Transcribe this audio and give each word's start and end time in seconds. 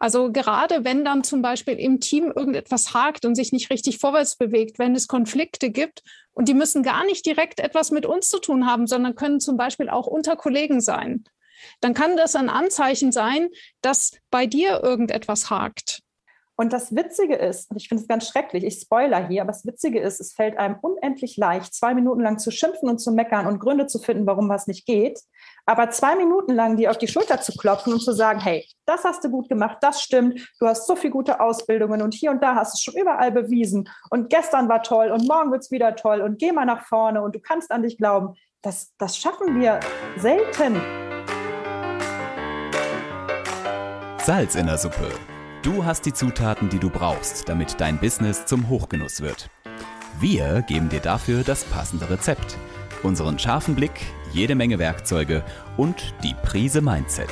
Also 0.00 0.30
gerade 0.30 0.84
wenn 0.84 1.04
dann 1.04 1.24
zum 1.24 1.42
Beispiel 1.42 1.74
im 1.74 1.98
Team 1.98 2.32
irgendetwas 2.34 2.94
hakt 2.94 3.24
und 3.24 3.34
sich 3.34 3.50
nicht 3.50 3.68
richtig 3.68 3.98
vorwärts 3.98 4.36
bewegt, 4.36 4.78
wenn 4.78 4.94
es 4.94 5.08
Konflikte 5.08 5.70
gibt 5.70 6.04
und 6.32 6.46
die 6.48 6.54
müssen 6.54 6.84
gar 6.84 7.04
nicht 7.04 7.26
direkt 7.26 7.58
etwas 7.58 7.90
mit 7.90 8.06
uns 8.06 8.28
zu 8.28 8.38
tun 8.38 8.64
haben, 8.64 8.86
sondern 8.86 9.16
können 9.16 9.40
zum 9.40 9.56
Beispiel 9.56 9.88
auch 9.88 10.06
unter 10.06 10.36
Kollegen 10.36 10.80
sein, 10.80 11.24
dann 11.80 11.94
kann 11.94 12.16
das 12.16 12.36
ein 12.36 12.48
Anzeichen 12.48 13.10
sein, 13.10 13.48
dass 13.82 14.12
bei 14.30 14.46
dir 14.46 14.84
irgendetwas 14.84 15.50
hakt. 15.50 16.00
Und 16.54 16.72
das 16.72 16.94
Witzige 16.94 17.36
ist, 17.36 17.70
und 17.70 17.76
ich 17.76 17.88
finde 17.88 18.02
es 18.02 18.08
ganz 18.08 18.28
schrecklich, 18.28 18.64
ich 18.64 18.80
spoiler 18.80 19.28
hier, 19.28 19.42
aber 19.42 19.52
das 19.52 19.64
Witzige 19.64 20.00
ist, 20.00 20.20
es 20.20 20.32
fällt 20.32 20.58
einem 20.58 20.76
unendlich 20.80 21.36
leicht, 21.36 21.72
zwei 21.72 21.94
Minuten 21.94 22.20
lang 22.20 22.38
zu 22.38 22.50
schimpfen 22.50 22.88
und 22.88 22.98
zu 22.98 23.12
meckern 23.12 23.46
und 23.46 23.60
Gründe 23.60 23.86
zu 23.86 24.00
finden, 24.00 24.26
warum 24.26 24.48
was 24.48 24.66
nicht 24.66 24.84
geht. 24.84 25.20
Aber 25.68 25.90
zwei 25.90 26.16
Minuten 26.16 26.54
lang 26.54 26.78
dir 26.78 26.90
auf 26.90 26.96
die 26.96 27.08
Schulter 27.08 27.42
zu 27.42 27.52
klopfen 27.52 27.92
und 27.92 28.00
zu 28.00 28.12
sagen, 28.12 28.40
hey, 28.40 28.66
das 28.86 29.04
hast 29.04 29.22
du 29.22 29.28
gut 29.28 29.50
gemacht, 29.50 29.76
das 29.82 30.00
stimmt, 30.00 30.40
du 30.58 30.66
hast 30.66 30.86
so 30.86 30.96
viele 30.96 31.12
gute 31.12 31.40
Ausbildungen 31.40 32.00
und 32.00 32.14
hier 32.14 32.30
und 32.30 32.42
da 32.42 32.54
hast 32.54 32.72
du 32.72 32.76
es 32.76 32.82
schon 32.82 32.94
überall 32.98 33.30
bewiesen 33.32 33.86
und 34.08 34.30
gestern 34.30 34.70
war 34.70 34.82
toll 34.82 35.10
und 35.10 35.28
morgen 35.28 35.50
wird 35.50 35.60
es 35.60 35.70
wieder 35.70 35.94
toll 35.94 36.22
und 36.22 36.38
geh 36.38 36.52
mal 36.52 36.64
nach 36.64 36.86
vorne 36.86 37.20
und 37.20 37.34
du 37.34 37.40
kannst 37.40 37.70
an 37.70 37.82
dich 37.82 37.98
glauben. 37.98 38.34
Das, 38.62 38.94
das 38.96 39.18
schaffen 39.18 39.60
wir 39.60 39.78
selten. 40.16 40.80
Salz 44.24 44.54
in 44.54 44.64
der 44.64 44.78
Suppe 44.78 45.10
Du 45.62 45.84
hast 45.84 46.06
die 46.06 46.14
Zutaten, 46.14 46.70
die 46.70 46.78
du 46.78 46.88
brauchst, 46.88 47.46
damit 47.46 47.78
dein 47.78 47.98
Business 47.98 48.46
zum 48.46 48.70
Hochgenuss 48.70 49.20
wird. 49.20 49.50
Wir 50.18 50.62
geben 50.62 50.88
dir 50.88 51.00
dafür 51.00 51.42
das 51.42 51.64
passende 51.64 52.08
Rezept, 52.08 52.56
unseren 53.02 53.38
scharfen 53.38 53.74
Blick, 53.74 54.00
jede 54.32 54.54
Menge 54.54 54.78
Werkzeuge 54.78 55.42
und 55.76 56.14
die 56.22 56.34
Prise 56.42 56.80
Mindset. 56.80 57.30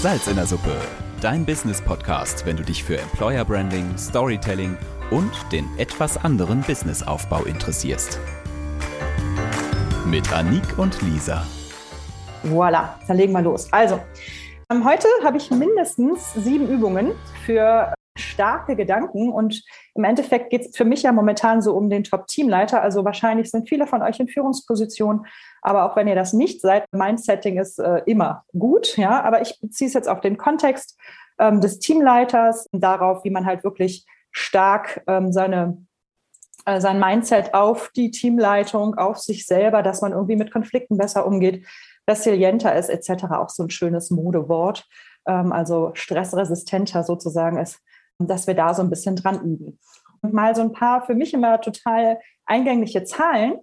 Salz 0.00 0.26
in 0.28 0.36
der 0.36 0.46
Suppe, 0.46 0.76
dein 1.20 1.44
Business-Podcast, 1.44 2.46
wenn 2.46 2.56
du 2.56 2.62
dich 2.62 2.84
für 2.84 2.98
Employer 2.98 3.44
Branding, 3.44 3.98
Storytelling 3.98 4.76
und 5.10 5.32
den 5.50 5.66
etwas 5.78 6.16
anderen 6.16 6.62
Businessaufbau 6.62 7.42
interessierst. 7.44 8.20
Mit 10.06 10.32
Anik 10.32 10.78
und 10.78 11.02
Lisa. 11.02 11.44
Voilà, 12.44 12.90
dann 13.08 13.16
legen 13.16 13.32
wir 13.32 13.42
los. 13.42 13.72
Also, 13.72 14.00
ähm, 14.70 14.84
heute 14.84 15.08
habe 15.24 15.36
ich 15.38 15.50
mindestens 15.50 16.34
sieben 16.34 16.68
Übungen 16.68 17.12
für 17.44 17.92
starke 18.16 18.76
Gedanken 18.76 19.30
und 19.30 19.62
im 19.96 20.04
Endeffekt 20.04 20.50
geht 20.50 20.66
es 20.66 20.76
für 20.76 20.84
mich 20.84 21.02
ja 21.02 21.12
momentan 21.12 21.62
so 21.62 21.74
um 21.74 21.88
den 21.90 22.04
Top-Teamleiter. 22.04 22.82
Also 22.82 23.04
wahrscheinlich 23.04 23.50
sind 23.50 23.68
viele 23.68 23.86
von 23.86 24.02
euch 24.02 24.20
in 24.20 24.28
Führungspositionen, 24.28 25.26
aber 25.62 25.84
auch 25.84 25.96
wenn 25.96 26.08
ihr 26.08 26.14
das 26.14 26.32
nicht 26.32 26.60
seid, 26.60 26.84
Mindsetting 26.92 27.58
ist 27.58 27.78
äh, 27.78 28.02
immer 28.06 28.44
gut, 28.58 28.96
ja. 28.96 29.22
Aber 29.22 29.42
ich 29.42 29.60
beziehe 29.60 29.88
es 29.88 29.94
jetzt 29.94 30.08
auf 30.08 30.20
den 30.20 30.36
Kontext 30.36 30.98
ähm, 31.38 31.60
des 31.60 31.78
Teamleiters, 31.78 32.68
darauf, 32.72 33.24
wie 33.24 33.30
man 33.30 33.46
halt 33.46 33.64
wirklich 33.64 34.06
stark 34.30 35.02
ähm, 35.06 35.32
seine 35.32 35.78
äh, 36.66 36.80
sein 36.80 36.98
Mindset 36.98 37.54
auf 37.54 37.90
die 37.94 38.10
Teamleitung, 38.10 38.96
auf 38.96 39.18
sich 39.18 39.46
selber, 39.46 39.82
dass 39.82 40.02
man 40.02 40.12
irgendwie 40.12 40.36
mit 40.36 40.52
Konflikten 40.52 40.98
besser 40.98 41.26
umgeht, 41.26 41.64
resilienter 42.08 42.74
ist 42.74 42.88
etc. 42.88 43.24
auch 43.30 43.48
so 43.48 43.62
ein 43.62 43.70
schönes 43.70 44.10
Modewort, 44.10 44.84
ähm, 45.26 45.52
also 45.52 45.92
stressresistenter 45.94 47.04
sozusagen 47.04 47.58
ist, 47.58 47.80
dass 48.18 48.46
wir 48.46 48.54
da 48.54 48.74
so 48.74 48.82
ein 48.82 48.90
bisschen 48.90 49.16
dran 49.16 49.40
üben. 49.42 49.78
Und 50.22 50.32
mal 50.32 50.54
so 50.54 50.62
ein 50.62 50.72
paar 50.72 51.04
für 51.04 51.14
mich 51.14 51.34
immer 51.34 51.60
total 51.60 52.18
eingängliche 52.46 53.04
Zahlen. 53.04 53.58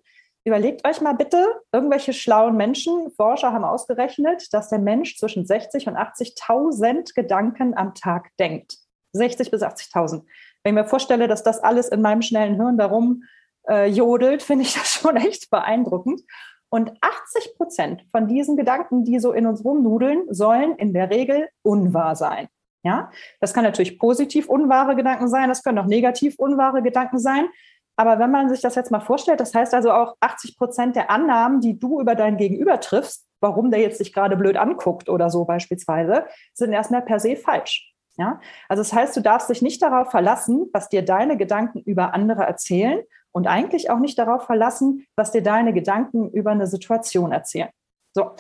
Überlegt 0.45 0.87
euch 0.87 1.01
mal 1.01 1.13
bitte, 1.13 1.45
irgendwelche 1.71 2.13
schlauen 2.13 2.57
Menschen, 2.57 3.11
Forscher 3.15 3.53
haben 3.53 3.63
ausgerechnet, 3.63 4.53
dass 4.53 4.69
der 4.69 4.79
Mensch 4.79 5.17
zwischen 5.17 5.45
60 5.45 5.87
und 5.87 5.95
80.000 5.95 7.15
Gedanken 7.15 7.75
am 7.75 7.93
Tag 7.95 8.29
denkt. 8.39 8.77
60 9.13 9.51
bis 9.51 9.61
80.000. 9.61 10.23
Wenn 10.63 10.75
ich 10.75 10.83
mir 10.83 10.87
vorstelle, 10.87 11.27
dass 11.27 11.43
das 11.43 11.59
alles 11.59 11.87
in 11.89 12.01
meinem 12.01 12.21
schnellen 12.21 12.55
Hirn 12.55 12.77
darum 12.77 13.23
äh, 13.67 13.87
jodelt, 13.89 14.43
finde 14.43 14.63
ich 14.65 14.73
das 14.73 14.93
schon 14.93 15.15
echt 15.15 15.49
beeindruckend. 15.49 16.21
Und 16.69 16.91
80 17.01 17.55
Prozent 17.55 18.03
von 18.11 18.27
diesen 18.27 18.57
Gedanken, 18.57 19.05
die 19.05 19.19
so 19.19 19.31
in 19.31 19.45
uns 19.45 19.63
rumnudeln, 19.63 20.25
sollen 20.29 20.75
in 20.75 20.93
der 20.93 21.09
Regel 21.09 21.47
unwahr 21.61 22.15
sein. 22.15 22.47
Ja, 22.83 23.09
das 23.39 23.53
kann 23.53 23.63
natürlich 23.63 23.97
positiv 23.97 24.49
unwahre 24.49 24.95
Gedanken 24.95 25.29
sein, 25.29 25.49
das 25.49 25.63
können 25.63 25.79
auch 25.79 25.85
negativ 25.85 26.35
unwahre 26.37 26.81
Gedanken 26.81 27.17
sein. 27.17 27.47
Aber 27.95 28.19
wenn 28.19 28.31
man 28.31 28.49
sich 28.49 28.61
das 28.61 28.75
jetzt 28.75 28.91
mal 28.91 28.99
vorstellt, 28.99 29.39
das 29.39 29.53
heißt 29.53 29.73
also 29.73 29.91
auch 29.91 30.15
80 30.19 30.57
Prozent 30.57 30.95
der 30.95 31.09
Annahmen, 31.09 31.61
die 31.61 31.79
du 31.79 32.01
über 32.01 32.15
dein 32.15 32.37
Gegenüber 32.37 32.79
triffst, 32.79 33.27
warum 33.39 33.71
der 33.71 33.79
jetzt 33.79 33.99
dich 33.99 34.13
gerade 34.13 34.35
blöd 34.35 34.57
anguckt 34.57 35.09
oder 35.09 35.29
so 35.29 35.45
beispielsweise, 35.45 36.25
sind 36.53 36.73
erstmal 36.73 37.03
per 37.03 37.19
se 37.19 37.35
falsch. 37.35 37.93
Ja, 38.15 38.39
also 38.69 38.81
das 38.81 38.93
heißt, 38.93 39.15
du 39.15 39.21
darfst 39.21 39.49
dich 39.49 39.61
nicht 39.61 39.81
darauf 39.81 40.11
verlassen, 40.11 40.69
was 40.73 40.89
dir 40.89 41.03
deine 41.03 41.37
Gedanken 41.37 41.79
über 41.79 42.13
andere 42.13 42.43
erzählen, 42.43 43.01
und 43.33 43.47
eigentlich 43.47 43.89
auch 43.89 43.99
nicht 43.99 44.17
darauf 44.17 44.45
verlassen, 44.45 45.05
was 45.15 45.31
dir 45.31 45.43
deine 45.43 45.73
Gedanken 45.73 46.29
über 46.29 46.51
eine 46.51 46.67
Situation 46.67 47.31
erzählen. 47.33 47.69
So. 48.13 48.31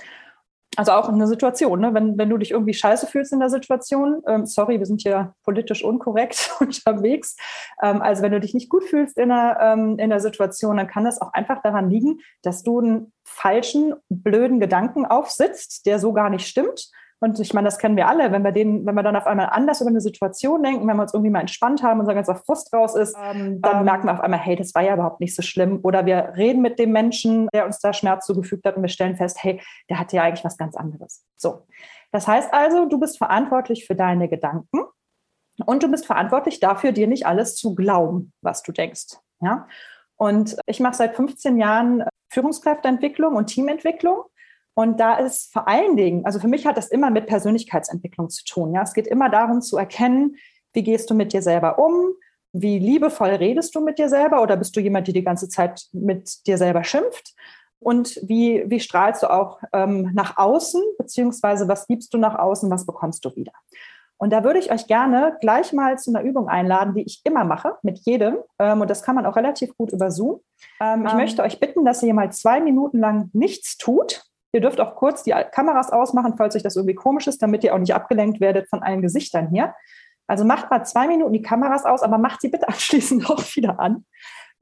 Also 0.75 0.91
auch 0.93 1.09
eine 1.09 1.27
Situation, 1.27 1.79
ne? 1.79 1.93
wenn, 1.93 2.17
wenn 2.17 2.29
du 2.29 2.37
dich 2.37 2.51
irgendwie 2.51 2.73
scheiße 2.73 3.07
fühlst 3.07 3.31
in 3.31 3.39
der 3.39 3.49
Situation, 3.49 4.21
ähm, 4.27 4.45
sorry, 4.45 4.79
wir 4.79 4.85
sind 4.85 5.01
hier 5.01 5.35
politisch 5.43 5.83
unkorrekt 5.83 6.51
unterwegs. 6.59 7.35
Ähm, 7.81 8.01
also 8.01 8.23
wenn 8.23 8.31
du 8.31 8.39
dich 8.39 8.53
nicht 8.53 8.69
gut 8.69 8.83
fühlst 8.83 9.17
in 9.17 9.29
der, 9.29 9.57
ähm, 9.61 9.99
in 9.99 10.09
der 10.09 10.19
Situation, 10.19 10.77
dann 10.77 10.87
kann 10.87 11.03
das 11.03 11.21
auch 11.21 11.33
einfach 11.33 11.61
daran 11.61 11.89
liegen, 11.89 12.19
dass 12.41 12.63
du 12.63 12.79
einen 12.79 13.13
falschen, 13.23 13.93
blöden 14.09 14.59
Gedanken 14.59 15.05
aufsitzt, 15.05 15.85
der 15.85 15.99
so 15.99 16.13
gar 16.13 16.29
nicht 16.29 16.47
stimmt 16.47 16.89
und 17.19 17.39
ich 17.39 17.53
meine, 17.53 17.65
das 17.65 17.77
kennen 17.77 17.95
wir 17.95 18.07
alle, 18.07 18.31
wenn 18.31 18.43
wir 18.43 18.51
den, 18.51 18.85
wenn 18.85 18.95
wir 18.95 19.03
dann 19.03 19.15
auf 19.15 19.27
einmal 19.27 19.49
anders 19.51 19.79
über 19.81 19.89
eine 19.89 20.01
Situation 20.01 20.61
denken, 20.61 20.87
wenn 20.87 20.97
wir 20.97 21.03
uns 21.03 21.13
irgendwie 21.13 21.31
mal 21.31 21.39
entspannt 21.39 21.81
haben, 21.81 21.99
unser 21.99 22.13
ganzer 22.13 22.35
Frust 22.35 22.73
raus 22.73 22.95
ist, 22.95 23.15
ähm, 23.17 23.61
dann 23.61 23.79
ähm, 23.79 23.85
merken 23.85 24.07
wir 24.07 24.13
auf 24.13 24.19
einmal, 24.19 24.39
hey, 24.39 24.55
das 24.55 24.75
war 24.75 24.81
ja 24.81 24.95
überhaupt 24.95 25.21
nicht 25.21 25.35
so 25.35 25.41
schlimm. 25.41 25.79
Oder 25.83 26.05
wir 26.05 26.33
reden 26.35 26.61
mit 26.61 26.79
dem 26.79 26.91
Menschen, 26.91 27.47
der 27.53 27.65
uns 27.65 27.79
da 27.79 27.93
Schmerz 27.93 28.25
zugefügt 28.25 28.65
hat 28.65 28.75
und 28.75 28.81
wir 28.81 28.89
stellen 28.89 29.15
fest, 29.15 29.41
hey, 29.41 29.61
der 29.89 29.99
hatte 29.99 30.17
ja 30.17 30.23
eigentlich 30.23 30.43
was 30.43 30.57
ganz 30.57 30.75
anderes. 30.75 31.25
So. 31.37 31.65
Das 32.11 32.27
heißt 32.27 32.53
also, 32.53 32.85
du 32.85 32.99
bist 32.99 33.17
verantwortlich 33.17 33.85
für 33.85 33.95
deine 33.95 34.27
Gedanken 34.27 34.81
und 35.65 35.83
du 35.83 35.89
bist 35.89 36.05
verantwortlich 36.05 36.59
dafür, 36.59 36.91
dir 36.91 37.07
nicht 37.07 37.25
alles 37.25 37.55
zu 37.55 37.75
glauben, 37.75 38.33
was 38.41 38.63
du 38.63 38.71
denkst. 38.71 39.17
Ja? 39.41 39.67
Und 40.15 40.57
ich 40.65 40.79
mache 40.79 40.95
seit 40.95 41.15
15 41.15 41.57
Jahren 41.57 42.03
Führungskräfteentwicklung 42.29 43.35
und 43.35 43.47
Teamentwicklung. 43.47 44.23
Und 44.75 44.99
da 44.99 45.15
ist 45.15 45.53
vor 45.53 45.67
allen 45.67 45.95
Dingen, 45.95 46.25
also 46.25 46.39
für 46.39 46.47
mich 46.47 46.65
hat 46.65 46.77
das 46.77 46.89
immer 46.89 47.11
mit 47.11 47.27
Persönlichkeitsentwicklung 47.27 48.29
zu 48.29 48.43
tun. 48.43 48.73
Ja, 48.73 48.81
es 48.81 48.93
geht 48.93 49.07
immer 49.07 49.29
darum 49.29 49.61
zu 49.61 49.77
erkennen, 49.77 50.35
wie 50.73 50.83
gehst 50.83 51.09
du 51.09 51.13
mit 51.13 51.33
dir 51.33 51.41
selber 51.41 51.77
um? 51.77 52.13
Wie 52.53 52.79
liebevoll 52.79 53.29
redest 53.29 53.75
du 53.75 53.81
mit 53.81 53.99
dir 53.99 54.09
selber? 54.09 54.41
Oder 54.41 54.57
bist 54.57 54.75
du 54.75 54.79
jemand, 54.79 55.07
der 55.07 55.13
die 55.13 55.23
ganze 55.23 55.47
Zeit 55.47 55.87
mit 55.91 56.47
dir 56.47 56.57
selber 56.57 56.83
schimpft? 56.83 57.35
Und 57.79 58.19
wie, 58.23 58.63
wie 58.67 58.79
strahlst 58.79 59.23
du 59.23 59.31
auch 59.31 59.59
ähm, 59.73 60.11
nach 60.13 60.37
außen? 60.37 60.81
Beziehungsweise 60.97 61.67
was 61.67 61.85
gibst 61.87 62.13
du 62.13 62.17
nach 62.17 62.37
außen? 62.37 62.69
Was 62.71 62.85
bekommst 62.85 63.25
du 63.25 63.35
wieder? 63.35 63.51
Und 64.17 64.31
da 64.31 64.43
würde 64.43 64.59
ich 64.59 64.71
euch 64.71 64.87
gerne 64.87 65.37
gleich 65.41 65.73
mal 65.73 65.99
zu 65.99 66.11
einer 66.11 66.23
Übung 66.23 66.47
einladen, 66.47 66.93
die 66.95 67.03
ich 67.03 67.21
immer 67.25 67.43
mache, 67.43 67.75
mit 67.83 67.99
jedem. 68.05 68.37
Ähm, 68.57 68.81
und 68.81 68.89
das 68.89 69.03
kann 69.03 69.15
man 69.15 69.25
auch 69.25 69.35
relativ 69.35 69.75
gut 69.75 69.91
über 69.91 70.11
Zoom. 70.11 70.39
Ähm, 70.79 71.05
ich 71.05 71.11
ähm. 71.11 71.17
möchte 71.17 71.43
euch 71.43 71.59
bitten, 71.59 71.85
dass 71.85 72.01
ihr 72.01 72.13
mal 72.13 72.31
zwei 72.31 72.61
Minuten 72.61 72.99
lang 72.99 73.29
nichts 73.33 73.77
tut 73.77 74.23
Ihr 74.53 74.61
dürft 74.61 74.79
auch 74.79 74.95
kurz 74.95 75.23
die 75.23 75.33
Kameras 75.51 75.91
ausmachen, 75.91 76.35
falls 76.37 76.55
euch 76.55 76.63
das 76.63 76.75
irgendwie 76.75 76.95
komisch 76.95 77.27
ist, 77.27 77.41
damit 77.41 77.63
ihr 77.63 77.73
auch 77.73 77.79
nicht 77.79 77.93
abgelenkt 77.93 78.39
werdet 78.39 78.69
von 78.69 78.83
allen 78.83 79.01
Gesichtern 79.01 79.49
hier. 79.49 79.73
Also 80.27 80.45
macht 80.45 80.69
mal 80.69 80.85
zwei 80.85 81.07
Minuten 81.07 81.33
die 81.33 81.41
Kameras 81.41 81.85
aus, 81.85 82.03
aber 82.03 82.17
macht 82.17 82.41
sie 82.41 82.49
bitte 82.49 82.67
anschließend 82.67 83.29
auch 83.29 83.43
wieder 83.55 83.79
an 83.79 84.05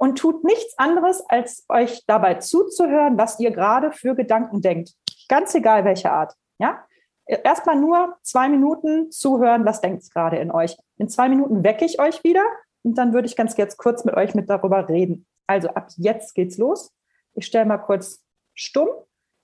und 0.02 0.18
tut 0.18 0.44
nichts 0.44 0.74
anderes, 0.80 1.24
als 1.30 1.64
euch 1.70 2.04
dabei 2.08 2.36
zuzuhören, 2.36 3.20
was 3.20 3.40
ihr 3.40 3.52
gerade 3.52 3.92
für 3.92 4.16
Gedanken 4.16 4.62
denkt. 4.62 4.96
Ganz 5.30 5.54
egal 5.54 5.86
welche 5.86 6.12
Art. 6.12 6.34
Ja? 6.58 6.84
Erstmal 7.28 7.76
nur 7.76 8.18
zwei 8.24 8.50
Minuten 8.50 9.12
zuhören, 9.12 9.64
was 9.64 9.80
denkt 9.80 10.02
es 10.02 10.10
gerade 10.10 10.38
in 10.38 10.50
euch. 10.52 10.76
In 10.98 11.08
zwei 11.08 11.30
Minuten 11.30 11.64
wecke 11.64 11.86
ich 11.86 12.00
euch 12.00 12.24
wieder 12.24 12.44
und 12.82 12.98
dann 12.98 13.14
würde 13.14 13.28
ich 13.28 13.36
ganz 13.36 13.56
jetzt 13.58 13.78
kurz 13.78 14.04
mit 14.04 14.16
euch 14.16 14.34
mit 14.34 14.50
darüber 14.50 14.90
reden. 14.90 15.28
Also 15.46 15.70
ab 15.70 15.90
jetzt 15.98 16.34
geht's 16.34 16.58
los. 16.58 16.92
Ich 17.34 17.46
stelle 17.46 17.66
mal 17.66 17.78
kurz 17.78 18.24
stumm. 18.56 18.90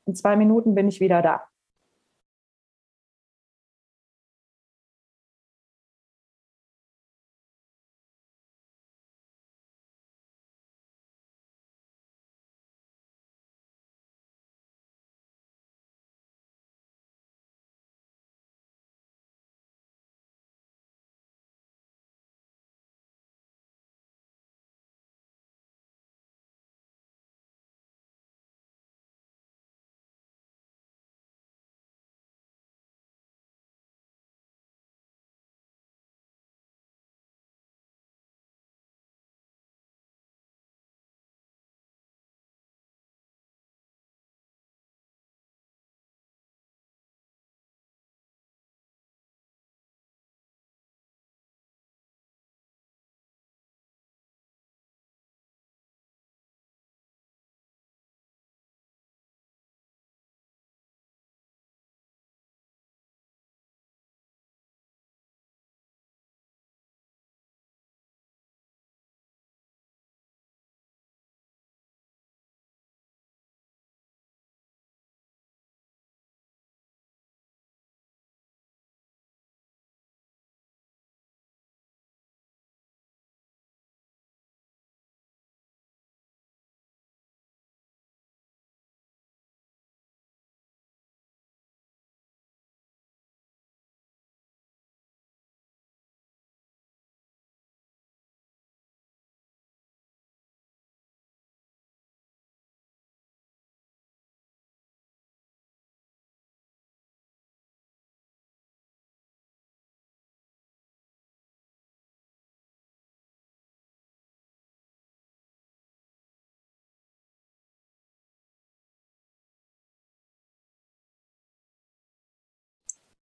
In 0.08 0.16
zwei 0.16 0.38
Minuten 0.38 0.74
bin 0.74 0.88
ich 0.88 1.02
wieder 1.02 1.22
da. 1.22 1.44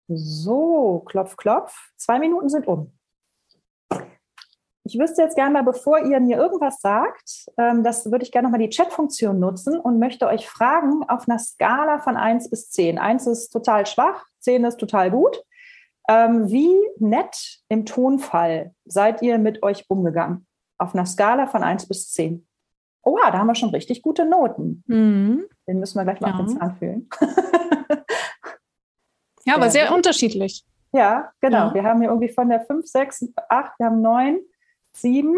So, 0.10 1.04
klopf, 1.06 1.38
klopf. 1.38 1.92
Zwei 1.96 2.18
Minuten 2.18 2.50
sind 2.50 2.68
um. 2.68 2.92
Ich 4.84 4.98
wüsste 4.98 5.22
jetzt 5.22 5.36
gerne 5.36 5.54
mal, 5.54 5.64
bevor 5.64 6.00
ihr 6.04 6.20
mir 6.20 6.38
irgendwas 6.38 6.82
sagt, 6.82 7.46
ähm, 7.58 7.84
das 7.84 8.10
würde 8.10 8.24
ich 8.24 8.32
gerne 8.32 8.48
nochmal 8.48 8.66
die 8.66 8.72
Chat-Funktion 8.72 9.40
nutzen 9.40 9.80
und 9.80 10.00
möchte 10.00 10.26
euch 10.26 10.50
fragen 10.50 11.04
auf 11.08 11.30
einer 11.30 11.38
Skala 11.38 12.00
von 12.00 12.18
1 12.18 12.50
bis 12.50 12.72
10. 12.72 12.98
1 12.98 13.28
ist 13.28 13.50
total 13.52 13.86
schwach, 13.86 14.26
10 14.40 14.64
ist 14.64 14.78
total 14.78 15.12
gut. 15.12 15.44
Ähm, 16.10 16.50
wie 16.50 16.76
nett 16.98 17.60
im 17.68 17.86
Tonfall 17.86 18.74
seid 18.86 19.22
ihr 19.22 19.38
mit 19.38 19.62
euch 19.62 19.86
umgegangen? 19.90 20.48
Auf 20.80 20.96
einer 20.96 21.06
Skala 21.06 21.46
von 21.46 21.62
1 21.62 21.88
bis 21.88 22.12
10. 22.14 22.48
Oha, 23.04 23.30
da 23.30 23.38
haben 23.38 23.48
wir 23.48 23.54
schon 23.54 23.70
richtig 23.70 24.02
gute 24.02 24.26
Noten. 24.26 24.84
Mhm. 24.88 25.46
Den 25.68 25.80
müssen 25.80 26.00
wir 26.00 26.04
gleich 26.04 26.20
mal 26.20 26.30
ja. 26.30 26.34
auf 26.34 26.46
den 26.48 26.58
Zahn 26.58 26.76
fühlen. 26.78 27.10
Ja, 29.50 29.56
aber 29.56 29.70
sehr 29.70 29.94
unterschiedlich. 29.94 30.64
Ja, 30.92 31.32
genau. 31.42 31.68
Ja. 31.68 31.74
Wir 31.74 31.84
haben 31.84 32.02
hier 32.02 32.10
irgendwie 32.10 32.30
von 32.30 32.50
der 32.50 32.62
5, 32.62 32.86
6, 32.86 33.26
8, 33.50 33.80
wir 33.80 33.86
haben 33.88 34.02
9, 34.02 34.40
7, 34.94 35.36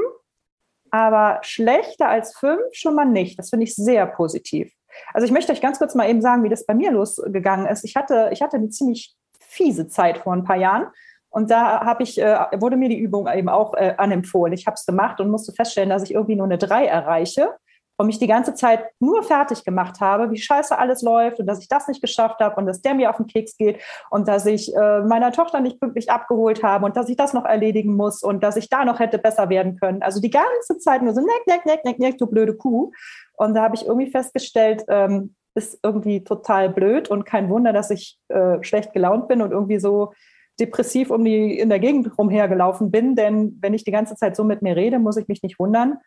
aber 0.91 1.39
schlechter 1.43 2.09
als 2.09 2.35
5 2.37 2.59
schon 2.73 2.95
mal 2.95 3.05
nicht. 3.05 3.39
Das 3.39 3.49
finde 3.49 3.63
ich 3.65 3.75
sehr 3.75 4.05
positiv. 4.05 4.73
Also 5.13 5.25
ich 5.25 5.31
möchte 5.31 5.51
euch 5.53 5.61
ganz 5.61 5.77
kurz 5.77 5.95
mal 5.95 6.09
eben 6.09 6.21
sagen, 6.21 6.43
wie 6.43 6.49
das 6.49 6.65
bei 6.65 6.73
mir 6.73 6.91
losgegangen 6.91 7.65
ist. 7.67 7.83
Ich 7.85 7.95
hatte, 7.95 8.29
ich 8.33 8.41
hatte 8.41 8.57
eine 8.57 8.69
ziemlich 8.69 9.15
fiese 9.39 9.87
Zeit 9.87 10.17
vor 10.17 10.33
ein 10.33 10.43
paar 10.43 10.57
Jahren. 10.57 10.87
Und 11.29 11.49
da 11.49 11.85
habe 11.85 12.03
ich, 12.03 12.21
äh, 12.21 12.37
wurde 12.57 12.75
mir 12.75 12.89
die 12.89 12.99
Übung 12.99 13.27
eben 13.27 13.47
auch 13.47 13.73
äh, 13.75 13.93
anempfohlen. 13.97 14.53
Ich 14.53 14.67
habe 14.67 14.75
es 14.75 14.85
gemacht 14.85 15.21
und 15.21 15.31
musste 15.31 15.53
feststellen, 15.53 15.89
dass 15.89 16.03
ich 16.03 16.13
irgendwie 16.13 16.35
nur 16.35 16.45
eine 16.45 16.57
3 16.57 16.85
erreiche 16.85 17.55
und 18.01 18.07
mich 18.07 18.17
die 18.17 18.25
ganze 18.25 18.55
Zeit 18.55 18.83
nur 18.99 19.21
fertig 19.21 19.63
gemacht 19.63 20.01
habe, 20.01 20.31
wie 20.31 20.37
scheiße 20.37 20.75
alles 20.75 21.03
läuft 21.03 21.39
und 21.39 21.45
dass 21.45 21.59
ich 21.59 21.67
das 21.67 21.87
nicht 21.87 22.01
geschafft 22.01 22.39
habe 22.39 22.55
und 22.55 22.65
dass 22.65 22.81
der 22.81 22.95
mir 22.95 23.11
auf 23.11 23.17
den 23.17 23.27
Keks 23.27 23.57
geht 23.57 23.79
und 24.09 24.27
dass 24.27 24.47
ich 24.47 24.75
äh, 24.75 25.01
meiner 25.01 25.31
Tochter 25.31 25.59
nicht 25.59 25.79
pünktlich 25.79 26.09
abgeholt 26.09 26.63
habe 26.63 26.87
und 26.87 26.97
dass 26.97 27.09
ich 27.09 27.15
das 27.15 27.33
noch 27.33 27.45
erledigen 27.45 27.95
muss 27.95 28.23
und 28.23 28.41
dass 28.41 28.55
ich 28.55 28.69
da 28.69 28.85
noch 28.85 28.99
hätte 28.99 29.19
besser 29.19 29.49
werden 29.49 29.77
können. 29.79 30.01
Also 30.01 30.19
die 30.19 30.31
ganze 30.31 30.79
Zeit 30.79 31.03
nur 31.03 31.13
so, 31.13 31.21
neck, 31.21 31.45
neck, 31.45 31.65
neck, 31.67 31.85
neck, 31.85 31.99
neck, 31.99 32.17
du 32.17 32.25
blöde 32.25 32.55
Kuh. 32.55 32.91
Und 33.33 33.53
da 33.53 33.61
habe 33.61 33.75
ich 33.75 33.85
irgendwie 33.85 34.09
festgestellt, 34.09 34.83
ähm, 34.87 35.35
ist 35.53 35.77
irgendwie 35.83 36.23
total 36.23 36.69
blöd 36.69 37.07
und 37.07 37.25
kein 37.25 37.49
Wunder, 37.51 37.71
dass 37.71 37.91
ich 37.91 38.17
äh, 38.29 38.63
schlecht 38.63 38.93
gelaunt 38.93 39.27
bin 39.27 39.43
und 39.43 39.51
irgendwie 39.51 39.79
so 39.79 40.13
depressiv 40.59 41.11
um 41.11 41.23
die 41.23 41.59
in 41.59 41.69
der 41.69 41.79
Gegend 41.79 42.17
rumhergelaufen 42.17 42.89
bin, 42.89 43.15
denn 43.15 43.59
wenn 43.61 43.75
ich 43.75 43.83
die 43.83 43.91
ganze 43.91 44.15
Zeit 44.15 44.35
so 44.35 44.43
mit 44.43 44.63
mir 44.63 44.75
rede, 44.75 44.97
muss 44.97 45.17
ich 45.17 45.27
mich 45.27 45.43
nicht 45.43 45.59
wundern, 45.59 45.99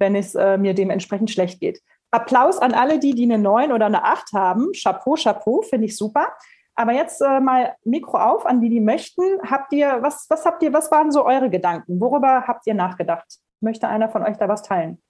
wenn 0.00 0.16
es 0.16 0.34
äh, 0.34 0.58
mir 0.58 0.74
dementsprechend 0.74 1.30
schlecht 1.30 1.60
geht. 1.60 1.80
Applaus 2.10 2.58
an 2.58 2.74
alle, 2.74 2.98
die, 2.98 3.14
die 3.14 3.24
eine 3.24 3.38
9 3.38 3.70
oder 3.70 3.86
eine 3.86 4.02
8 4.02 4.32
haben. 4.32 4.72
Chapeau, 4.72 5.14
Chapeau, 5.14 5.62
finde 5.62 5.86
ich 5.86 5.96
super. 5.96 6.28
Aber 6.74 6.92
jetzt 6.92 7.20
äh, 7.20 7.40
mal 7.40 7.76
Mikro 7.84 8.18
auf 8.18 8.46
an 8.46 8.60
die, 8.60 8.68
die 8.68 8.80
möchten. 8.80 9.22
Habt 9.48 9.72
ihr, 9.72 9.98
was, 10.00 10.26
was 10.28 10.44
habt 10.44 10.62
ihr, 10.62 10.72
was 10.72 10.90
waren 10.90 11.12
so 11.12 11.24
eure 11.24 11.50
Gedanken? 11.50 12.00
Worüber 12.00 12.44
habt 12.46 12.66
ihr 12.66 12.74
nachgedacht? 12.74 13.26
Möchte 13.60 13.86
einer 13.86 14.08
von 14.08 14.22
euch 14.22 14.38
da 14.38 14.48
was 14.48 14.62
teilen? 14.62 15.00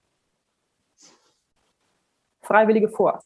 Freiwillige 2.41 2.89
vor. 2.89 3.23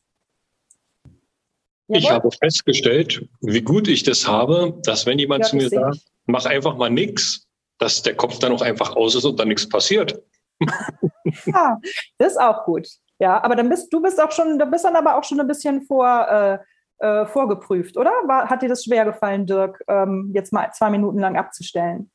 Jawohl. 1.88 1.98
Ich 1.98 2.12
habe 2.12 2.30
festgestellt, 2.32 3.28
wie 3.42 3.62
gut 3.62 3.88
ich 3.88 4.04
das 4.04 4.28
habe, 4.28 4.80
dass 4.84 5.06
wenn 5.06 5.20
jemand 5.20 5.46
ja, 5.46 5.50
zu 5.50 5.56
mir 5.56 5.70
sagt, 5.70 6.00
mach 6.26 6.46
einfach 6.46 6.78
mal 6.78 6.90
nichts, 6.90 7.48
dass 7.78 8.02
der 8.02 8.16
Kopf 8.16 8.40
dann 8.40 8.54
auch 8.54 8.62
einfach 8.62 8.96
aus 8.96 9.16
ist 9.16 9.26
und 9.26 9.40
dann 9.40 9.50
nichts 9.50 9.68
passiert 9.68 10.20
ja, 11.46 11.80
das 12.18 12.34
ist 12.34 12.40
auch 12.40 12.66
gut. 12.66 12.88
Ja, 13.20 13.42
aber 13.44 13.56
dann 13.56 13.70
bist 13.70 13.94
du 13.94 14.02
bist 14.02 14.22
auch 14.22 14.32
schon, 14.32 14.60
du 14.60 14.66
bist 14.66 14.84
dann 14.84 14.96
aber 14.96 15.18
auch 15.18 15.24
schon 15.24 15.40
ein 15.40 15.48
bisschen 15.48 15.84
vor, 15.84 16.28
äh, 16.30 16.58
äh, 17.00 17.26
vorgeprüft, 17.26 17.98
oder? 17.98 18.12
War, 18.26 18.50
hat 18.50 18.62
dir 18.62 18.70
das 18.70 18.84
schwer 18.84 19.06
gefallen, 19.06 19.46
Dirk, 19.46 19.84
ähm, 19.88 20.32
jetzt 20.34 20.54
mal 20.54 20.72
zwei 20.74 20.90
Minuten 20.90 21.20
lang 21.20 21.38
abzustellen? 21.38 22.10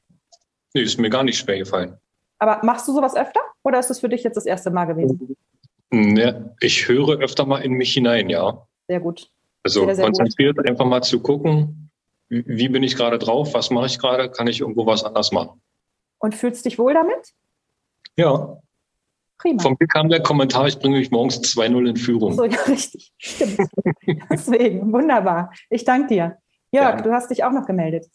Nee, 0.74 0.82
ist 0.82 0.98
mir 0.98 1.10
gar 1.10 1.24
nicht 1.24 1.38
schwer 1.38 1.58
gefallen. 1.58 1.96
Aber 2.38 2.60
machst 2.64 2.88
du 2.88 2.92
sowas 2.92 3.14
öfter 3.14 3.40
oder 3.62 3.78
ist 3.78 3.90
das 3.90 4.00
für 4.00 4.08
dich 4.08 4.22
jetzt 4.22 4.36
das 4.36 4.46
erste 4.46 4.70
Mal 4.70 4.86
gewesen? 4.86 5.36
Ne, 5.90 6.54
ich 6.60 6.88
höre 6.88 7.18
öfter 7.20 7.44
mal 7.44 7.58
in 7.58 7.72
mich 7.72 7.92
hinein, 7.92 8.30
ja. 8.30 8.66
Sehr 8.88 9.00
gut. 9.00 9.30
Also 9.64 9.84
sehr, 9.84 9.96
sehr 9.96 10.04
konzentriert 10.04 10.56
gut. 10.56 10.68
einfach 10.68 10.86
mal 10.86 11.02
zu 11.02 11.20
gucken, 11.20 11.90
wie, 12.28 12.44
wie 12.46 12.68
bin 12.68 12.82
ich 12.82 12.96
gerade 12.96 13.18
drauf, 13.18 13.52
was 13.54 13.70
mache 13.70 13.86
ich 13.86 13.98
gerade, 13.98 14.30
kann 14.30 14.46
ich 14.46 14.60
irgendwo 14.60 14.86
was 14.86 15.04
anders 15.04 15.32
machen. 15.32 15.60
Und 16.18 16.34
fühlst 16.34 16.64
dich 16.64 16.78
wohl 16.78 16.94
damit? 16.94 17.34
Ja. 18.16 18.62
Prima. 19.40 19.62
Von 19.62 19.76
mir 19.80 19.86
kam 19.86 20.10
der 20.10 20.22
Kommentar, 20.22 20.66
ich 20.68 20.78
bringe 20.78 20.98
mich 20.98 21.10
morgens 21.10 21.40
2-0 21.40 21.88
in 21.88 21.96
Führung. 21.96 22.34
So, 22.34 22.44
ja, 22.46 22.58
richtig. 22.68 23.12
Stimmt. 23.16 23.70
Deswegen, 24.30 24.92
wunderbar. 24.92 25.50
Ich 25.70 25.84
danke 25.84 26.08
dir. 26.08 26.36
Jörg, 26.72 26.96
ja. 26.96 27.02
du 27.02 27.12
hast 27.12 27.30
dich 27.30 27.42
auch 27.42 27.52
noch 27.52 27.66
gemeldet. 27.66 28.06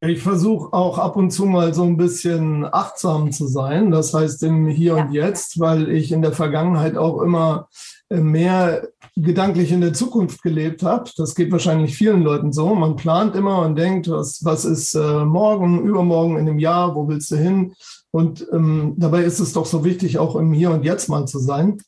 Ich 0.00 0.22
versuche 0.22 0.72
auch 0.72 0.96
ab 0.98 1.16
und 1.16 1.32
zu 1.32 1.44
mal 1.44 1.74
so 1.74 1.82
ein 1.82 1.96
bisschen 1.96 2.64
achtsam 2.64 3.32
zu 3.32 3.48
sein, 3.48 3.90
das 3.90 4.14
heißt 4.14 4.44
im 4.44 4.68
Hier 4.68 4.96
ja. 4.96 5.02
und 5.02 5.12
Jetzt, 5.12 5.58
weil 5.58 5.90
ich 5.90 6.12
in 6.12 6.22
der 6.22 6.30
Vergangenheit 6.30 6.96
auch 6.96 7.20
immer 7.20 7.68
äh, 8.08 8.18
mehr 8.18 8.88
gedanklich 9.16 9.72
in 9.72 9.80
der 9.80 9.92
Zukunft 9.92 10.40
gelebt 10.44 10.84
habe. 10.84 11.10
Das 11.16 11.34
geht 11.34 11.50
wahrscheinlich 11.50 11.96
vielen 11.96 12.22
Leuten 12.22 12.52
so. 12.52 12.76
Man 12.76 12.94
plant 12.94 13.34
immer 13.34 13.62
und 13.62 13.74
denkt, 13.74 14.08
was, 14.08 14.44
was 14.44 14.64
ist 14.64 14.94
äh, 14.94 15.24
morgen, 15.24 15.82
übermorgen, 15.82 16.38
in 16.38 16.48
einem 16.48 16.60
Jahr, 16.60 16.94
wo 16.94 17.08
willst 17.08 17.32
du 17.32 17.36
hin? 17.36 17.74
Und 18.18 18.48
ähm, 18.52 18.94
dabei 18.96 19.22
ist 19.22 19.38
es 19.38 19.52
doch 19.52 19.64
so 19.64 19.84
wichtig, 19.84 20.18
auch 20.18 20.34
im 20.34 20.52
Hier 20.52 20.72
und 20.72 20.84
Jetzt 20.84 21.08
mal 21.08 21.26
zu 21.26 21.38
sein. 21.38 21.78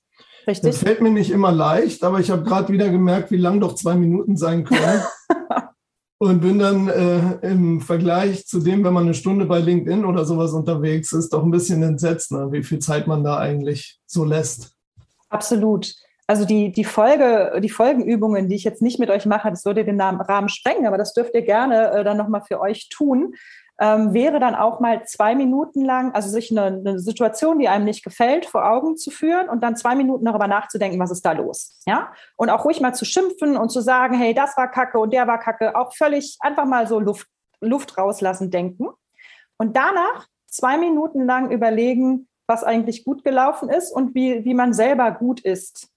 Richtig. 0.47 0.71
Das 0.71 0.79
fällt 0.79 1.01
mir 1.01 1.11
nicht 1.11 1.33
immer 1.33 1.51
leicht, 1.51 2.05
aber 2.05 2.21
ich 2.21 2.31
habe 2.31 2.45
gerade 2.45 2.73
wieder 2.73 2.89
gemerkt, 2.89 3.33
wie 3.33 3.37
lang 3.37 3.59
doch 3.59 3.75
zwei 3.75 3.97
Minuten 3.97 4.37
sein 4.37 4.63
können. 4.63 5.03
und 6.19 6.41
bin 6.41 6.61
dann 6.61 6.87
äh, 6.87 7.51
im 7.51 7.81
Vergleich 7.81 8.47
zu 8.47 8.61
dem, 8.61 8.85
wenn 8.85 8.93
man 8.93 9.07
eine 9.07 9.15
Stunde 9.15 9.45
bei 9.45 9.59
LinkedIn 9.59 10.05
oder 10.05 10.25
sowas 10.25 10.53
unterwegs 10.53 11.13
ist, 11.13 11.31
doch 11.31 11.43
ein 11.43 11.51
bisschen 11.51 11.83
entsetzt, 11.83 12.31
ne? 12.31 12.47
wie 12.53 12.63
viel 12.63 12.79
Zeit 12.79 13.09
man 13.09 13.25
da 13.25 13.39
eigentlich 13.39 13.99
so 14.07 14.25
lässt. 14.25 14.77
Absolut. 15.31 15.93
Also 16.29 16.45
die, 16.45 16.71
die, 16.71 16.85
Folge, 16.85 17.61
die 17.61 17.71
Folgenübungen, 17.71 18.49
die 18.49 18.55
ich 18.55 18.63
jetzt 18.63 18.83
nicht 18.83 19.01
mit 19.01 19.11
euch 19.11 19.27
mache, 19.27 19.51
das 19.51 19.65
würde 19.65 19.85
den 19.85 20.01
Rahmen 20.01 20.49
sprengen, 20.49 20.87
aber 20.87 20.97
das 20.97 21.13
dürft 21.13 21.35
ihr 21.35 21.43
gerne 21.43 21.91
äh, 21.91 22.05
dann 22.05 22.19
nochmal 22.19 22.43
für 22.47 22.61
euch 22.61 22.89
tun 22.89 23.35
ähm, 23.81 24.13
wäre 24.13 24.39
dann 24.39 24.55
auch 24.55 24.79
mal 24.79 25.05
zwei 25.07 25.35
Minuten 25.35 25.85
lang, 25.85 26.13
also 26.13 26.29
sich 26.29 26.51
eine, 26.51 26.67
eine, 26.67 26.99
Situation, 26.99 27.59
die 27.59 27.69
einem 27.69 27.87
nicht 27.87 28.05
gefällt, 28.05 28.45
vor 28.45 28.71
Augen 28.71 28.99
zu 28.99 29.11
führen 29.11 29.49
und 29.49 29.63
dann 29.63 29.75
zwei 29.75 29.95
Minuten 29.95 30.27
darüber 30.27 30.47
nachzudenken, 30.47 31.01
was 31.01 31.11
ist 31.11 31.25
da 31.25 31.33
los. 31.33 31.81
Ja? 31.87 32.13
Und 32.37 32.51
auch 32.51 32.67
ruhig 32.67 32.83
mal 32.83 32.95
zu 32.95 33.07
schimpfen 33.07 33.57
und 33.57 33.71
zu 33.71 33.81
sagen, 33.81 34.17
hey, 34.17 34.35
das 34.35 34.55
war 34.59 34.71
Kacke 34.71 34.99
und 34.99 35.15
der 35.15 35.27
war 35.27 35.39
Kacke, 35.39 35.75
auch 35.75 35.97
völlig 35.97 36.37
einfach 36.41 36.67
mal 36.67 36.87
so 36.87 37.01
Luft, 37.01 37.27
Luft 37.61 37.97
rauslassen, 37.97 38.51
denken. 38.51 38.89
Und 39.57 39.77
danach 39.77 40.27
zwei 40.47 40.77
Minuten 40.77 41.25
lang 41.25 41.51
überlegen, 41.51 42.29
was 42.47 42.65
eigentlich 42.65 43.05
gut 43.05 43.25
gelaufen 43.25 43.71
ist 43.71 43.93
und 43.93 44.15
wie, 44.15 44.45
wie 44.45 44.55
man 44.55 44.75
selber 44.75 45.11
gut 45.11 45.41
ist. 45.41 45.90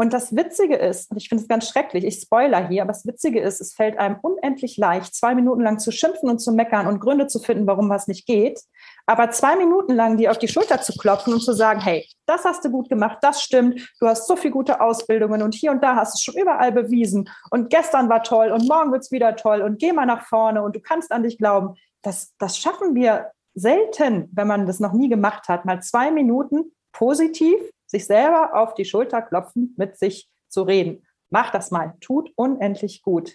Und 0.00 0.14
das 0.14 0.34
Witzige 0.34 0.76
ist, 0.76 1.10
und 1.10 1.18
ich 1.18 1.28
finde 1.28 1.42
es 1.42 1.48
ganz 1.48 1.68
schrecklich, 1.68 2.06
ich 2.06 2.22
spoiler 2.22 2.66
hier, 2.66 2.80
aber 2.80 2.92
das 2.92 3.04
Witzige 3.04 3.38
ist, 3.38 3.60
es 3.60 3.74
fällt 3.74 3.98
einem 3.98 4.16
unendlich 4.22 4.78
leicht, 4.78 5.14
zwei 5.14 5.34
Minuten 5.34 5.60
lang 5.60 5.78
zu 5.78 5.92
schimpfen 5.92 6.30
und 6.30 6.38
zu 6.38 6.52
meckern 6.52 6.86
und 6.86 7.00
Gründe 7.00 7.26
zu 7.26 7.38
finden, 7.38 7.66
warum 7.66 7.90
was 7.90 8.08
nicht 8.08 8.24
geht. 8.24 8.62
Aber 9.04 9.30
zwei 9.30 9.56
Minuten 9.56 9.94
lang 9.94 10.16
dir 10.16 10.30
auf 10.30 10.38
die 10.38 10.48
Schulter 10.48 10.80
zu 10.80 10.94
klopfen 10.94 11.34
und 11.34 11.40
zu 11.40 11.52
sagen, 11.52 11.82
hey, 11.82 12.08
das 12.24 12.46
hast 12.46 12.64
du 12.64 12.70
gut 12.70 12.88
gemacht, 12.88 13.18
das 13.20 13.42
stimmt, 13.42 13.92
du 14.00 14.06
hast 14.06 14.26
so 14.26 14.36
viele 14.36 14.54
gute 14.54 14.80
Ausbildungen 14.80 15.42
und 15.42 15.54
hier 15.54 15.70
und 15.70 15.82
da 15.82 15.96
hast 15.96 16.14
du 16.14 16.16
es 16.16 16.22
schon 16.22 16.42
überall 16.42 16.72
bewiesen 16.72 17.28
und 17.50 17.68
gestern 17.68 18.08
war 18.08 18.22
toll 18.22 18.52
und 18.52 18.66
morgen 18.66 18.92
wird 18.92 19.02
es 19.02 19.10
wieder 19.10 19.36
toll 19.36 19.60
und 19.60 19.78
geh 19.78 19.92
mal 19.92 20.06
nach 20.06 20.24
vorne 20.24 20.62
und 20.62 20.74
du 20.74 20.80
kannst 20.80 21.12
an 21.12 21.24
dich 21.24 21.36
glauben. 21.36 21.74
Das, 22.00 22.32
das 22.38 22.56
schaffen 22.56 22.94
wir 22.94 23.32
selten, 23.52 24.30
wenn 24.32 24.46
man 24.46 24.64
das 24.64 24.80
noch 24.80 24.94
nie 24.94 25.10
gemacht 25.10 25.48
hat, 25.48 25.66
mal 25.66 25.82
zwei 25.82 26.10
Minuten 26.10 26.72
positiv 26.90 27.60
sich 27.90 28.06
selber 28.06 28.54
auf 28.54 28.74
die 28.74 28.84
Schulter 28.84 29.20
klopfen, 29.20 29.74
mit 29.76 29.98
sich 29.98 30.30
zu 30.48 30.62
reden. 30.62 31.06
Mach 31.28 31.50
das 31.50 31.70
mal. 31.70 31.94
Tut 32.00 32.32
unendlich 32.36 33.02
gut. 33.02 33.32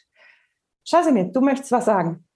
Shasimir, 0.85 1.25
du 1.25 1.41
möchtest 1.41 1.71
was 1.71 1.85
sagen? 1.85 2.27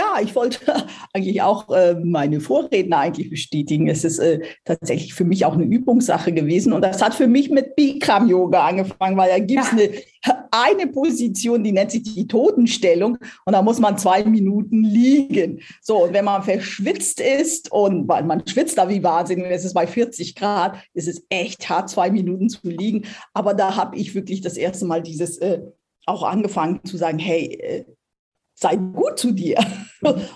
Ja, 0.00 0.18
ich 0.22 0.34
wollte 0.34 0.60
eigentlich 1.12 1.42
auch 1.42 1.68
äh, 1.68 1.94
meine 1.94 2.40
Vorredner 2.40 2.98
eigentlich 2.98 3.28
bestätigen. 3.28 3.86
Es 3.86 4.02
ist 4.02 4.18
äh, 4.18 4.40
tatsächlich 4.64 5.12
für 5.12 5.24
mich 5.24 5.44
auch 5.44 5.52
eine 5.52 5.64
Übungssache 5.64 6.32
gewesen. 6.32 6.72
Und 6.72 6.80
das 6.82 7.02
hat 7.02 7.14
für 7.14 7.26
mich 7.26 7.50
mit 7.50 7.76
Bikram-Yoga 7.76 8.66
angefangen, 8.66 9.18
weil 9.18 9.28
da 9.28 9.38
gibt 9.38 9.62
es 9.62 9.72
eine, 9.72 9.90
eine 10.52 10.86
Position, 10.86 11.62
die 11.62 11.72
nennt 11.72 11.90
sich 11.90 12.02
die 12.02 12.26
Totenstellung. 12.26 13.18
Und 13.44 13.52
da 13.52 13.60
muss 13.60 13.78
man 13.78 13.98
zwei 13.98 14.24
Minuten 14.24 14.84
liegen. 14.84 15.60
So, 15.82 16.04
und 16.04 16.14
wenn 16.14 16.24
man 16.24 16.42
verschwitzt 16.42 17.20
ist 17.20 17.70
und 17.70 18.08
weil 18.08 18.24
man 18.24 18.46
schwitzt 18.46 18.78
da 18.78 18.88
wie 18.88 19.02
Wahnsinn, 19.02 19.44
es 19.44 19.66
ist 19.66 19.74
bei 19.74 19.86
40 19.86 20.34
Grad, 20.34 20.78
ist 20.94 21.08
es 21.08 21.26
echt 21.28 21.68
hart, 21.68 21.90
zwei 21.90 22.10
Minuten 22.10 22.48
zu 22.48 22.70
liegen. 22.70 23.02
Aber 23.34 23.52
da 23.52 23.76
habe 23.76 23.98
ich 23.98 24.14
wirklich 24.14 24.40
das 24.40 24.56
erste 24.56 24.86
Mal 24.86 25.02
dieses 25.02 25.36
äh, 25.38 25.60
auch 26.06 26.22
angefangen 26.22 26.80
zu 26.84 26.96
sagen, 26.96 27.18
hey, 27.18 27.84
sei 28.60 28.76
gut 28.76 29.18
zu 29.18 29.32
dir. 29.32 29.58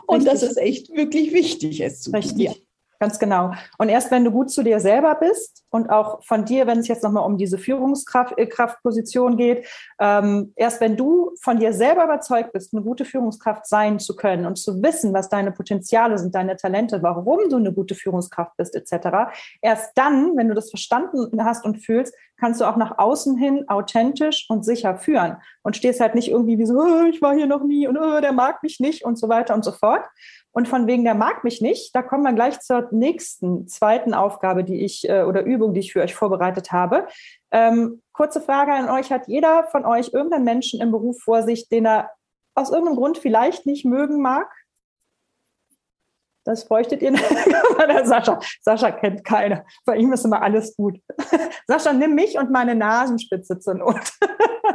Und 0.06 0.26
das 0.26 0.42
ist 0.42 0.56
echt 0.56 0.90
wirklich 0.94 1.32
wichtig, 1.32 1.80
es 1.80 2.00
zu 2.00 2.10
Richtig. 2.10 2.36
dir. 2.36 2.54
Ganz 3.00 3.18
genau. 3.18 3.52
Und 3.76 3.88
erst 3.88 4.10
wenn 4.10 4.24
du 4.24 4.30
gut 4.30 4.50
zu 4.50 4.62
dir 4.62 4.80
selber 4.80 5.16
bist 5.16 5.64
und 5.68 5.90
auch 5.90 6.22
von 6.24 6.44
dir, 6.44 6.66
wenn 6.66 6.78
es 6.78 6.88
jetzt 6.88 7.02
nochmal 7.02 7.26
um 7.26 7.36
diese 7.36 7.58
Führungskraftposition 7.58 9.34
äh, 9.34 9.36
geht, 9.36 9.66
ähm, 9.98 10.52
erst 10.56 10.80
wenn 10.80 10.96
du 10.96 11.32
von 11.40 11.58
dir 11.58 11.72
selber 11.74 12.04
überzeugt 12.04 12.52
bist, 12.52 12.72
eine 12.72 12.82
gute 12.82 13.04
Führungskraft 13.04 13.66
sein 13.66 13.98
zu 13.98 14.16
können 14.16 14.46
und 14.46 14.56
zu 14.56 14.82
wissen, 14.82 15.12
was 15.12 15.28
deine 15.28 15.52
Potenziale 15.52 16.16
sind, 16.18 16.34
deine 16.34 16.56
Talente, 16.56 17.02
warum 17.02 17.48
du 17.50 17.56
eine 17.56 17.72
gute 17.72 17.94
Führungskraft 17.94 18.56
bist, 18.56 18.74
etc., 18.74 19.34
erst 19.60 19.90
dann, 19.96 20.36
wenn 20.36 20.48
du 20.48 20.54
das 20.54 20.70
verstanden 20.70 21.44
hast 21.44 21.64
und 21.64 21.84
fühlst, 21.84 22.14
kannst 22.44 22.60
du 22.60 22.66
auch 22.66 22.76
nach 22.76 22.98
außen 22.98 23.38
hin 23.38 23.64
authentisch 23.68 24.44
und 24.50 24.66
sicher 24.66 24.98
führen 24.98 25.38
und 25.62 25.78
stehst 25.78 25.98
halt 26.00 26.14
nicht 26.14 26.30
irgendwie 26.30 26.58
wie 26.58 26.66
so, 26.66 26.74
oh, 26.78 27.06
ich 27.08 27.22
war 27.22 27.34
hier 27.34 27.46
noch 27.46 27.64
nie 27.64 27.88
und 27.88 27.96
oh, 27.96 28.20
der 28.20 28.32
mag 28.32 28.62
mich 28.62 28.80
nicht 28.80 29.02
und 29.02 29.18
so 29.18 29.30
weiter 29.30 29.54
und 29.54 29.64
so 29.64 29.72
fort, 29.72 30.04
und 30.52 30.68
von 30.68 30.86
wegen, 30.86 31.02
der 31.04 31.14
mag 31.14 31.42
mich 31.42 31.62
nicht, 31.62 31.96
da 31.96 32.02
kommen 32.02 32.22
wir 32.22 32.34
gleich 32.34 32.60
zur 32.60 32.88
nächsten, 32.92 33.66
zweiten 33.66 34.12
Aufgabe, 34.12 34.62
die 34.62 34.84
ich 34.84 35.08
äh, 35.08 35.22
oder 35.22 35.42
Übung, 35.42 35.72
die 35.72 35.80
ich 35.80 35.92
für 35.92 36.02
euch 36.02 36.14
vorbereitet 36.14 36.70
habe. 36.70 37.08
Ähm, 37.50 38.02
kurze 38.12 38.40
Frage 38.40 38.72
an 38.72 38.90
euch: 38.90 39.10
Hat 39.10 39.26
jeder 39.26 39.64
von 39.64 39.86
euch 39.86 40.12
irgendeinen 40.12 40.44
Menschen 40.44 40.80
im 40.80 40.92
Beruf 40.92 41.20
vor 41.22 41.42
sich, 41.42 41.68
den 41.70 41.86
er 41.86 42.10
aus 42.54 42.70
irgendeinem 42.70 42.98
Grund 42.98 43.18
vielleicht 43.18 43.66
nicht 43.66 43.86
mögen 43.86 44.22
mag? 44.22 44.46
Das 46.44 46.68
bräuchtet 46.68 47.02
ihr 47.02 47.12
der 47.88 48.06
Sascha. 48.06 48.38
Sascha 48.60 48.90
kennt 48.90 49.24
keiner. 49.24 49.64
Bei 49.84 49.96
ihm 49.96 50.12
ist 50.12 50.24
immer 50.24 50.42
alles 50.42 50.76
gut. 50.76 50.98
Sascha, 51.66 51.92
nimm 51.92 52.14
mich 52.14 52.38
und 52.38 52.50
meine 52.50 52.74
Nasenspitze 52.74 53.58
zur 53.58 53.74
Not. 53.74 54.12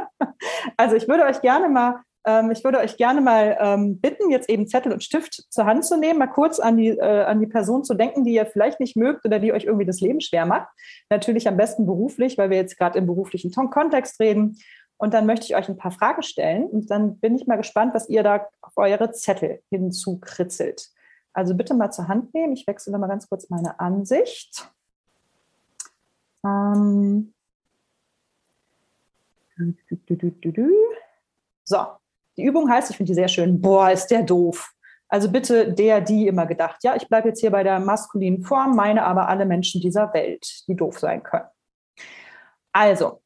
also 0.76 0.96
ich 0.96 1.08
würde 1.08 1.24
euch 1.24 1.40
gerne 1.40 1.68
mal 1.68 2.00
ähm, 2.26 2.50
ich 2.50 2.62
würde 2.64 2.78
euch 2.78 2.96
gerne 2.96 3.20
mal 3.20 3.56
ähm, 3.60 4.00
bitten, 4.00 4.30
jetzt 4.30 4.50
eben 4.50 4.66
Zettel 4.66 4.92
und 4.92 5.02
Stift 5.02 5.44
zur 5.50 5.64
Hand 5.64 5.84
zu 5.84 5.96
nehmen, 5.96 6.18
mal 6.18 6.26
kurz 6.26 6.60
an 6.60 6.76
die, 6.76 6.88
äh, 6.88 7.22
an 7.22 7.40
die 7.40 7.46
Person 7.46 7.82
zu 7.82 7.94
denken, 7.94 8.24
die 8.24 8.34
ihr 8.34 8.46
vielleicht 8.46 8.78
nicht 8.80 8.96
mögt 8.96 9.24
oder 9.24 9.38
die 9.38 9.52
euch 9.52 9.64
irgendwie 9.64 9.86
das 9.86 10.00
Leben 10.00 10.20
schwer 10.20 10.44
macht. 10.44 10.68
Natürlich 11.08 11.48
am 11.48 11.56
besten 11.56 11.86
beruflich, 11.86 12.36
weil 12.36 12.50
wir 12.50 12.58
jetzt 12.58 12.76
gerade 12.76 12.98
im 12.98 13.06
beruflichen 13.06 13.50
Kontext 13.52 14.20
reden. 14.20 14.58
Und 14.98 15.14
dann 15.14 15.24
möchte 15.24 15.46
ich 15.46 15.56
euch 15.56 15.68
ein 15.70 15.78
paar 15.78 15.92
Fragen 15.92 16.22
stellen 16.22 16.64
und 16.64 16.90
dann 16.90 17.18
bin 17.20 17.34
ich 17.34 17.46
mal 17.46 17.56
gespannt, 17.56 17.94
was 17.94 18.10
ihr 18.10 18.22
da 18.22 18.46
auf 18.60 18.76
eure 18.76 19.12
Zettel 19.12 19.62
hinzukritzelt. 19.70 20.90
Also 21.32 21.54
bitte 21.54 21.74
mal 21.74 21.90
zur 21.90 22.08
Hand 22.08 22.34
nehmen. 22.34 22.52
Ich 22.52 22.66
wechsle 22.66 22.96
mal 22.98 23.06
ganz 23.06 23.28
kurz 23.28 23.48
meine 23.50 23.78
Ansicht. 23.78 24.70
Ähm. 26.44 27.32
So, 31.64 31.86
die 32.36 32.44
Übung 32.44 32.70
heißt, 32.70 32.90
ich 32.90 32.96
finde 32.96 33.10
die 33.10 33.14
sehr 33.14 33.28
schön, 33.28 33.60
boah, 33.60 33.90
ist 33.90 34.06
der 34.08 34.22
doof. 34.22 34.72
Also 35.08 35.30
bitte 35.30 35.72
der, 35.72 36.00
die 36.00 36.28
immer 36.28 36.46
gedacht. 36.46 36.82
Ja, 36.82 36.94
ich 36.94 37.08
bleibe 37.08 37.28
jetzt 37.28 37.40
hier 37.40 37.50
bei 37.50 37.62
der 37.62 37.80
maskulinen 37.80 38.42
Form, 38.42 38.76
meine 38.76 39.04
aber 39.04 39.28
alle 39.28 39.44
Menschen 39.44 39.80
dieser 39.80 40.12
Welt, 40.14 40.64
die 40.68 40.76
doof 40.76 40.98
sein 40.98 41.22
können. 41.22 41.48
Also, 42.72 43.20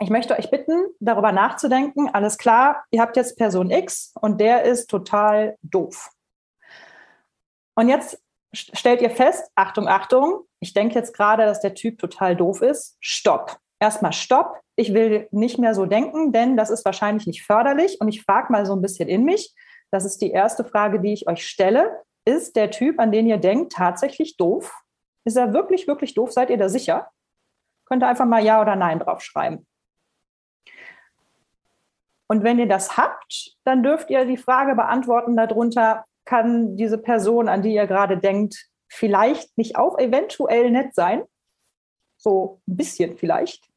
ich 0.00 0.10
möchte 0.10 0.36
euch 0.36 0.50
bitten, 0.50 0.86
darüber 1.00 1.32
nachzudenken. 1.32 2.10
Alles 2.12 2.36
klar, 2.36 2.84
ihr 2.90 3.00
habt 3.00 3.16
jetzt 3.16 3.38
Person 3.38 3.70
X 3.70 4.12
und 4.20 4.40
der 4.40 4.64
ist 4.64 4.88
total 4.90 5.56
doof. 5.62 6.10
Und 7.76 7.88
jetzt 7.88 8.20
stellt 8.52 9.02
ihr 9.02 9.10
fest, 9.10 9.50
Achtung, 9.54 9.86
Achtung, 9.86 10.44
ich 10.60 10.74
denke 10.74 10.96
jetzt 10.96 11.14
gerade, 11.14 11.44
dass 11.44 11.60
der 11.60 11.74
Typ 11.74 11.98
total 11.98 12.34
doof 12.34 12.62
ist. 12.62 12.96
Stopp 13.00 13.60
erstmal 13.80 14.12
Stopp, 14.12 14.60
ich 14.76 14.94
will 14.94 15.28
nicht 15.30 15.58
mehr 15.58 15.74
so 15.74 15.86
denken, 15.86 16.32
denn 16.32 16.56
das 16.56 16.70
ist 16.70 16.84
wahrscheinlich 16.84 17.26
nicht 17.26 17.44
förderlich. 17.44 18.00
Und 18.00 18.08
ich 18.08 18.22
frage 18.22 18.52
mal 18.52 18.66
so 18.66 18.74
ein 18.74 18.82
bisschen 18.82 19.08
in 19.08 19.24
mich. 19.24 19.54
Das 19.90 20.04
ist 20.04 20.20
die 20.20 20.30
erste 20.30 20.64
Frage, 20.64 21.00
die 21.00 21.12
ich 21.12 21.28
euch 21.28 21.46
stelle. 21.46 22.02
Ist 22.24 22.56
der 22.56 22.70
Typ, 22.70 22.98
an 22.98 23.12
den 23.12 23.26
ihr 23.26 23.38
denkt, 23.38 23.72
tatsächlich 23.72 24.36
doof? 24.36 24.74
Ist 25.24 25.36
er 25.36 25.52
wirklich, 25.52 25.86
wirklich 25.86 26.14
doof? 26.14 26.32
Seid 26.32 26.50
ihr 26.50 26.58
da 26.58 26.68
sicher? 26.68 27.10
Könnt 27.84 28.02
ihr 28.02 28.08
einfach 28.08 28.26
mal 28.26 28.42
Ja 28.42 28.60
oder 28.60 28.76
Nein 28.76 28.98
draufschreiben. 28.98 29.66
Und 32.28 32.42
wenn 32.42 32.58
ihr 32.58 32.66
das 32.66 32.96
habt, 32.96 33.56
dann 33.64 33.84
dürft 33.84 34.10
ihr 34.10 34.24
die 34.24 34.36
Frage 34.36 34.74
beantworten 34.74 35.36
darunter, 35.36 36.04
kann 36.26 36.76
diese 36.76 36.98
Person, 36.98 37.48
an 37.48 37.62
die 37.62 37.72
ihr 37.72 37.86
gerade 37.86 38.18
denkt, 38.18 38.68
vielleicht 38.88 39.56
nicht 39.56 39.76
auch 39.76 39.98
eventuell 39.98 40.70
nett 40.70 40.94
sein? 40.94 41.24
So 42.18 42.60
ein 42.68 42.76
bisschen 42.76 43.16
vielleicht. 43.16 43.68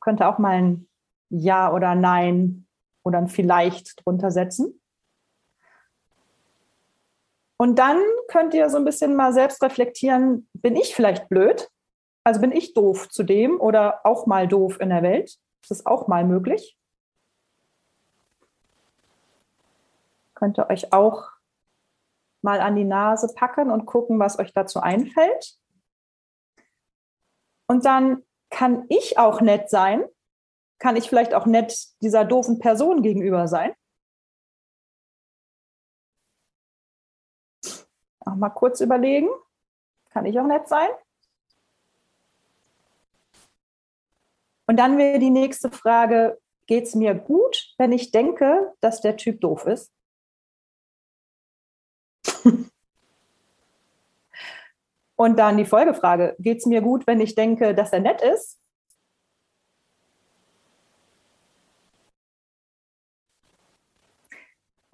Könnte 0.00 0.26
auch 0.26 0.38
mal 0.38 0.56
ein 0.56 0.88
Ja 1.28 1.72
oder 1.72 1.94
Nein 1.94 2.66
oder 3.04 3.18
ein 3.18 3.28
Vielleicht 3.28 4.04
drunter 4.04 4.30
setzen. 4.30 4.80
Und 7.58 7.78
dann 7.78 8.00
könnt 8.28 8.54
ihr 8.54 8.68
so 8.70 8.76
ein 8.76 8.84
bisschen 8.84 9.14
mal 9.14 9.32
selbst 9.32 9.62
reflektieren, 9.62 10.48
bin 10.52 10.74
ich 10.74 10.94
vielleicht 10.94 11.28
blöd? 11.28 11.68
Also 12.24 12.40
bin 12.40 12.52
ich 12.52 12.74
doof 12.74 13.08
zu 13.08 13.22
dem 13.22 13.60
oder 13.60 14.00
auch 14.04 14.26
mal 14.26 14.48
doof 14.48 14.80
in 14.80 14.88
der 14.88 15.02
Welt? 15.02 15.38
Ist 15.62 15.70
das 15.70 15.86
auch 15.86 16.08
mal 16.08 16.24
möglich? 16.24 16.76
Könnt 20.42 20.58
ihr 20.58 20.68
euch 20.70 20.92
auch 20.92 21.30
mal 22.40 22.60
an 22.60 22.74
die 22.74 22.82
Nase 22.82 23.32
packen 23.32 23.70
und 23.70 23.86
gucken, 23.86 24.18
was 24.18 24.40
euch 24.40 24.52
dazu 24.52 24.80
einfällt. 24.80 25.56
Und 27.68 27.84
dann 27.84 28.24
kann 28.50 28.84
ich 28.88 29.18
auch 29.18 29.40
nett 29.40 29.70
sein. 29.70 30.04
Kann 30.80 30.96
ich 30.96 31.08
vielleicht 31.08 31.32
auch 31.32 31.46
nett 31.46 31.86
dieser 32.00 32.24
doofen 32.24 32.58
Person 32.58 33.02
gegenüber 33.02 33.46
sein? 33.46 33.72
Auch 38.18 38.34
mal 38.34 38.50
kurz 38.50 38.80
überlegen. 38.80 39.28
Kann 40.10 40.26
ich 40.26 40.40
auch 40.40 40.46
nett 40.48 40.66
sein? 40.66 40.90
Und 44.66 44.76
dann 44.76 44.98
wäre 44.98 45.20
die 45.20 45.30
nächste 45.30 45.70
Frage, 45.70 46.40
geht 46.66 46.86
es 46.86 46.96
mir 46.96 47.14
gut, 47.14 47.76
wenn 47.78 47.92
ich 47.92 48.10
denke, 48.10 48.74
dass 48.80 49.00
der 49.00 49.16
Typ 49.16 49.40
doof 49.40 49.66
ist? 49.66 49.92
Und 55.16 55.38
dann 55.38 55.56
die 55.56 55.64
Folgefrage, 55.64 56.34
geht 56.38 56.58
es 56.58 56.66
mir 56.66 56.80
gut, 56.80 57.06
wenn 57.06 57.20
ich 57.20 57.34
denke, 57.34 57.74
dass 57.74 57.92
er 57.92 58.00
nett 58.00 58.22
ist? 58.22 58.58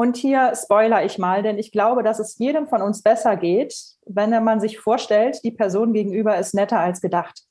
Und 0.00 0.16
hier 0.16 0.52
spoiler 0.54 1.04
ich 1.04 1.18
mal, 1.18 1.42
denn 1.42 1.58
ich 1.58 1.72
glaube, 1.72 2.04
dass 2.04 2.20
es 2.20 2.38
jedem 2.38 2.68
von 2.68 2.82
uns 2.82 3.02
besser 3.02 3.36
geht, 3.36 3.74
wenn 4.06 4.30
man 4.44 4.60
sich 4.60 4.78
vorstellt, 4.78 5.40
die 5.42 5.50
Person 5.50 5.92
gegenüber 5.92 6.38
ist 6.38 6.54
netter 6.54 6.78
als 6.78 7.00
gedacht. 7.00 7.42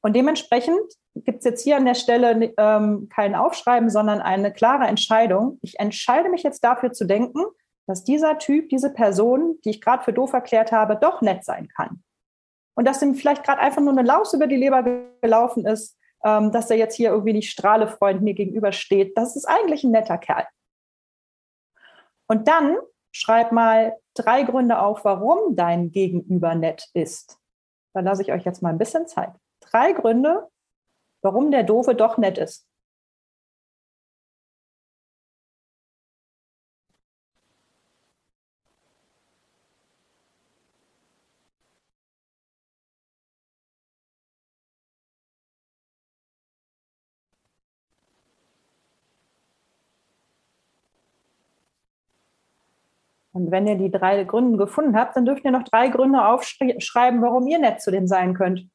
Und 0.00 0.14
dementsprechend 0.14 0.78
gibt 1.16 1.38
es 1.38 1.44
jetzt 1.44 1.64
hier 1.64 1.76
an 1.76 1.84
der 1.84 1.96
Stelle 1.96 2.54
ähm, 2.56 3.08
kein 3.12 3.34
Aufschreiben, 3.34 3.90
sondern 3.90 4.20
eine 4.20 4.52
klare 4.52 4.86
Entscheidung. 4.86 5.58
Ich 5.60 5.80
entscheide 5.80 6.28
mich 6.28 6.44
jetzt 6.44 6.62
dafür 6.62 6.92
zu 6.92 7.06
denken, 7.06 7.42
dass 7.88 8.04
dieser 8.04 8.36
Typ, 8.38 8.68
diese 8.68 8.90
Person, 8.92 9.58
die 9.64 9.70
ich 9.70 9.80
gerade 9.80 10.04
für 10.04 10.12
doof 10.12 10.34
erklärt 10.34 10.72
habe, 10.72 10.94
doch 10.94 11.22
nett 11.22 11.42
sein 11.42 11.68
kann. 11.68 12.04
Und 12.76 12.84
dass 12.84 13.00
ihm 13.00 13.14
vielleicht 13.14 13.44
gerade 13.44 13.62
einfach 13.62 13.80
nur 13.80 13.92
eine 13.92 14.02
Laus 14.02 14.34
über 14.34 14.46
die 14.46 14.56
Leber 14.56 14.82
gelaufen 15.22 15.66
ist, 15.66 15.98
ähm, 16.22 16.52
dass 16.52 16.70
er 16.70 16.76
jetzt 16.76 16.96
hier 16.96 17.10
irgendwie 17.10 17.32
nicht 17.32 17.50
Strahlefreund 17.50 18.20
mir 18.20 18.34
gegenübersteht. 18.34 19.16
Das 19.16 19.36
ist 19.36 19.46
eigentlich 19.46 19.84
ein 19.84 19.90
netter 19.90 20.18
Kerl. 20.18 20.46
Und 22.26 22.46
dann 22.46 22.76
schreib 23.10 23.52
mal 23.52 23.96
drei 24.12 24.42
Gründe 24.42 24.80
auf, 24.80 25.06
warum 25.06 25.56
dein 25.56 25.90
Gegenüber 25.90 26.54
nett 26.54 26.90
ist. 26.92 27.38
Da 27.94 28.00
lasse 28.00 28.20
ich 28.20 28.32
euch 28.32 28.44
jetzt 28.44 28.62
mal 28.62 28.68
ein 28.68 28.78
bisschen 28.78 29.06
Zeit. 29.06 29.32
Drei 29.60 29.92
Gründe, 29.92 30.46
warum 31.22 31.50
der 31.50 31.62
Doofe 31.62 31.94
doch 31.94 32.18
nett 32.18 32.36
ist. 32.36 32.67
Und 53.38 53.52
wenn 53.52 53.68
ihr 53.68 53.76
die 53.76 53.90
drei 53.90 54.24
Gründe 54.24 54.58
gefunden 54.58 54.96
habt, 54.96 55.16
dann 55.16 55.24
dürft 55.24 55.44
ihr 55.44 55.52
noch 55.52 55.62
drei 55.62 55.88
Gründe 55.88 56.26
aufschreiben, 56.26 57.22
warum 57.22 57.46
ihr 57.46 57.60
nett 57.60 57.80
zu 57.80 57.92
dem 57.92 58.08
sein 58.08 58.34
könnt. 58.34 58.66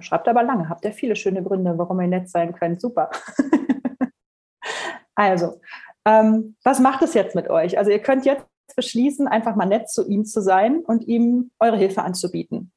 Schreibt 0.00 0.28
aber 0.28 0.42
lange. 0.42 0.68
Habt 0.68 0.84
ihr 0.84 0.92
viele 0.92 1.16
schöne 1.16 1.42
Gründe, 1.42 1.76
warum 1.76 2.00
ihr 2.00 2.08
nett 2.08 2.28
sein 2.28 2.54
könnt. 2.54 2.80
Super. 2.80 3.10
also, 5.14 5.60
ähm, 6.04 6.56
was 6.62 6.78
macht 6.80 7.02
es 7.02 7.14
jetzt 7.14 7.34
mit 7.34 7.50
euch? 7.50 7.78
Also 7.78 7.90
ihr 7.90 8.00
könnt 8.00 8.24
jetzt 8.24 8.46
beschließen, 8.76 9.26
einfach 9.26 9.56
mal 9.56 9.66
nett 9.66 9.88
zu 9.88 10.06
ihm 10.06 10.24
zu 10.24 10.40
sein 10.40 10.80
und 10.80 11.06
ihm 11.06 11.50
eure 11.58 11.76
Hilfe 11.76 12.02
anzubieten. 12.02 12.72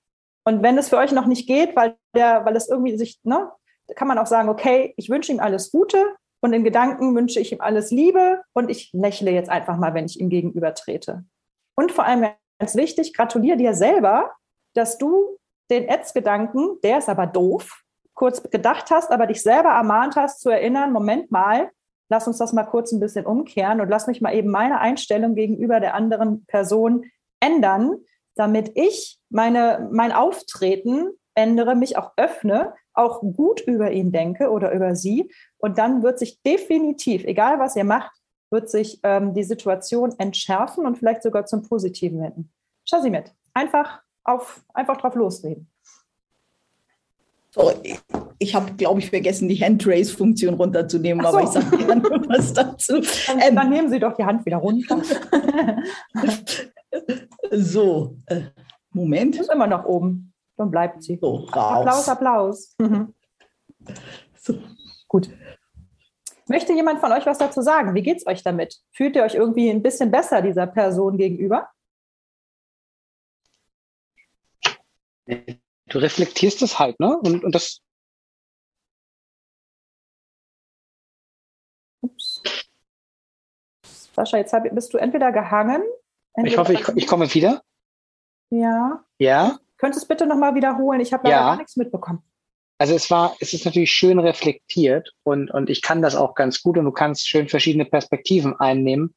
Und 0.46 0.64
wenn 0.64 0.78
es 0.78 0.90
für 0.90 0.98
euch 0.98 1.12
noch 1.12 1.26
nicht 1.26 1.48
geht, 1.48 1.76
weil 1.76 1.96
der, 2.16 2.46
weil 2.46 2.56
es 2.56 2.70
irgendwie 2.70 2.98
sich, 2.98 3.20
ne, 3.24 3.52
kann 3.96 4.08
man 4.08 4.18
auch 4.18 4.26
sagen, 4.26 4.50
okay, 4.50 4.94
ich 4.98 5.10
wünsche 5.10 5.32
ihm 5.32 5.40
alles 5.40 5.72
Gute 5.72 6.04
und 6.42 6.54
in 6.54 6.64
Gedanken 6.64 7.16
wünsche 7.16 7.40
ich 7.40 7.52
ihm 7.52 7.62
alles 7.62 7.92
Liebe 7.92 8.42
und 8.54 8.70
ich 8.70 8.92
lächle 8.94 9.32
jetzt 9.32 9.50
einfach 9.50 9.78
mal, 9.78 9.94
wenn 9.94 10.06
ich 10.06 10.20
ihm 10.20 10.30
gegenüber 10.30 10.74
trete. 10.74 11.26
Und 11.76 11.92
vor 11.92 12.06
allem 12.06 12.28
ganz 12.60 12.76
wichtig, 12.76 13.14
gratuliere 13.14 13.58
dir 13.58 13.74
selber, 13.74 14.32
dass 14.74 14.98
du 14.98 15.38
den 15.70 15.88
Ätzgedanken, 15.88 16.78
der 16.84 17.00
ist 17.00 17.10
aber 17.10 17.28
doof, 17.28 17.84
kurz 18.14 18.44
gedacht 18.44 18.92
hast, 18.92 19.12
aber 19.12 19.28
dich 19.28 19.42
selber 19.42 19.70
ermahnt 19.70 20.16
hast 20.16 20.42
zu 20.42 20.50
erinnern, 20.50 20.92
Moment 20.92 21.32
mal, 21.32 21.70
lass 22.10 22.28
uns 22.28 22.38
das 22.38 22.54
mal 22.54 22.64
kurz 22.64 22.92
ein 22.92 23.00
bisschen 23.00 23.26
umkehren 23.26 23.80
und 23.82 23.90
lass 23.90 24.08
mich 24.08 24.22
mal 24.22 24.34
eben 24.34 24.50
meine 24.50 24.80
Einstellung 24.80 25.36
gegenüber 25.36 25.80
der 25.80 25.94
anderen 25.94 26.46
Person 26.46 27.06
ändern, 27.40 27.98
damit 28.36 28.72
ich 28.76 29.20
meine, 29.30 29.88
mein 29.92 30.12
Auftreten 30.12 31.10
ändere, 31.36 31.76
mich 31.76 31.98
auch 31.98 32.12
öffne, 32.18 32.74
auch 32.94 33.22
gut 33.22 33.62
über 33.62 33.92
ihn 33.92 34.12
denke 34.12 34.50
oder 34.50 34.72
über 34.72 34.96
sie. 34.96 35.32
Und 35.58 35.78
dann 35.78 36.04
wird 36.04 36.20
sich 36.20 36.42
definitiv, 36.42 37.24
egal 37.24 37.60
was 37.60 37.76
ihr 37.76 37.84
macht, 37.86 38.12
wird 38.52 38.70
sich 38.70 39.00
ähm, 39.04 39.34
die 39.34 39.44
Situation 39.44 40.14
entschärfen 40.18 40.86
und 40.86 40.98
vielleicht 40.98 41.24
sogar 41.24 41.46
zum 41.46 41.62
Positiven 41.62 42.22
wenden. 42.22 42.52
Schau 42.84 43.02
sie 43.02 43.12
mit. 43.12 43.34
Einfach 43.54 44.02
auf, 44.30 44.64
einfach 44.74 44.98
drauf 44.98 45.16
losreden. 45.16 45.68
So, 47.52 47.72
ich, 47.82 48.00
ich 48.38 48.56
habe, 48.56 48.72
glaube 48.74 49.00
ich, 49.00 49.10
vergessen, 49.10 49.50
die 49.50 49.56
Handraise-Funktion 49.56 50.54
runterzunehmen, 50.54 51.24
so. 51.24 51.30
aber 51.30 51.44
ich 51.44 51.50
sage 51.50 51.78
gerne 51.78 52.04
was 52.04 52.54
dazu. 52.54 53.02
Dann, 53.28 53.40
ähm, 53.40 53.56
dann, 53.56 53.70
nehmen 53.70 53.90
Sie 53.90 54.00
doch 54.00 54.14
die 54.14 54.24
Hand 54.24 54.46
wieder 54.46 54.58
runter. 54.58 55.02
so, 57.52 58.18
äh, 58.28 58.42
Moment. 58.92 59.40
Ist 59.40 59.52
immer 59.52 59.68
noch 59.68 59.86
oben. 59.86 60.34
Dann 60.58 60.70
bleibt 60.70 61.04
sie. 61.04 61.18
So, 61.20 61.48
Applaus, 61.48 62.08
Applaus. 62.08 62.76
Mhm. 62.80 63.14
So. 64.40 64.56
Gut. 65.08 65.30
Möchte 66.48 66.74
jemand 66.74 67.00
von 67.00 67.12
euch 67.12 67.26
was 67.26 67.38
dazu 67.38 67.62
sagen? 67.62 67.96
Wie 67.96 68.02
geht 68.02 68.18
es 68.18 68.28
euch 68.28 68.44
damit? 68.44 68.80
Fühlt 68.92 69.16
ihr 69.16 69.24
euch 69.24 69.36
irgendwie 69.36 69.70
ein 69.70 69.82
bisschen 69.82 70.12
besser 70.12 70.42
dieser 70.42 70.68
Person 70.68 71.18
gegenüber? 71.18 71.70
Du 75.88 75.98
reflektierst 75.98 76.62
es 76.62 76.80
halt, 76.80 77.00
ne? 77.00 77.18
Und, 77.18 77.44
und 77.44 77.54
das. 77.54 77.82
Ups. 82.02 82.42
Sascha, 84.14 84.38
jetzt 84.38 84.54
hab, 84.54 84.64
bist 84.74 84.94
du 84.94 84.98
entweder 84.98 85.32
gehangen. 85.32 85.84
Entweder 86.34 86.54
ich 86.54 86.58
hoffe, 86.58 86.74
ich, 86.74 86.88
ich 87.04 87.08
komme 87.08 87.34
wieder. 87.34 87.62
Ja. 88.50 89.04
Ja. 89.18 89.60
Könntest 89.78 90.02
du 90.02 90.06
es 90.06 90.08
bitte 90.08 90.28
nochmal 90.28 90.56
wiederholen? 90.56 91.00
Ich 91.02 91.14
habe 91.14 91.24
leider 91.24 91.36
ja. 91.36 91.46
gar 91.46 91.58
nichts 91.58 91.76
mitbekommen. 91.78 92.24
Also 92.78 92.96
es 92.96 93.12
war, 93.12 93.36
es 93.40 93.54
ist 93.54 93.66
natürlich 93.66 93.92
schön 93.92 94.20
reflektiert 94.20 95.14
und, 95.24 95.52
und 95.52 95.70
ich 95.70 95.82
kann 95.82 96.02
das 96.02 96.16
auch 96.16 96.34
ganz 96.34 96.62
gut 96.62 96.78
und 96.78 96.86
du 96.86 96.92
kannst 96.92 97.28
schön 97.28 97.50
verschiedene 97.50 97.86
Perspektiven 97.86 98.58
einnehmen. 98.58 99.14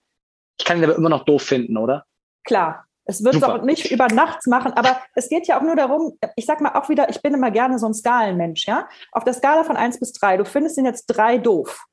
Ich 0.59 0.64
kann 0.64 0.79
ihn 0.79 0.85
aber 0.85 0.96
immer 0.96 1.09
noch 1.09 1.25
doof 1.25 1.42
finden, 1.42 1.77
oder? 1.77 2.05
Klar, 2.44 2.87
es 3.04 3.24
wird 3.24 3.34
Super. 3.34 3.58
doch 3.58 3.64
nicht 3.64 3.90
über 3.90 4.06
nachts 4.08 4.46
machen, 4.46 4.72
aber 4.74 5.00
es 5.14 5.28
geht 5.28 5.46
ja 5.46 5.58
auch 5.58 5.62
nur 5.62 5.76
darum, 5.76 6.18
ich 6.36 6.46
sag 6.46 6.60
mal 6.60 6.74
auch 6.74 6.88
wieder, 6.88 7.08
ich 7.10 7.20
bin 7.20 7.34
immer 7.34 7.50
gerne 7.50 7.78
so 7.78 7.86
ein 7.86 7.94
Skalenmensch, 7.94 8.66
ja. 8.66 8.88
Auf 9.10 9.24
der 9.24 9.34
Skala 9.34 9.64
von 9.64 9.76
eins 9.76 9.98
bis 9.98 10.12
drei, 10.12 10.36
du 10.36 10.44
findest 10.44 10.78
ihn 10.78 10.84
jetzt 10.84 11.06
drei 11.06 11.38
doof. 11.38 11.84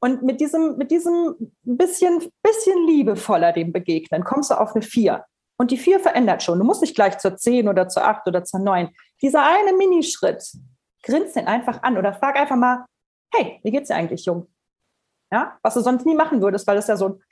Und 0.00 0.22
mit 0.22 0.40
diesem, 0.40 0.76
mit 0.76 0.90
diesem 0.90 1.52
bisschen, 1.62 2.30
bisschen 2.42 2.86
liebevoller 2.86 3.52
dem 3.52 3.72
begegnen, 3.72 4.24
kommst 4.24 4.50
du 4.50 4.54
auf 4.54 4.74
eine 4.74 4.82
vier. 4.82 5.24
Und 5.58 5.70
die 5.70 5.76
vier 5.76 6.00
verändert 6.00 6.42
schon. 6.42 6.58
Du 6.58 6.64
musst 6.64 6.80
nicht 6.80 6.94
gleich 6.94 7.18
zur 7.18 7.36
zehn 7.36 7.68
oder 7.68 7.86
zur 7.88 8.06
acht 8.06 8.26
oder 8.26 8.44
zur 8.44 8.60
neun. 8.60 8.90
Dieser 9.20 9.44
eine 9.44 9.76
Minischritt, 9.76 10.42
grinst 11.02 11.36
den 11.36 11.46
einfach 11.46 11.82
an 11.82 11.98
oder 11.98 12.14
frag 12.14 12.38
einfach 12.38 12.56
mal, 12.56 12.86
hey, 13.34 13.60
wie 13.62 13.70
geht's 13.70 13.88
dir 13.88 13.96
eigentlich, 13.96 14.24
Jung? 14.24 14.46
Ja, 15.30 15.58
was 15.62 15.74
du 15.74 15.80
sonst 15.80 16.06
nie 16.06 16.14
machen 16.14 16.40
würdest, 16.40 16.66
weil 16.66 16.76
das 16.76 16.88
ja 16.88 16.96
so 16.96 17.08
ein 17.08 17.22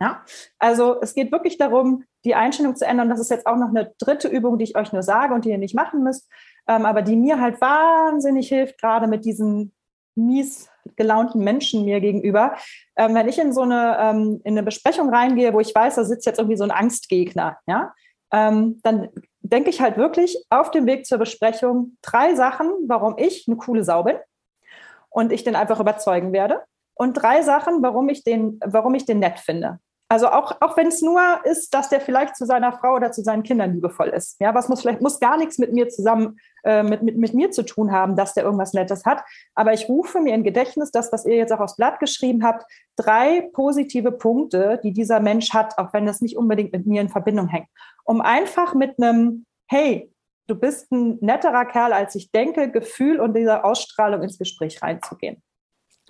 Ja, 0.00 0.22
also 0.58 1.00
es 1.00 1.14
geht 1.14 1.32
wirklich 1.32 1.56
darum, 1.56 2.04
die 2.24 2.34
Einstellung 2.34 2.76
zu 2.76 2.86
ändern. 2.86 3.08
Das 3.08 3.20
ist 3.20 3.30
jetzt 3.30 3.46
auch 3.46 3.56
noch 3.56 3.70
eine 3.70 3.94
dritte 3.98 4.28
Übung, 4.28 4.58
die 4.58 4.64
ich 4.64 4.76
euch 4.76 4.92
nur 4.92 5.02
sage 5.02 5.32
und 5.32 5.44
die 5.44 5.50
ihr 5.50 5.58
nicht 5.58 5.74
machen 5.74 6.02
müsst, 6.02 6.28
ähm, 6.68 6.84
aber 6.84 7.00
die 7.00 7.16
mir 7.16 7.40
halt 7.40 7.60
wahnsinnig 7.60 8.48
hilft, 8.48 8.78
gerade 8.78 9.06
mit 9.06 9.24
diesen 9.24 9.72
mies 10.16 10.68
gelaunten 10.96 11.42
Menschen 11.42 11.84
mir 11.84 12.00
gegenüber. 12.00 12.56
Ähm, 12.96 13.14
wenn 13.14 13.28
ich 13.28 13.38
in 13.38 13.52
so 13.52 13.62
eine, 13.62 13.96
ähm, 14.00 14.40
in 14.44 14.54
eine 14.54 14.62
Besprechung 14.62 15.12
reingehe, 15.12 15.52
wo 15.52 15.60
ich 15.60 15.74
weiß, 15.74 15.94
da 15.96 16.04
sitzt 16.04 16.26
jetzt 16.26 16.38
irgendwie 16.38 16.56
so 16.56 16.64
ein 16.64 16.70
Angstgegner, 16.70 17.58
ja, 17.66 17.94
ähm, 18.32 18.80
dann 18.82 19.08
denke 19.40 19.70
ich 19.70 19.80
halt 19.80 19.96
wirklich 19.96 20.44
auf 20.50 20.70
dem 20.70 20.86
Weg 20.86 21.06
zur 21.06 21.18
Besprechung 21.18 21.96
drei 22.02 22.34
Sachen, 22.34 22.70
warum 22.86 23.16
ich 23.18 23.46
eine 23.46 23.56
coole 23.56 23.84
Sau 23.84 24.02
bin 24.02 24.16
und 25.10 25.32
ich 25.32 25.44
den 25.44 25.56
einfach 25.56 25.80
überzeugen 25.80 26.32
werde. 26.32 26.62
Und 26.94 27.14
drei 27.14 27.42
Sachen, 27.42 27.82
warum 27.82 28.08
ich 28.08 28.24
den, 28.24 28.58
warum 28.64 28.94
ich 28.94 29.04
den 29.04 29.18
nett 29.18 29.38
finde. 29.38 29.78
Also 30.08 30.28
auch, 30.28 30.60
auch 30.60 30.76
wenn 30.76 30.86
es 30.86 31.02
nur 31.02 31.20
ist, 31.44 31.74
dass 31.74 31.88
der 31.88 32.00
vielleicht 32.00 32.36
zu 32.36 32.46
seiner 32.46 32.72
Frau 32.72 32.94
oder 32.94 33.10
zu 33.10 33.22
seinen 33.22 33.42
Kindern 33.42 33.74
liebevoll 33.74 34.08
ist. 34.08 34.40
Ja, 34.40 34.54
was 34.54 34.68
muss 34.68 34.82
vielleicht, 34.82 35.00
muss 35.00 35.18
gar 35.18 35.36
nichts 35.36 35.58
mit 35.58 35.72
mir 35.72 35.88
zusammen, 35.88 36.38
äh, 36.62 36.84
mit, 36.84 37.02
mit, 37.02 37.16
mit 37.16 37.34
mir 37.34 37.50
zu 37.50 37.64
tun 37.64 37.90
haben, 37.90 38.14
dass 38.14 38.32
der 38.32 38.44
irgendwas 38.44 38.72
Nettes 38.72 39.04
hat. 39.04 39.24
Aber 39.56 39.72
ich 39.72 39.88
rufe 39.88 40.20
mir 40.20 40.34
in 40.34 40.44
Gedächtnis 40.44 40.92
das, 40.92 41.12
was 41.12 41.26
ihr 41.26 41.34
jetzt 41.34 41.52
auch 41.52 41.58
aufs 41.58 41.74
Blatt 41.74 41.98
geschrieben 41.98 42.44
habt, 42.44 42.64
drei 42.94 43.50
positive 43.52 44.12
Punkte, 44.12 44.78
die 44.80 44.92
dieser 44.92 45.18
Mensch 45.18 45.52
hat, 45.52 45.76
auch 45.76 45.92
wenn 45.92 46.06
das 46.06 46.20
nicht 46.20 46.36
unbedingt 46.36 46.72
mit 46.72 46.86
mir 46.86 47.00
in 47.00 47.08
Verbindung 47.08 47.48
hängt. 47.48 47.68
Um 48.04 48.20
einfach 48.20 48.74
mit 48.74 49.02
einem, 49.02 49.44
hey, 49.66 50.12
du 50.46 50.54
bist 50.54 50.92
ein 50.92 51.18
netterer 51.20 51.64
Kerl, 51.64 51.92
als 51.92 52.14
ich 52.14 52.30
denke, 52.30 52.70
Gefühl 52.70 53.18
und 53.18 53.34
dieser 53.36 53.64
Ausstrahlung 53.64 54.22
ins 54.22 54.38
Gespräch 54.38 54.80
reinzugehen. 54.80 55.42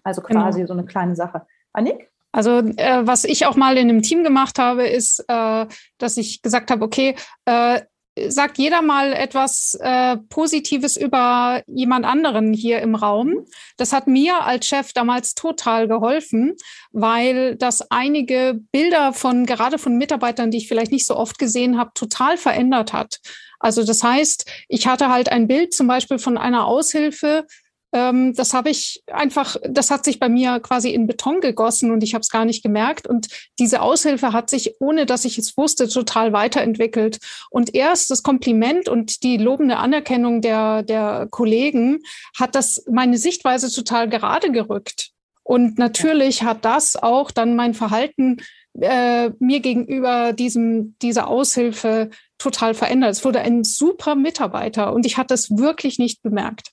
Also 0.04 0.20
quasi 0.20 0.59
genau. 0.59 0.68
so 0.68 0.72
eine 0.74 0.85
kleine 0.85 1.16
Sache. 1.16 1.46
Annik? 1.72 2.11
Also 2.37 2.59
äh, 2.59 3.01
was 3.07 3.25
ich 3.25 3.46
auch 3.46 3.57
mal 3.57 3.79
in 3.79 3.88
einem 3.88 4.03
Team 4.03 4.22
gemacht 4.22 4.59
habe, 4.59 4.87
ist, 4.87 5.25
äh, 5.27 5.66
dass 5.96 6.18
ich 6.18 6.42
gesagt 6.42 6.70
habe, 6.70 6.85
okay, 6.85 7.16
äh, 7.46 7.81
sagt 8.29 8.59
jeder 8.59 8.83
mal 8.83 9.14
etwas 9.14 9.75
äh, 9.81 10.18
Positives 10.29 10.99
über 10.99 11.62
jemand 11.66 12.05
anderen 12.05 12.53
hier 12.53 12.81
im 12.81 12.94
Raum. 12.94 13.46
Das 13.79 13.94
hat 13.94 14.07
mir 14.07 14.42
als 14.42 14.66
Chef 14.66 14.92
damals 14.92 15.35
total 15.35 15.88
geholfen, 15.88 16.57
weil 16.92 17.57
das 17.57 17.90
einige 17.90 18.61
Bilder 18.70 19.14
von 19.14 19.46
gerade 19.46 19.79
von 19.79 19.96
Mitarbeitern, 19.96 20.51
die 20.51 20.59
ich 20.59 20.68
vielleicht 20.68 20.92
nicht 20.92 21.07
so 21.07 21.16
oft 21.16 21.38
gesehen 21.38 21.79
habe, 21.79 21.92
total 21.94 22.37
verändert 22.37 22.92
hat. 22.92 23.20
Also 23.61 23.83
das 23.83 24.03
heißt, 24.03 24.44
ich 24.68 24.87
hatte 24.87 25.09
halt 25.09 25.31
ein 25.31 25.49
Bild 25.49 25.72
zum 25.72 25.87
Beispiel 25.87 26.18
von 26.18 26.37
einer 26.37 26.66
Aushilfe, 26.66 27.46
ähm, 27.92 28.35
das 28.35 28.53
habe 28.53 28.70
ich 28.70 29.03
einfach, 29.11 29.57
das 29.68 29.90
hat 29.90 30.05
sich 30.05 30.18
bei 30.18 30.29
mir 30.29 30.61
quasi 30.61 30.90
in 30.90 31.07
Beton 31.07 31.40
gegossen 31.40 31.90
und 31.90 32.03
ich 32.03 32.14
habe 32.14 32.22
es 32.22 32.31
gar 32.31 32.44
nicht 32.44 32.62
gemerkt. 32.62 33.07
Und 33.07 33.29
diese 33.59 33.81
Aushilfe 33.81 34.33
hat 34.33 34.51
sich, 34.51 34.75
ohne 34.81 35.07
dass 35.07 35.25
ich 35.25 35.38
es 35.38 35.57
wusste, 35.57 35.88
total 35.88 36.33
weiterentwickelt. 36.33 37.18
Und 37.51 37.75
erst 37.75 38.11
das 38.11 38.22
Kompliment 38.22 38.88
und 38.88 39.22
die 39.22 39.37
lobende 39.37 39.77
Anerkennung 39.77 40.40
der, 40.40 40.83
der 40.83 41.29
Kollegen 41.31 42.01
hat 42.38 42.55
das 42.55 42.85
meine 42.90 43.18
Sichtweise 43.18 43.72
total 43.72 44.09
gerade 44.09 44.51
gerückt. 44.51 45.11
Und 45.42 45.79
natürlich 45.79 46.42
hat 46.42 46.64
das 46.64 46.96
auch 46.96 47.31
dann 47.31 47.55
mein 47.55 47.72
Verhalten 47.72 48.38
äh, 48.81 49.31
mir 49.38 49.61
gegenüber 49.61 50.33
diesem, 50.33 50.96
dieser 51.01 51.29
Aushilfe 51.29 52.11
total 52.37 52.75
verändert. 52.75 53.12
Es 53.12 53.25
wurde 53.25 53.40
ein 53.40 53.62
super 53.62 54.16
Mitarbeiter 54.16 54.92
und 54.92 55.07
ich 55.07 55.16
hatte 55.16 55.35
es 55.35 55.57
wirklich 55.57 55.99
nicht 55.99 56.22
bemerkt 56.22 56.72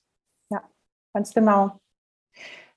ganz 1.14 1.32
genau. 1.32 1.80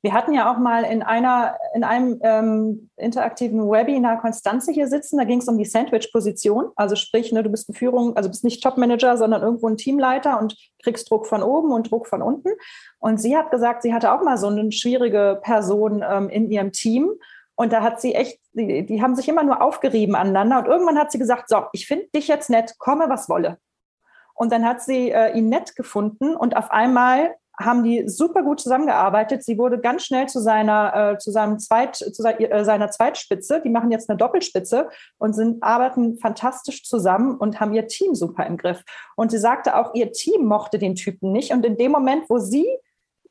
Wir 0.04 0.14
hatten 0.14 0.32
ja 0.32 0.54
auch 0.54 0.60
mal 0.60 0.84
in 0.84 1.02
einer, 1.02 1.58
in 1.74 1.84
einem 1.84 2.20
ähm, 2.22 2.90
interaktiven 2.98 3.70
Webinar 3.70 4.22
Konstanze 4.22 4.72
hier 4.72 4.88
sitzen. 4.88 5.18
Da 5.18 5.24
ging 5.24 5.40
es 5.40 5.48
um 5.48 5.58
die 5.58 5.66
Sandwich-Position. 5.66 6.72
Also 6.76 6.96
sprich, 6.96 7.32
ne, 7.32 7.42
du 7.42 7.50
bist 7.50 7.68
in 7.68 7.76
Führung, 7.76 8.16
also 8.16 8.30
bist 8.30 8.44
nicht 8.44 8.62
Top-Manager, 8.62 9.18
sondern 9.18 9.42
irgendwo 9.42 9.68
ein 9.68 9.76
Teamleiter 9.76 10.40
und 10.40 10.56
kriegst 10.84 11.10
Druck 11.10 11.26
von 11.26 11.42
oben 11.42 11.72
und 11.72 11.90
Druck 11.90 12.08
von 12.08 12.22
unten. 12.22 12.50
Und 13.00 13.20
sie 13.20 13.36
hat 13.36 13.50
gesagt, 13.50 13.82
sie 13.82 13.94
hatte 13.94 14.14
auch 14.14 14.22
mal 14.22 14.38
so 14.38 14.48
eine 14.48 14.72
schwierige 14.72 15.40
Person 15.42 16.06
ähm, 16.08 16.30
in 16.30 16.52
ihrem 16.52 16.72
Team. 16.72 17.10
Und 17.56 17.74
da 17.74 17.82
hat 17.82 18.00
sie 18.00 18.14
echt, 18.14 18.40
die, 18.54 18.86
die 18.86 19.02
haben 19.02 19.16
sich 19.16 19.28
immer 19.28 19.44
nur 19.44 19.64
aufgerieben 19.64 20.16
aneinander. 20.16 20.60
Und 20.60 20.68
irgendwann 20.68 21.00
hat 21.00 21.12
sie 21.12 21.18
gesagt, 21.18 21.50
so, 21.50 21.64
ich 21.74 21.88
finde 21.88 22.06
dich 22.16 22.28
jetzt 22.28 22.52
nett, 22.52 22.76
komme 22.78 23.10
was 23.10 23.30
wolle. 23.30 23.58
Und 24.36 24.52
dann 24.52 24.64
hat 24.64 24.84
sie 24.84 25.10
äh, 25.10 25.36
ihn 25.36 25.50
nett 25.50 25.76
gefunden 25.76 26.36
und 26.36 26.56
auf 26.56 26.70
einmal 26.70 27.36
haben 27.60 27.84
die 27.84 28.08
super 28.08 28.44
gut 28.44 28.60
zusammengearbeitet. 28.60 29.44
Sie 29.44 29.58
wurde 29.58 29.80
ganz 29.80 30.06
schnell 30.06 30.28
zu 30.28 30.40
seiner, 30.40 31.14
äh, 31.14 31.18
zu 31.18 31.32
seinem 31.32 31.58
Zweit, 31.60 31.96
zu 31.96 32.24
äh, 32.24 32.64
seiner 32.64 32.92
Zweitspitze. 32.92 33.62
Die 33.64 33.70
machen 33.70 33.92
jetzt 33.92 34.10
eine 34.10 34.18
Doppelspitze 34.18 34.90
und 35.18 35.34
sind, 35.34 35.64
arbeiten 35.64 36.20
fantastisch 36.20 36.84
zusammen 36.84 37.36
und 37.36 37.60
haben 37.60 37.74
ihr 37.74 37.88
Team 37.88 38.14
super 38.14 38.46
im 38.46 38.58
Griff. 38.58 38.84
Und 39.16 39.32
sie 39.32 39.40
sagte 39.40 39.76
auch, 39.76 39.96
ihr 39.96 40.12
Team 40.12 40.46
mochte 40.46 40.78
den 40.78 40.96
Typen 40.96 41.32
nicht. 41.32 41.52
Und 41.52 41.66
in 41.66 41.78
dem 41.78 41.92
Moment, 41.92 42.30
wo 42.30 42.38
sie 42.38 42.68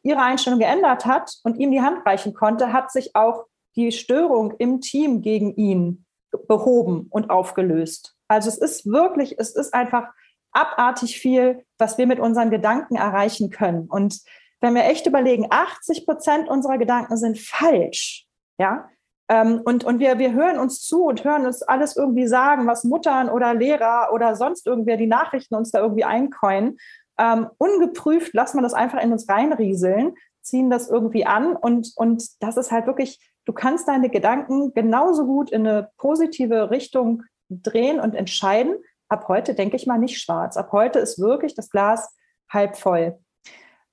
ihre 0.03 0.23
Einstellung 0.23 0.59
geändert 0.59 1.07
hat 1.07 1.37
und 1.45 1.59
ihm 1.59 1.71
die 1.71 1.83
Hand 1.83 2.05
reichen 2.05 2.35
konnte, 2.35 2.73
hat 2.73 2.91
sich 2.91 3.15
auch 3.15 3.47
die 3.77 3.93
Störung 3.93 4.55
im 4.59 4.81
Team 4.81 5.23
gegen 5.23 5.55
ihn 5.55 6.05
behoben 6.49 7.07
und 7.11 7.31
aufgelöst. 7.31 8.17
Also 8.29 8.49
es 8.49 8.59
ist 8.59 8.87
wirklich, 8.87 9.39
es 9.39 9.55
ist 9.55 9.73
einfach 9.73 10.09
abartig 10.57 11.19
viel, 11.19 11.65
was 11.79 11.99
wir 11.99 12.07
mit 12.07 12.19
unseren 12.19 12.51
Gedanken 12.51 12.97
erreichen 12.97 13.51
können. 13.51 13.87
Und 13.89 14.21
wenn 14.61 14.75
wir 14.75 14.85
echt 14.85 15.07
überlegen, 15.07 15.47
80 15.51 16.07
Prozent 16.07 16.49
unserer 16.49 16.79
Gedanken 16.79 17.17
sind 17.17 17.39
falsch, 17.39 18.27
ja, 18.59 18.89
ähm, 19.29 19.61
und, 19.65 19.85
und 19.85 19.99
wir, 19.99 20.19
wir 20.19 20.33
hören 20.33 20.59
uns 20.59 20.83
zu 20.83 21.05
und 21.05 21.25
hören 21.25 21.47
uns 21.47 21.63
alles 21.63 21.97
irgendwie 21.97 22.27
sagen, 22.27 22.67
was 22.67 22.85
Muttern 22.85 23.29
oder 23.29 23.55
Lehrer 23.55 24.11
oder 24.13 24.37
sonst 24.37 24.67
irgendwer 24.67 24.97
die 24.97 25.09
Nachrichten 25.09 25.57
uns 25.57 25.73
da 25.73 25.81
irgendwie 25.81 26.05
eincoinen. 26.05 26.79
Ähm, 27.19 27.49
ungeprüft 27.59 28.35
lassen 28.35 28.59
wir 28.59 28.63
das 28.63 28.75
einfach 28.75 29.03
in 29.03 29.13
uns 29.13 29.29
reinrieseln, 29.29 30.15
ziehen 30.43 30.71
das 30.71 30.89
irgendwie 30.89 31.27
an 31.27 31.57
und, 31.57 31.93
und 31.97 32.41
das 32.41 32.57
ist 32.57 32.71
halt 32.71 32.87
wirklich, 32.87 33.19
du 33.47 33.53
kannst 33.53 33.89
deine 33.89 34.11
Gedanken 34.11 34.73
genauso 34.75 35.27
gut 35.27 35.51
in 35.51 35.67
eine 35.67 35.91
positive 35.97 36.71
Richtung 36.71 37.25
drehen 37.49 37.99
und 37.99 38.15
entscheiden, 38.15 38.77
ab 39.09 39.27
heute 39.29 39.55
denke 39.55 39.77
ich 39.77 39.87
mal 39.87 39.99
nicht 39.99 40.21
schwarz. 40.21 40.57
Ab 40.57 40.71
heute 40.73 40.99
ist 40.99 41.19
wirklich 41.19 41.55
das 41.55 41.71
Glas 41.71 42.15
halb 42.51 42.77
voll. 42.77 43.19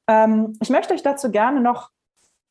Ähm, 0.07 0.57
ich 0.61 0.69
möchte 0.69 0.93
euch 0.93 1.03
dazu 1.03 1.31
gerne 1.31 1.61
noch 1.61 1.89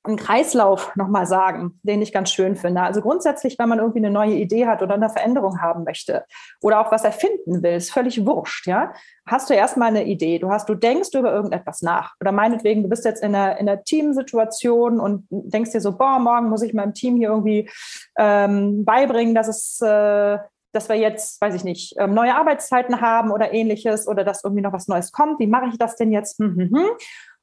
einen 0.05 0.17
Kreislauf 0.17 0.95
nochmal 0.97 1.27
sagen, 1.27 1.79
den 1.85 2.03
ich 2.03 2.13
ganz 2.13 2.33
schön 2.33 2.57
finde. 2.57 2.83
Also 2.83 3.01
grundsätzlich, 3.01 3.57
wenn 3.59 3.69
man 3.69 3.79
irgendwie 3.79 4.01
eine 4.01 4.11
neue 4.11 4.35
Idee 4.35 4.67
hat 4.67 4.83
oder 4.83 4.95
eine 4.95 5.09
Veränderung 5.09 5.61
haben 5.61 5.85
möchte 5.85 6.25
oder 6.61 6.81
auch 6.81 6.91
was 6.91 7.05
erfinden 7.05 7.63
will, 7.63 7.75
ist 7.75 7.93
völlig 7.93 8.27
wurscht, 8.27 8.67
ja. 8.67 8.93
Hast 9.27 9.49
du 9.49 9.55
erstmal 9.55 9.89
eine 9.89 10.05
Idee, 10.05 10.41
du 10.41 10.51
hast, 10.51 10.69
du 10.69 10.75
denkst 10.75 11.11
über 11.15 11.33
irgendetwas 11.33 11.83
nach. 11.83 12.15
Oder 12.21 12.33
meinetwegen, 12.33 12.83
du 12.83 12.89
bist 12.89 13.05
jetzt 13.05 13.23
in 13.23 13.35
einer, 13.35 13.59
in 13.59 13.69
einer 13.69 13.85
Teamsituation 13.85 14.99
und 14.99 15.27
denkst 15.31 15.71
dir 15.71 15.81
so, 15.81 15.97
boah, 15.97 16.19
morgen 16.19 16.49
muss 16.49 16.63
ich 16.63 16.75
meinem 16.75 16.95
Team 16.95 17.17
hier 17.17 17.29
irgendwie 17.29 17.71
ähm, 18.19 18.85
beibringen, 18.85 19.37
dass 19.37 19.47
es 19.47 19.81
äh, 19.81 20.39
dass 20.73 20.89
wir 20.89 20.97
jetzt, 20.97 21.41
weiß 21.41 21.55
ich 21.55 21.65
nicht, 21.65 21.95
ähm, 21.99 22.15
neue 22.15 22.35
Arbeitszeiten 22.35 23.01
haben 23.01 23.31
oder 23.31 23.53
ähnliches 23.53 24.09
oder 24.09 24.25
dass 24.25 24.45
irgendwie 24.45 24.63
noch 24.63 24.73
was 24.73 24.89
Neues 24.89 25.13
kommt. 25.13 25.39
Wie 25.39 25.47
mache 25.47 25.69
ich 25.69 25.79
das 25.79 25.97
denn 25.97 26.13
jetzt? 26.13 26.39
Hm, 26.39 26.57
hm, 26.57 26.77
hm. 26.77 26.91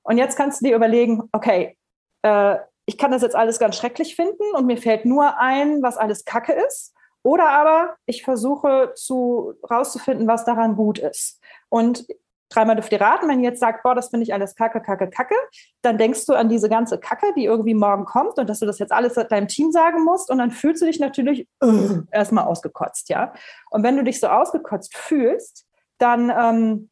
Und 0.03 0.17
jetzt 0.17 0.35
kannst 0.35 0.61
du 0.61 0.65
dir 0.65 0.75
überlegen, 0.75 1.23
okay, 1.31 1.77
äh, 2.23 2.55
ich 2.85 2.97
kann 2.97 3.11
das 3.11 3.21
jetzt 3.21 3.35
alles 3.35 3.59
ganz 3.59 3.77
schrecklich 3.77 4.15
finden 4.15 4.43
und 4.55 4.65
mir 4.65 4.77
fällt 4.77 5.05
nur 5.05 5.37
ein, 5.37 5.83
was 5.83 5.97
alles 5.97 6.25
Kacke 6.25 6.53
ist. 6.53 6.93
Oder 7.21 7.49
aber 7.49 7.95
ich 8.05 8.23
versuche 8.23 8.93
zu 8.95 9.53
rauszufinden, 9.69 10.27
was 10.27 10.45
daran 10.45 10.75
gut 10.75 10.97
ist. 10.97 11.39
Und 11.69 12.07
dreimal 12.49 12.75
dürft 12.75 12.91
ihr 12.91 13.01
raten, 13.01 13.27
wenn 13.29 13.39
ihr 13.39 13.49
jetzt 13.49 13.59
sagt, 13.59 13.83
boah, 13.83 13.95
das 13.95 14.09
finde 14.09 14.23
ich 14.23 14.33
alles 14.33 14.55
kacke, 14.55 14.81
kacke, 14.81 15.09
kacke, 15.09 15.35
dann 15.81 15.97
denkst 15.97 16.25
du 16.25 16.33
an 16.33 16.49
diese 16.49 16.69
ganze 16.69 16.99
Kacke, 16.99 17.27
die 17.35 17.45
irgendwie 17.45 17.75
morgen 17.75 18.05
kommt 18.05 18.37
und 18.37 18.49
dass 18.49 18.59
du 18.59 18.65
das 18.65 18.79
jetzt 18.79 18.91
alles 18.91 19.13
deinem 19.13 19.47
Team 19.47 19.71
sagen 19.71 20.03
musst 20.03 20.29
und 20.29 20.39
dann 20.39 20.51
fühlst 20.51 20.81
du 20.81 20.85
dich 20.85 20.99
natürlich 20.99 21.47
uh, 21.63 22.01
erstmal 22.11 22.45
ausgekotzt, 22.45 23.09
ja. 23.09 23.33
Und 23.69 23.83
wenn 23.83 23.97
du 23.97 24.03
dich 24.03 24.19
so 24.19 24.27
ausgekotzt 24.27 24.95
fühlst, 24.97 25.65
dann, 25.99 26.29
ähm, 26.29 26.89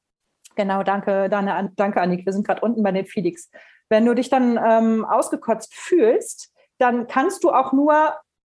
genau, 0.55 0.83
danke, 0.83 1.29
danke, 1.29 1.71
danke 1.75 2.01
Annik, 2.01 2.25
wir 2.25 2.33
sind 2.33 2.45
gerade 2.45 2.61
unten 2.61 2.83
bei 2.83 2.91
den 2.91 3.05
Felix. 3.05 3.49
Wenn 3.89 4.05
du 4.05 4.13
dich 4.13 4.29
dann 4.29 4.59
ähm, 4.63 5.05
ausgekotzt 5.05 5.73
fühlst, 5.73 6.53
dann 6.77 7.07
kannst 7.07 7.43
du 7.43 7.51
auch 7.51 7.73
nur 7.73 8.13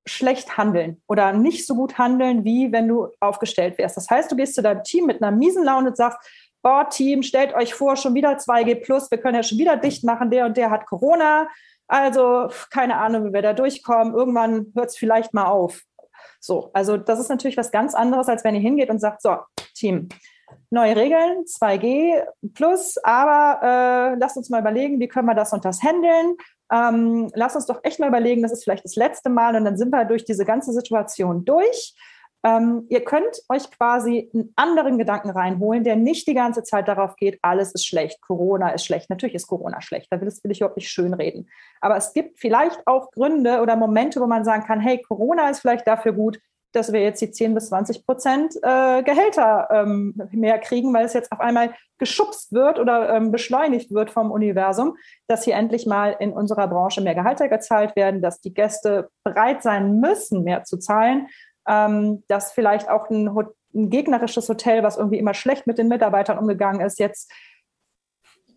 schlecht 0.06 0.58
handeln 0.58 1.02
oder 1.08 1.34
nicht 1.34 1.68
so 1.68 1.76
gut 1.76 1.98
handeln, 1.98 2.44
wie 2.44 2.72
wenn 2.72 2.88
du 2.88 3.10
aufgestellt 3.20 3.78
wärst. 3.78 3.96
Das 3.96 4.10
heißt, 4.10 4.32
du 4.32 4.36
gehst 4.36 4.56
zu 4.56 4.64
deinem 4.64 4.84
Team 4.84 5.06
mit 5.06 5.22
einer 5.22 5.36
miesen 5.36 5.64
Laune 5.64 5.90
und 5.90 5.98
sagst, 5.98 6.18
boah, 6.62 6.90
Team, 6.90 7.24
stellt 7.24 7.54
euch 7.54 7.74
vor, 7.74 7.96
schon 7.96 8.16
wieder 8.16 8.38
2G 8.38 8.84
plus, 8.84 9.10
wir 9.12 9.18
können 9.18 9.36
ja 9.36 9.44
schon 9.44 9.58
wieder 9.58 9.78
dicht 9.78 10.04
machen, 10.04 10.30
der 10.32 10.46
und 10.46 10.58
der 10.58 10.70
hat 10.70 10.86
Corona. 10.86 11.48
Also 11.88 12.50
keine 12.70 12.98
Ahnung, 12.98 13.26
wie 13.26 13.34
wir 13.34 13.42
da 13.42 13.54
durchkommen. 13.54 14.14
Irgendwann 14.14 14.72
hört 14.76 14.90
es 14.90 14.98
vielleicht 14.98 15.34
mal 15.34 15.46
auf. 15.46 15.82
So, 16.40 16.70
also 16.74 16.98
das 16.98 17.20
ist 17.20 17.30
natürlich 17.30 17.58
was 17.58 17.72
ganz 17.72 17.96
anderes, 17.96 18.28
als 18.28 18.44
wenn 18.44 18.56
ihr 18.56 18.62
hingeht 18.62 18.90
und 18.90 19.00
sagt, 19.00 19.22
so, 19.22 19.38
Team, 19.74 20.10
neue 20.70 20.96
Regeln, 20.96 21.46
2G 21.46 22.24
plus, 22.54 22.98
aber 23.04 24.14
äh, 24.14 24.18
lasst 24.20 24.38
uns 24.38 24.50
mal 24.50 24.62
überlegen, 24.62 25.00
wie 25.00 25.08
können 25.08 25.28
wir 25.28 25.36
das 25.36 25.54
und 25.54 25.66
das 25.66 25.82
handeln. 25.82 26.36
Ähm, 26.72 27.32
lass 27.34 27.56
uns 27.56 27.66
doch 27.66 27.80
echt 27.84 28.00
mal 28.00 28.10
überlegen, 28.10 28.44
das 28.44 28.52
ist 28.52 28.64
vielleicht 28.64 28.86
das 28.86 28.96
letzte 28.96 29.30
Mal 29.30 29.56
und 29.56 29.66
dann 29.66 29.78
sind 29.78 29.92
wir 29.92 30.06
durch 30.06 30.24
diese 30.24 30.46
ganze 30.46 30.72
Situation 30.72 31.44
durch. 31.44 31.96
Ähm, 32.44 32.86
ihr 32.88 33.04
könnt 33.04 33.42
euch 33.50 33.70
quasi 33.70 34.30
einen 34.34 34.54
anderen 34.56 34.98
Gedanken 34.98 35.30
reinholen, 35.30 35.84
der 35.84 35.98
nicht 35.98 36.26
die 36.28 36.34
ganze 36.34 36.64
Zeit 36.64 36.88
darauf 36.88 37.18
geht, 37.18 37.38
alles 37.42 37.74
ist 37.74 37.86
schlecht, 37.86 38.22
Corona 38.22 38.70
ist 38.70 38.86
schlecht. 38.86 39.10
Natürlich 39.10 39.36
ist 39.36 39.48
Corona 39.48 39.82
schlecht, 39.82 40.08
da 40.10 40.22
will, 40.22 40.28
will 40.28 40.52
ich 40.52 40.62
überhaupt 40.62 40.78
nicht 40.78 40.90
schönreden. 40.90 41.50
Aber 41.82 41.98
es 41.98 42.14
gibt 42.14 42.40
vielleicht 42.40 42.86
auch 42.88 43.12
Gründe 43.12 43.62
oder 43.62 43.76
Momente, 43.76 44.22
wo 44.22 44.28
man 44.28 44.46
sagen 44.46 44.64
kann, 44.64 44.80
hey, 44.80 45.02
Corona 45.02 45.50
ist 45.50 45.60
vielleicht 45.60 45.86
dafür 45.86 46.14
gut, 46.14 46.40
dass 46.72 46.94
wir 46.94 47.02
jetzt 47.02 47.22
die 47.22 47.32
10 47.32 47.56
bis 47.56 47.70
20 47.70 48.06
Prozent 48.06 48.56
äh, 48.62 49.02
Gehälter 49.04 49.68
ähm, 49.72 50.14
mehr 50.32 50.60
kriegen, 50.60 50.94
weil 50.94 51.06
es 51.06 51.14
jetzt 51.14 51.32
auf 51.32 51.40
einmal 51.40 51.74
geschubst 51.98 52.54
wird 52.54 52.80
oder 52.80 53.10
ähm, 53.10 53.32
beschleunigt 53.32 53.92
wird 53.92 54.12
vom 54.12 54.32
Universum, 54.32 54.96
dass 55.28 55.44
hier 55.44 55.56
endlich 55.56 55.88
mal 55.88 56.16
in 56.20 56.32
unserer 56.32 56.68
Branche 56.68 57.02
mehr 57.02 57.16
Gehälter 57.16 57.50
gezahlt 57.50 57.96
werden, 57.96 58.22
dass 58.22 58.40
die 58.40 58.54
Gäste 58.54 59.10
bereit 59.24 59.64
sein 59.64 60.00
müssen, 60.00 60.44
mehr 60.44 60.64
zu 60.64 60.78
zahlen 60.78 61.28
ähm, 61.70 62.24
dass 62.28 62.52
vielleicht 62.52 62.90
auch 62.90 63.10
ein, 63.10 63.30
ein 63.74 63.90
gegnerisches 63.90 64.50
Hotel, 64.50 64.84
was 64.84 64.98
irgendwie 64.98 65.20
immer 65.20 65.34
schlecht 65.34 65.68
mit 65.68 65.78
den 65.78 65.88
Mitarbeitern 65.88 66.40
umgegangen 66.40 66.82
ist, 66.82 67.00
jetzt 67.00 67.32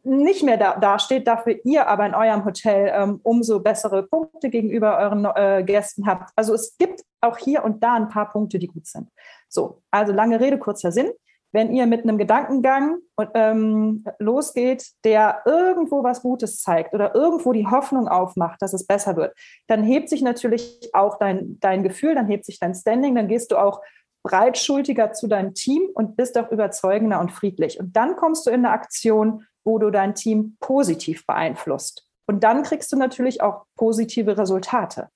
nicht 0.05 0.42
mehr 0.42 0.57
da, 0.57 0.77
dasteht, 0.77 1.29
dafür 1.29 1.57
ihr 1.64 1.87
aber 1.87 2.07
in 2.07 2.14
eurem 2.14 2.44
Hotel 2.44 2.90
ähm, 2.92 3.20
umso 3.22 3.61
bessere 3.61 4.03
Punkte 4.03 4.51
gegenüber 4.51 4.98
euren 4.98 5.25
äh, 5.25 5.62
Gästen 5.64 6.07
habt. 6.07 6.31
Also 6.35 6.55
es 6.55 6.77
gibt 6.77 7.03
auch 7.20 7.38
hier 7.38 7.62
und 7.62 7.85
da 7.85 7.94
ein 7.94 8.09
paar 8.09 8.31
Punkte, 8.31 8.59
die 8.59 8.66
gut 8.66 8.87
sind. 8.87 9.09
So, 9.48 9.83
also 9.92 10.12
lange 10.12 10.40
Rede, 10.40 10.59
kurzer 10.59 10.90
Sinn 10.90 11.12
wenn 11.52 11.70
ihr 11.72 11.86
mit 11.86 12.02
einem 12.02 12.18
Gedankengang 12.18 12.98
ähm, 13.34 14.04
losgeht, 14.18 14.86
der 15.04 15.42
irgendwo 15.44 16.02
was 16.02 16.22
Gutes 16.22 16.60
zeigt 16.60 16.94
oder 16.94 17.14
irgendwo 17.14 17.52
die 17.52 17.66
Hoffnung 17.66 18.08
aufmacht, 18.08 18.60
dass 18.62 18.72
es 18.72 18.86
besser 18.86 19.16
wird, 19.16 19.34
dann 19.68 19.84
hebt 19.84 20.08
sich 20.08 20.22
natürlich 20.22 20.90
auch 20.94 21.18
dein, 21.18 21.58
dein 21.60 21.82
Gefühl, 21.82 22.14
dann 22.14 22.26
hebt 22.26 22.46
sich 22.46 22.58
dein 22.58 22.74
Standing, 22.74 23.14
dann 23.14 23.28
gehst 23.28 23.52
du 23.52 23.58
auch 23.58 23.82
breitschultiger 24.22 25.12
zu 25.12 25.26
deinem 25.26 25.54
Team 25.54 25.82
und 25.94 26.16
bist 26.16 26.38
auch 26.38 26.50
überzeugender 26.50 27.20
und 27.20 27.32
friedlich. 27.32 27.78
Und 27.78 27.96
dann 27.96 28.16
kommst 28.16 28.46
du 28.46 28.50
in 28.50 28.64
eine 28.64 28.70
Aktion, 28.70 29.46
wo 29.64 29.78
du 29.78 29.90
dein 29.90 30.14
Team 30.14 30.56
positiv 30.60 31.26
beeinflusst. 31.26 32.06
Und 32.26 32.44
dann 32.44 32.62
kriegst 32.62 32.92
du 32.92 32.96
natürlich 32.96 33.42
auch 33.42 33.64
positive 33.76 34.38
Resultate. 34.38 35.08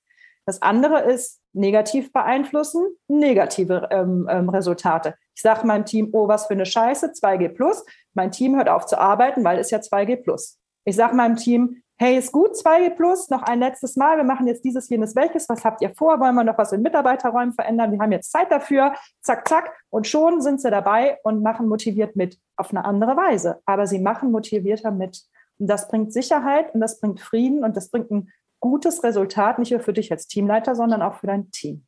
Das 0.45 0.61
andere 0.61 1.01
ist 1.01 1.41
negativ 1.53 2.13
beeinflussen, 2.13 2.85
negative 3.07 3.87
ähm, 3.91 4.27
ähm, 4.29 4.49
Resultate. 4.49 5.15
Ich 5.37 5.43
sage 5.43 5.67
meinem 5.67 5.85
Team, 5.85 6.09
oh, 6.13 6.27
was 6.27 6.47
für 6.47 6.53
eine 6.53 6.65
Scheiße, 6.65 7.11
2G 7.11 7.49
plus. 7.49 7.85
Mein 8.15 8.31
Team 8.31 8.55
hört 8.55 8.69
auf 8.69 8.87
zu 8.87 8.97
arbeiten, 8.97 9.43
weil 9.43 9.59
es 9.59 9.69
ja 9.69 9.77
2G 9.77 10.23
plus. 10.23 10.57
Ich 10.83 10.95
sage 10.95 11.15
meinem 11.15 11.35
Team, 11.35 11.83
hey, 11.99 12.17
ist 12.17 12.31
gut, 12.31 12.55
2G 12.55 12.95
plus, 12.95 13.29
noch 13.29 13.43
ein 13.43 13.59
letztes 13.59 13.95
Mal, 13.97 14.17
wir 14.17 14.23
machen 14.23 14.47
jetzt 14.47 14.65
dieses, 14.65 14.89
jenes, 14.89 15.15
welches, 15.15 15.47
was 15.47 15.63
habt 15.63 15.83
ihr 15.83 15.91
vor? 15.91 16.19
Wollen 16.19 16.33
wir 16.33 16.43
noch 16.43 16.57
was 16.57 16.71
in 16.71 16.81
Mitarbeiterräumen 16.81 17.53
verändern? 17.53 17.91
Wir 17.91 17.99
haben 17.99 18.11
jetzt 18.11 18.31
Zeit 18.31 18.51
dafür, 18.51 18.95
zack, 19.21 19.47
zack. 19.47 19.71
Und 19.91 20.07
schon 20.07 20.41
sind 20.41 20.59
sie 20.59 20.71
dabei 20.71 21.19
und 21.21 21.43
machen 21.43 21.67
motiviert 21.67 22.15
mit, 22.15 22.39
auf 22.55 22.71
eine 22.71 22.83
andere 22.83 23.15
Weise. 23.15 23.61
Aber 23.67 23.85
sie 23.85 23.99
machen 23.99 24.31
motivierter 24.31 24.89
mit. 24.89 25.21
Und 25.59 25.67
das 25.67 25.87
bringt 25.87 26.13
Sicherheit 26.13 26.73
und 26.73 26.81
das 26.81 26.99
bringt 26.99 27.19
Frieden 27.19 27.63
und 27.63 27.77
das 27.77 27.91
bringt 27.91 28.09
ein 28.09 28.31
gutes 28.59 29.03
Resultat, 29.03 29.59
nicht 29.59 29.71
nur 29.71 29.81
für 29.81 29.93
dich 29.93 30.11
als 30.11 30.25
Teamleiter, 30.25 30.73
sondern 30.73 31.03
auch 31.03 31.13
für 31.13 31.27
dein 31.27 31.51
Team. 31.51 31.86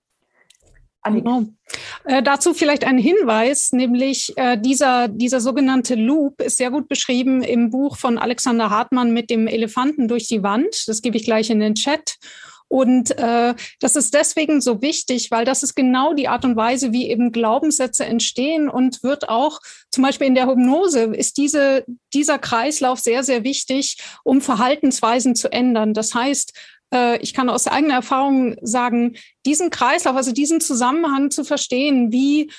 Genau. 1.03 1.45
Äh, 2.03 2.21
dazu 2.21 2.53
vielleicht 2.53 2.83
ein 2.83 2.97
Hinweis, 2.97 3.71
nämlich 3.71 4.33
äh, 4.35 4.57
dieser, 4.57 5.07
dieser 5.07 5.39
sogenannte 5.39 5.95
Loop 5.95 6.41
ist 6.41 6.57
sehr 6.57 6.71
gut 6.71 6.89
beschrieben 6.89 7.41
im 7.41 7.69
Buch 7.69 7.97
von 7.97 8.17
Alexander 8.17 8.69
Hartmann 8.69 9.13
mit 9.13 9.29
dem 9.29 9.47
Elefanten 9.47 10.07
durch 10.07 10.27
die 10.27 10.43
Wand. 10.43 10.87
Das 10.87 11.01
gebe 11.01 11.17
ich 11.17 11.23
gleich 11.23 11.49
in 11.49 11.59
den 11.59 11.75
Chat. 11.75 12.17
Und 12.69 13.17
äh, 13.17 13.55
das 13.79 13.95
ist 13.95 14.13
deswegen 14.13 14.61
so 14.61 14.81
wichtig, 14.81 15.31
weil 15.31 15.43
das 15.43 15.63
ist 15.63 15.73
genau 15.73 16.13
die 16.13 16.27
Art 16.27 16.45
und 16.45 16.55
Weise, 16.55 16.93
wie 16.93 17.09
eben 17.09 17.31
Glaubenssätze 17.31 18.05
entstehen 18.05 18.69
und 18.69 19.01
wird 19.01 19.27
auch 19.27 19.59
zum 19.89 20.03
Beispiel 20.03 20.27
in 20.27 20.35
der 20.35 20.47
Hypnose 20.47 21.05
ist 21.05 21.37
diese, 21.37 21.83
dieser 22.13 22.37
Kreislauf 22.37 22.99
sehr, 22.99 23.23
sehr 23.23 23.43
wichtig, 23.43 23.97
um 24.23 24.39
Verhaltensweisen 24.39 25.35
zu 25.35 25.51
ändern. 25.51 25.95
Das 25.95 26.13
heißt, 26.13 26.53
ich 27.21 27.33
kann 27.33 27.49
aus 27.49 27.67
eigener 27.67 27.95
Erfahrung 27.95 28.55
sagen, 28.61 29.15
diesen 29.45 29.69
Kreislauf, 29.69 30.15
also 30.15 30.31
diesen 30.31 30.59
Zusammenhang 30.59 31.29
zu 31.29 31.43
verstehen, 31.43 32.11
wie 32.11 32.49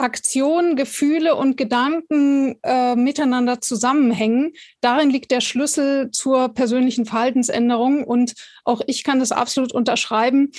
Aktion, 0.00 0.76
Gefühle 0.76 1.36
und 1.36 1.56
Gedanken 1.56 2.56
äh, 2.62 2.96
miteinander 2.96 3.60
zusammenhängen. 3.60 4.52
Darin 4.80 5.10
liegt 5.10 5.30
der 5.30 5.40
Schlüssel 5.40 6.10
zur 6.10 6.48
persönlichen 6.48 7.06
Verhaltensänderung. 7.06 8.04
Und 8.04 8.34
auch 8.64 8.80
ich 8.86 9.04
kann 9.04 9.20
das 9.20 9.32
absolut 9.32 9.72
unterschreiben. 9.72 10.50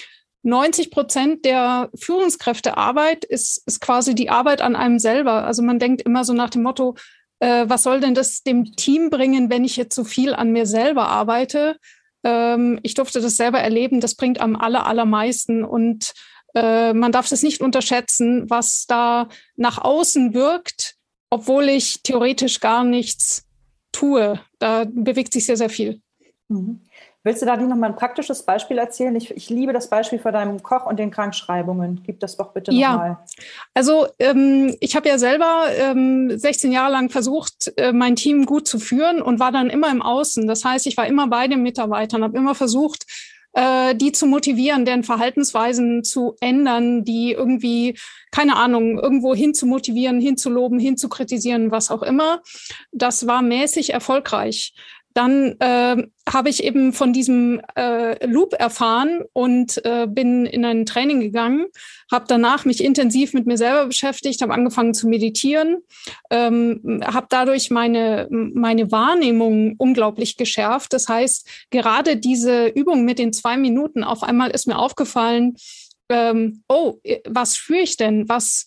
90 0.44 0.92
Prozent 0.92 1.46
der 1.46 1.90
Führungskräftearbeit 1.96 3.26
ist, 3.26 3.64
ist 3.68 3.82
quasi 3.82 4.16
die 4.16 4.30
Arbeit 4.30 4.62
an 4.62 4.76
einem 4.76 5.00
selber. 5.00 5.46
Also 5.46 5.62
man 5.62 5.80
denkt 5.80 6.02
immer 6.02 6.24
so 6.24 6.34
nach 6.34 6.50
dem 6.50 6.64
Motto, 6.64 6.96
äh, 7.40 7.66
was 7.68 7.84
soll 7.84 8.00
denn 8.00 8.14
das 8.14 8.44
dem 8.44 8.76
Team 8.76 9.10
bringen, 9.10 9.50
wenn 9.50 9.64
ich 9.64 9.76
jetzt 9.76 9.96
so 9.96 10.04
viel 10.04 10.34
an 10.34 10.52
mir 10.52 10.66
selber 10.66 11.08
arbeite? 11.08 11.78
Ähm, 12.24 12.80
ich 12.84 12.94
durfte 12.94 13.22
das 13.22 13.38
selber 13.38 13.60
erleben. 13.60 14.02
Das 14.02 14.16
bringt 14.16 14.40
am 14.42 14.56
aller, 14.56 14.86
allermeisten. 14.86 15.64
Und 15.64 16.14
äh, 16.56 16.94
man 16.94 17.12
darf 17.12 17.32
es 17.32 17.44
nicht 17.44 17.62
unterschätzen, 17.62 18.50
was 18.50 18.86
da 18.88 19.30
nach 19.56 19.78
außen 19.78 20.34
wirkt, 20.34 20.96
obwohl 21.30 21.70
ich 21.70 22.02
theoretisch 22.04 22.60
gar 22.60 22.84
nichts 22.84 23.46
tue. 23.92 24.40
Da 24.60 24.86
bewegt 24.86 25.34
sich 25.34 25.46
sehr, 25.46 25.58
sehr 25.58 25.70
viel. 25.70 26.02
Mhm. 26.48 26.82
Willst 27.24 27.44
du 27.44 27.46
da 27.46 27.56
noch 27.56 27.76
mal 27.76 27.88
ein 27.88 27.96
praktisches 27.96 28.42
Beispiel 28.42 28.80
erzählen? 28.80 29.16
Ich, 29.16 29.30
ich, 29.30 29.50
liebe 29.50 29.74
das 29.74 29.90
Beispiel 29.92 30.18
von 30.18 30.34
deinem 30.34 30.64
Koch 30.64 30.88
und 30.88 30.98
den 30.98 31.12
Krankschreibungen. 31.12 32.02
Gib 32.04 32.20
das 32.20 32.36
doch 32.36 32.52
bitte 32.52 32.74
ja. 32.74 32.94
nochmal. 32.94 33.18
Also 33.76 34.08
ähm, 34.18 34.76
ich 34.80 34.96
habe 34.96 35.08
ja 35.08 35.20
selber 35.20 35.68
ähm, 35.78 36.36
16 36.36 36.72
Jahre 36.72 36.92
lang 36.92 37.12
versucht, 37.12 37.72
äh, 37.78 37.92
mein 37.92 38.16
Team 38.16 38.48
gut 38.48 38.68
zu 38.68 38.80
führen 38.80 39.22
und 39.22 39.40
war 39.40 39.52
dann 39.52 39.70
immer 39.70 39.92
im 39.92 40.02
Außen. 40.02 40.48
Das 40.48 40.66
heißt, 40.66 40.88
ich 40.88 40.98
war 40.98 41.06
immer 41.06 41.28
bei 41.28 41.48
den 41.48 41.62
Mitarbeitern, 41.62 42.24
habe 42.24 42.38
immer 42.38 42.56
versucht, 42.56 43.06
äh, 43.54 43.94
die 43.94 44.12
zu 44.12 44.26
motivieren, 44.26 44.86
deren 44.86 45.04
Verhaltensweisen 45.04 46.04
zu 46.04 46.36
ändern, 46.40 47.04
die 47.04 47.34
irgendwie, 47.34 48.00
keine 48.32 48.56
Ahnung, 48.56 48.98
irgendwo 48.98 49.36
hin 49.36 49.54
zu 49.54 49.68
motivieren, 49.68 50.20
hinzuloben, 50.20 50.80
hinzukritisieren, 50.80 51.70
was 51.70 51.92
auch 51.92 52.02
immer. 52.02 52.42
Das 52.92 53.28
war 53.28 53.44
mäßig 53.44 53.94
erfolgreich 53.94 54.74
dann 55.14 55.60
äh, 55.60 56.08
habe 56.32 56.50
ich 56.50 56.64
eben 56.64 56.94
von 56.94 57.14
diesem 57.14 57.62
äh, 57.76 58.26
Loop 58.26 58.54
erfahren 58.54 59.22
und 59.34 59.84
äh, 59.86 60.08
bin 60.08 60.46
in 60.46 60.64
ein 60.64 60.86
Training 60.86 61.20
gegangen, 61.20 61.66
habe 62.12 62.26
danach 62.28 62.66
mich 62.66 62.84
intensiv 62.84 63.34
mit 63.34 63.46
mir 63.46 63.58
selber 63.58 63.88
beschäftigt, 63.88 64.42
habe 64.42 64.54
angefangen 64.54 64.94
zu 64.94 65.08
meditieren, 65.08 65.78
ähm, 66.30 67.02
habe 67.04 67.28
dadurch 67.30 67.72
meine, 67.72 68.28
meine 68.30 68.92
Wahrnehmung 68.92 69.76
unglaublich 69.78 70.38
geschärft. 70.38 70.94
Das 70.94 71.08
heißt, 71.08 71.48
gerade 71.70 72.18
diese 72.18 72.68
Übung 72.68 73.04
mit 73.04 73.20
den 73.20 73.34
zwei 73.34 73.58
Minuten, 73.58 74.04
auf 74.04 74.24
einmal 74.24 74.52
ist 74.52 74.68
mir 74.68 74.78
aufgefallen, 74.78 75.56
ähm, 76.10 76.64
oh, 76.68 77.00
was 77.28 77.56
führe 77.58 77.82
ich 77.82 77.98
denn? 77.98 78.28
Was, 78.30 78.66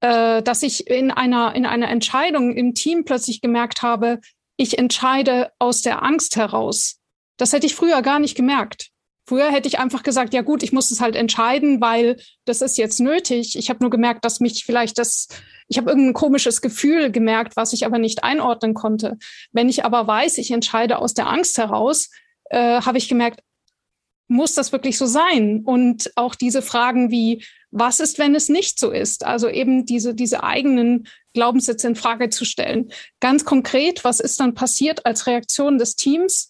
äh, 0.00 0.42
dass 0.42 0.62
ich 0.62 0.88
in 0.88 1.10
einer, 1.10 1.54
in 1.54 1.66
einer 1.66 1.88
Entscheidung 1.88 2.54
im 2.54 2.74
Team 2.74 3.04
plötzlich 3.04 3.40
gemerkt 3.40 3.82
habe, 3.82 4.20
ich 4.58 4.76
entscheide 4.76 5.52
aus 5.58 5.80
der 5.80 6.02
Angst 6.02 6.36
heraus. 6.36 6.98
Das 7.38 7.54
hätte 7.54 7.66
ich 7.66 7.74
früher 7.74 8.02
gar 8.02 8.18
nicht 8.18 8.36
gemerkt. 8.36 8.90
Früher 9.26 9.50
hätte 9.52 9.68
ich 9.68 9.78
einfach 9.78 10.02
gesagt, 10.02 10.34
ja 10.34 10.42
gut, 10.42 10.62
ich 10.62 10.72
muss 10.72 10.90
es 10.90 11.00
halt 11.00 11.14
entscheiden, 11.14 11.80
weil 11.80 12.16
das 12.44 12.60
ist 12.60 12.76
jetzt 12.76 12.98
nötig. 12.98 13.56
Ich 13.56 13.70
habe 13.70 13.80
nur 13.80 13.90
gemerkt, 13.90 14.24
dass 14.24 14.40
mich 14.40 14.64
vielleicht 14.64 14.98
das, 14.98 15.28
ich 15.68 15.78
habe 15.78 15.90
irgendein 15.90 16.14
komisches 16.14 16.60
Gefühl 16.60 17.12
gemerkt, 17.12 17.56
was 17.56 17.72
ich 17.72 17.86
aber 17.86 17.98
nicht 17.98 18.24
einordnen 18.24 18.74
konnte. 18.74 19.16
Wenn 19.52 19.68
ich 19.68 19.84
aber 19.84 20.06
weiß, 20.06 20.38
ich 20.38 20.50
entscheide 20.50 20.98
aus 20.98 21.14
der 21.14 21.28
Angst 21.28 21.56
heraus, 21.58 22.10
äh, 22.50 22.80
habe 22.80 22.98
ich 22.98 23.08
gemerkt, 23.08 23.42
muss 24.26 24.54
das 24.54 24.72
wirklich 24.72 24.98
so 24.98 25.06
sein? 25.06 25.62
Und 25.64 26.10
auch 26.16 26.34
diese 26.34 26.62
Fragen 26.62 27.10
wie, 27.10 27.44
was 27.70 28.00
ist, 28.00 28.18
wenn 28.18 28.34
es 28.34 28.48
nicht 28.48 28.78
so 28.80 28.90
ist? 28.90 29.24
Also 29.24 29.48
eben 29.48 29.84
diese, 29.84 30.14
diese 30.14 30.42
eigenen 30.42 31.06
Glaubenssätze 31.38 31.86
in 31.86 31.94
Frage 31.94 32.30
zu 32.30 32.44
stellen. 32.44 32.90
Ganz 33.20 33.44
konkret, 33.44 34.02
was 34.02 34.18
ist 34.18 34.40
dann 34.40 34.54
passiert 34.54 35.06
als 35.06 35.28
Reaktion 35.28 35.78
des 35.78 35.94
Teams? 35.94 36.48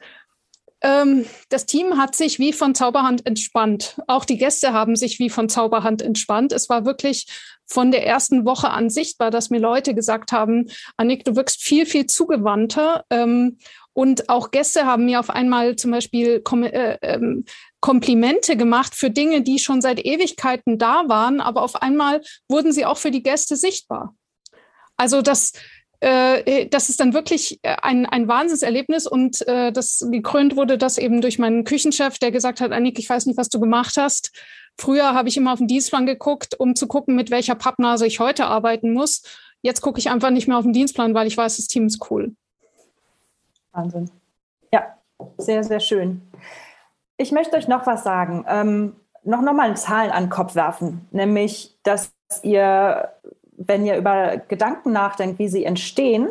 Ähm, 0.81 1.27
das 1.51 1.67
Team 1.67 1.99
hat 1.99 2.15
sich 2.15 2.39
wie 2.39 2.55
von 2.55 2.75
Zauberhand 2.75 3.27
entspannt. 3.27 4.01
Auch 4.07 4.25
die 4.25 4.39
Gäste 4.39 4.73
haben 4.73 4.97
sich 4.97 5.19
wie 5.19 5.29
von 5.29 5.51
Zauberhand 5.51 6.01
entspannt. 6.01 6.53
Es 6.53 6.71
war 6.71 6.87
wirklich 6.87 7.27
von 7.67 7.91
der 7.91 8.07
ersten 8.07 8.47
Woche 8.47 8.71
an 8.71 8.89
sichtbar, 8.89 9.31
dass 9.31 9.51
mir 9.51 9.61
Leute 9.61 9.95
gesagt 9.95 10.33
haben, 10.33 10.71
Annik, 10.97 11.25
du 11.25 11.37
wirkst 11.37 11.63
viel, 11.63 11.85
viel 11.85 12.07
zugewandter. 12.07 13.05
Ähm, 13.11 13.59
und 13.93 14.29
auch 14.29 14.53
Gäste 14.53 14.87
haben 14.87 15.07
mir 15.07 15.19
auf 15.19 15.29
einmal 15.29 15.75
zum 15.75 15.91
Beispiel 15.91 16.41
Kom 16.41 16.63
äh, 16.63 16.97
ähm, 17.03 17.45
Komplimente 17.81 18.57
gemacht 18.57 18.95
für 18.95 19.11
Dinge, 19.11 19.43
die 19.43 19.59
schon 19.59 19.81
seit 19.81 20.05
Ewigkeiten 20.05 20.79
da 20.79 21.05
waren, 21.09 21.41
aber 21.41 21.63
auf 21.63 21.83
einmal 21.83 22.23
wurden 22.49 22.73
sie 22.73 22.87
auch 22.87 22.99
für 22.99 23.11
die 23.11 23.23
Gäste 23.23 23.57
sichtbar. 23.57 24.15
Also 24.99 25.23
das, 25.23 25.53
äh, 26.01 26.67
das 26.67 26.91
ist 26.91 27.01
dann 27.01 27.15
wirklich 27.15 27.61
ein, 27.63 28.05
ein 28.05 28.29
Wahnsinnserlebnis 28.29 29.07
und 29.07 29.47
äh, 29.49 29.73
das 29.73 30.07
gekrönt 30.11 30.57
wurde 30.57 30.77
das 30.77 30.99
eben 30.99 31.23
durch 31.23 31.39
meinen 31.39 31.65
Küchenchef, 31.65 32.19
der 32.19 32.31
gesagt 32.31 32.61
hat, 32.61 32.73
Annik, 32.73 32.99
ich 32.99 33.09
weiß 33.09 33.25
nicht, 33.25 33.39
was 33.39 33.49
du 33.49 33.59
gemacht 33.59 33.95
hast. 33.97 34.33
Früher 34.77 35.15
habe 35.15 35.29
ich 35.29 35.37
immer 35.37 35.53
auf 35.53 35.59
den 35.59 35.67
Dienstplan 35.67 36.05
geguckt, 36.05 36.59
um 36.59 36.77
zu 36.77 36.87
gucken, 36.87 37.17
mit 37.17 37.31
welcher 37.31 37.55
Pappnase 37.55 38.07
ich 38.07 38.21
heute 38.21 38.45
arbeiten 38.45 38.93
muss. 38.93 39.23
Jetzt 39.63 39.81
gucke 39.81 39.99
ich 39.99 40.11
einfach 40.11 40.31
nicht 40.31 40.47
mehr 40.47 40.59
auf 40.59 40.65
den 40.65 40.73
Dienstplan, 40.73 41.15
weil 41.15 41.27
ich 41.27 41.37
weiß, 41.37 41.57
das 41.57 41.67
Team 41.67 41.87
ist 41.87 42.11
cool. 42.11 42.35
Wahnsinn. 43.73 44.11
Ja, 44.73 44.99
sehr, 45.37 45.65
sehr 45.65 45.81
schön. 45.81 46.23
Ich 47.17 47.33
möchte 47.33 47.57
euch 47.57 47.67
noch 47.67 47.87
was 47.87 48.05
sagen. 48.05 48.45
Ähm, 48.49 48.97
noch, 49.25 49.43
noch 49.43 49.53
mal 49.53 49.77
Zahlen 49.77 50.13
an 50.13 50.25
den 50.25 50.31
Kopf 50.31 50.55
werfen, 50.55 51.07
nämlich, 51.11 51.77
dass 51.83 52.13
ihr, 52.43 53.13
wenn 53.59 53.85
ihr 53.85 53.97
über 53.97 54.39
Gedanken 54.49 54.93
nachdenkt, 54.93 55.39
wie 55.39 55.49
sie 55.49 55.65
entstehen, 55.65 56.31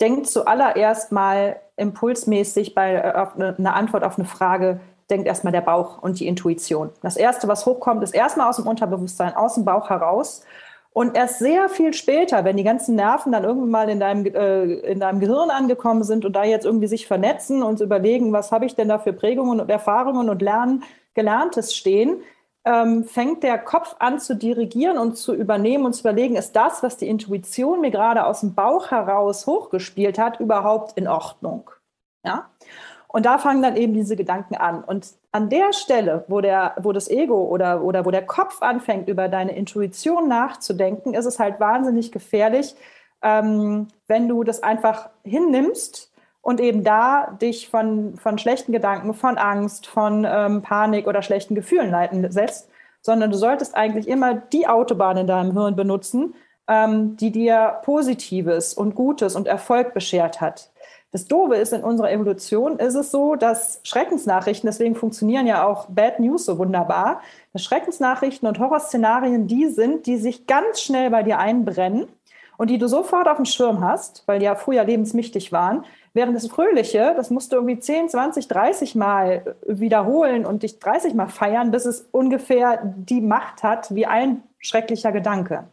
denkt 0.00 0.28
zuallererst 0.28 1.12
mal 1.12 1.56
impulsmäßig 1.76 2.74
bei 2.74 2.94
äh, 2.94 3.12
auf 3.14 3.34
eine, 3.34 3.56
eine 3.58 3.74
Antwort 3.74 4.04
auf 4.04 4.18
eine 4.18 4.26
Frage, 4.26 4.80
denkt 5.10 5.26
erstmal 5.26 5.52
der 5.52 5.60
Bauch 5.60 6.02
und 6.02 6.20
die 6.20 6.28
Intuition. 6.28 6.90
Das 7.02 7.16
Erste, 7.16 7.48
was 7.48 7.66
hochkommt, 7.66 8.02
ist 8.02 8.14
erstmal 8.14 8.48
aus 8.48 8.56
dem 8.56 8.66
Unterbewusstsein, 8.66 9.34
aus 9.34 9.54
dem 9.54 9.64
Bauch 9.64 9.90
heraus. 9.90 10.44
Und 10.92 11.16
erst 11.16 11.38
sehr 11.38 11.68
viel 11.68 11.92
später, 11.92 12.44
wenn 12.44 12.56
die 12.56 12.64
ganzen 12.64 12.96
Nerven 12.96 13.32
dann 13.32 13.44
irgendwann 13.44 13.70
mal 13.70 13.88
in 13.88 14.00
deinem, 14.00 14.26
äh, 14.26 14.64
in 14.90 15.00
deinem 15.00 15.20
Gehirn 15.20 15.50
angekommen 15.50 16.02
sind 16.02 16.24
und 16.24 16.34
da 16.34 16.44
jetzt 16.44 16.66
irgendwie 16.66 16.88
sich 16.88 17.06
vernetzen 17.06 17.62
und 17.62 17.80
überlegen, 17.80 18.32
was 18.32 18.50
habe 18.50 18.66
ich 18.66 18.74
denn 18.74 18.88
da 18.88 18.98
für 18.98 19.12
Prägungen 19.12 19.60
und 19.60 19.70
Erfahrungen 19.70 20.28
und 20.28 20.42
Lernen, 20.42 20.82
Gelerntes 21.14 21.74
stehen, 21.74 22.22
ähm, 22.64 23.04
fängt 23.04 23.42
der 23.42 23.58
Kopf 23.58 23.96
an 23.98 24.18
zu 24.18 24.36
dirigieren 24.36 24.98
und 24.98 25.16
zu 25.16 25.34
übernehmen 25.34 25.86
und 25.86 25.94
zu 25.94 26.00
überlegen, 26.00 26.36
ist 26.36 26.52
das, 26.52 26.82
was 26.82 26.96
die 26.96 27.08
Intuition 27.08 27.80
mir 27.80 27.90
gerade 27.90 28.26
aus 28.26 28.40
dem 28.40 28.54
Bauch 28.54 28.90
heraus 28.90 29.46
hochgespielt 29.46 30.18
hat, 30.18 30.40
überhaupt 30.40 30.96
in 30.98 31.08
Ordnung? 31.08 31.70
Ja? 32.24 32.50
Und 33.08 33.26
da 33.26 33.38
fangen 33.38 33.62
dann 33.62 33.76
eben 33.76 33.94
diese 33.94 34.14
Gedanken 34.14 34.54
an. 34.54 34.84
Und 34.84 35.08
an 35.32 35.48
der 35.48 35.72
Stelle, 35.72 36.24
wo, 36.28 36.40
der, 36.40 36.76
wo 36.80 36.92
das 36.92 37.08
Ego 37.08 37.44
oder, 37.44 37.82
oder 37.82 38.04
wo 38.04 38.10
der 38.10 38.24
Kopf 38.24 38.62
anfängt, 38.62 39.08
über 39.08 39.28
deine 39.28 39.56
Intuition 39.56 40.28
nachzudenken, 40.28 41.14
ist 41.14 41.26
es 41.26 41.38
halt 41.38 41.58
wahnsinnig 41.58 42.12
gefährlich, 42.12 42.76
ähm, 43.22 43.88
wenn 44.06 44.28
du 44.28 44.44
das 44.44 44.62
einfach 44.62 45.10
hinnimmst 45.24 46.09
und 46.42 46.60
eben 46.60 46.84
da 46.84 47.36
dich 47.40 47.68
von, 47.68 48.16
von 48.16 48.38
schlechten 48.38 48.72
Gedanken, 48.72 49.14
von 49.14 49.38
Angst, 49.38 49.86
von 49.86 50.26
ähm, 50.28 50.62
Panik 50.62 51.06
oder 51.06 51.22
schlechten 51.22 51.54
Gefühlen 51.54 51.90
leiten 51.90 52.22
lässt, 52.22 52.68
sondern 53.02 53.30
du 53.30 53.36
solltest 53.36 53.76
eigentlich 53.76 54.08
immer 54.08 54.34
die 54.34 54.66
Autobahn 54.66 55.16
in 55.16 55.26
deinem 55.26 55.52
Hirn 55.52 55.76
benutzen, 55.76 56.34
ähm, 56.68 57.16
die 57.16 57.30
dir 57.30 57.80
Positives 57.84 58.74
und 58.74 58.94
Gutes 58.94 59.36
und 59.36 59.46
Erfolg 59.46 59.92
beschert 59.94 60.40
hat. 60.40 60.70
Das 61.12 61.26
Doofe 61.26 61.56
ist, 61.56 61.72
in 61.72 61.82
unserer 61.82 62.12
Evolution 62.12 62.78
ist 62.78 62.94
es 62.94 63.10
so, 63.10 63.34
dass 63.34 63.80
Schreckensnachrichten, 63.82 64.68
deswegen 64.68 64.94
funktionieren 64.94 65.46
ja 65.46 65.66
auch 65.66 65.86
Bad 65.86 66.20
News 66.20 66.44
so 66.44 66.56
wunderbar, 66.56 67.20
dass 67.52 67.64
Schreckensnachrichten 67.64 68.46
und 68.46 68.60
Horrorszenarien 68.60 69.48
die 69.48 69.66
sind, 69.66 70.06
die 70.06 70.18
sich 70.18 70.46
ganz 70.46 70.80
schnell 70.80 71.10
bei 71.10 71.24
dir 71.24 71.40
einbrennen 71.40 72.06
und 72.58 72.70
die 72.70 72.78
du 72.78 72.86
sofort 72.86 73.26
auf 73.26 73.38
dem 73.38 73.44
Schirm 73.44 73.80
hast, 73.80 74.22
weil 74.26 74.38
die 74.38 74.44
ja 74.44 74.54
früher 74.54 74.84
lebenswichtig 74.84 75.50
waren. 75.50 75.84
Während 76.12 76.34
das 76.34 76.48
Fröhliche, 76.48 77.14
das 77.16 77.30
musst 77.30 77.52
du 77.52 77.56
irgendwie 77.56 77.78
10, 77.78 78.08
20, 78.08 78.48
30 78.48 78.94
Mal 78.96 79.56
wiederholen 79.66 80.44
und 80.44 80.62
dich 80.64 80.78
30 80.80 81.14
Mal 81.14 81.28
feiern, 81.28 81.70
bis 81.70 81.86
es 81.86 82.08
ungefähr 82.10 82.80
die 82.82 83.20
Macht 83.20 83.62
hat 83.62 83.94
wie 83.94 84.06
ein 84.06 84.42
schrecklicher 84.58 85.12
Gedanke. 85.12 85.64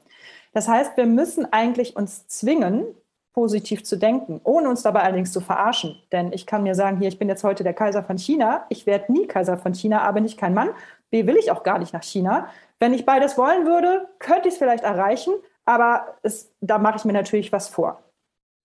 Das 0.53 0.67
heißt, 0.67 0.95
wir 0.95 1.05
müssen 1.05 1.51
eigentlich 1.51 1.95
uns 1.95 2.27
zwingen, 2.27 2.85
positiv 3.33 3.83
zu 3.83 3.97
denken, 3.97 4.41
ohne 4.43 4.67
uns 4.67 4.81
dabei 4.81 5.01
allerdings 5.01 5.31
zu 5.31 5.41
verarschen. 5.41 6.01
Denn 6.11 6.33
ich 6.33 6.47
kann 6.47 6.63
mir 6.63 6.73
sagen, 6.73 6.97
hier, 6.97 7.07
ich 7.07 7.19
bin 7.19 7.29
jetzt 7.29 7.43
heute 7.43 7.63
der 7.63 7.75
Kaiser 7.75 8.03
von 8.03 8.17
China, 8.17 8.65
ich 8.69 8.87
werde 8.87 9.11
nie 9.11 9.27
Kaiser 9.27 9.57
von 9.57 9.75
China, 9.75 10.01
A 10.01 10.11
bin 10.11 10.25
ich 10.25 10.37
kein 10.37 10.55
Mann, 10.55 10.69
B 11.11 11.27
will 11.27 11.37
ich 11.37 11.51
auch 11.51 11.61
gar 11.61 11.77
nicht 11.77 11.93
nach 11.93 12.01
China. 12.01 12.49
Wenn 12.79 12.95
ich 12.95 13.05
beides 13.05 13.37
wollen 13.37 13.67
würde, 13.67 14.07
könnte 14.17 14.47
ich 14.47 14.55
es 14.55 14.57
vielleicht 14.57 14.83
erreichen, 14.83 15.33
aber 15.65 16.15
es, 16.23 16.51
da 16.61 16.79
mache 16.79 16.97
ich 16.97 17.05
mir 17.05 17.13
natürlich 17.13 17.51
was 17.51 17.67
vor. 17.69 18.01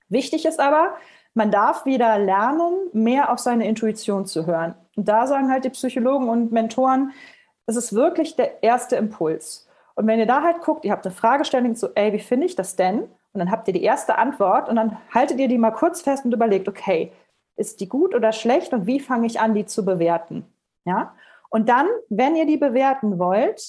Wichtig 0.08 0.46
ist 0.46 0.60
aber, 0.60 0.94
man 1.34 1.50
darf 1.50 1.86
wieder 1.86 2.18
lernen, 2.18 2.74
mehr 2.92 3.32
auf 3.32 3.38
seine 3.38 3.66
Intuition 3.66 4.26
zu 4.26 4.46
hören. 4.46 4.74
Und 4.96 5.08
da 5.08 5.26
sagen 5.26 5.50
halt 5.50 5.64
die 5.64 5.70
Psychologen 5.70 6.28
und 6.28 6.52
Mentoren, 6.52 7.12
es 7.66 7.76
ist 7.76 7.94
wirklich 7.94 8.36
der 8.36 8.62
erste 8.62 8.96
Impuls. 8.96 9.68
Und 9.94 10.06
wenn 10.06 10.18
ihr 10.18 10.26
da 10.26 10.42
halt 10.42 10.60
guckt, 10.62 10.84
ihr 10.84 10.92
habt 10.92 11.06
eine 11.06 11.14
Fragestellung 11.14 11.74
so, 11.74 11.88
ey, 11.94 12.12
wie 12.12 12.18
finde 12.18 12.46
ich 12.46 12.56
das 12.56 12.76
denn? 12.76 13.02
Und 13.02 13.38
dann 13.38 13.50
habt 13.50 13.68
ihr 13.68 13.74
die 13.74 13.82
erste 13.82 14.18
Antwort 14.18 14.68
und 14.68 14.76
dann 14.76 14.98
haltet 15.12 15.38
ihr 15.38 15.48
die 15.48 15.58
mal 15.58 15.70
kurz 15.70 16.02
fest 16.02 16.24
und 16.24 16.34
überlegt, 16.34 16.68
okay, 16.68 17.12
ist 17.56 17.80
die 17.80 17.88
gut 17.88 18.14
oder 18.14 18.32
schlecht 18.32 18.72
und 18.72 18.86
wie 18.86 19.00
fange 19.00 19.26
ich 19.26 19.40
an, 19.40 19.54
die 19.54 19.66
zu 19.66 19.84
bewerten? 19.84 20.44
Ja? 20.84 21.14
Und 21.50 21.68
dann, 21.68 21.86
wenn 22.08 22.36
ihr 22.36 22.46
die 22.46 22.56
bewerten 22.56 23.18
wollt, 23.18 23.62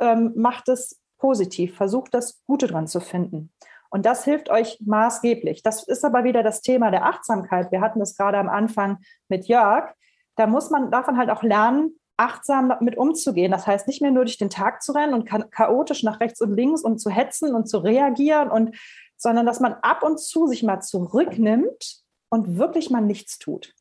ähm, 0.00 0.32
macht 0.36 0.68
es 0.68 1.00
positiv, 1.18 1.76
versucht 1.76 2.14
das 2.14 2.42
Gute 2.46 2.66
dran 2.66 2.86
zu 2.86 3.00
finden. 3.00 3.50
Und 3.90 4.04
das 4.04 4.24
hilft 4.24 4.50
euch 4.50 4.78
maßgeblich. 4.84 5.62
Das 5.62 5.82
ist 5.82 6.04
aber 6.04 6.24
wieder 6.24 6.42
das 6.42 6.60
Thema 6.60 6.90
der 6.90 7.06
Achtsamkeit. 7.06 7.72
Wir 7.72 7.80
hatten 7.80 8.00
das 8.00 8.16
gerade 8.16 8.38
am 8.38 8.48
Anfang 8.48 8.98
mit 9.28 9.46
Jörg. 9.46 9.94
Da 10.36 10.46
muss 10.46 10.70
man 10.70 10.90
davon 10.90 11.16
halt 11.16 11.30
auch 11.30 11.42
lernen, 11.42 11.98
achtsam 12.18 12.68
damit 12.68 12.98
umzugehen. 12.98 13.50
Das 13.50 13.66
heißt, 13.66 13.86
nicht 13.86 14.02
mehr 14.02 14.10
nur 14.10 14.24
durch 14.24 14.38
den 14.38 14.50
Tag 14.50 14.82
zu 14.82 14.92
rennen 14.92 15.14
und 15.14 15.24
chaotisch 15.50 16.02
nach 16.02 16.20
rechts 16.20 16.40
und 16.40 16.54
links 16.54 16.82
und 16.82 16.98
zu 16.98 17.10
hetzen 17.10 17.54
und 17.54 17.68
zu 17.68 17.78
reagieren 17.78 18.50
und, 18.50 18.76
sondern 19.16 19.46
dass 19.46 19.60
man 19.60 19.74
ab 19.74 20.02
und 20.02 20.18
zu 20.18 20.46
sich 20.46 20.62
mal 20.62 20.80
zurücknimmt 20.80 22.02
und 22.28 22.58
wirklich 22.58 22.90
mal 22.90 23.00
nichts 23.00 23.38
tut. 23.38 23.72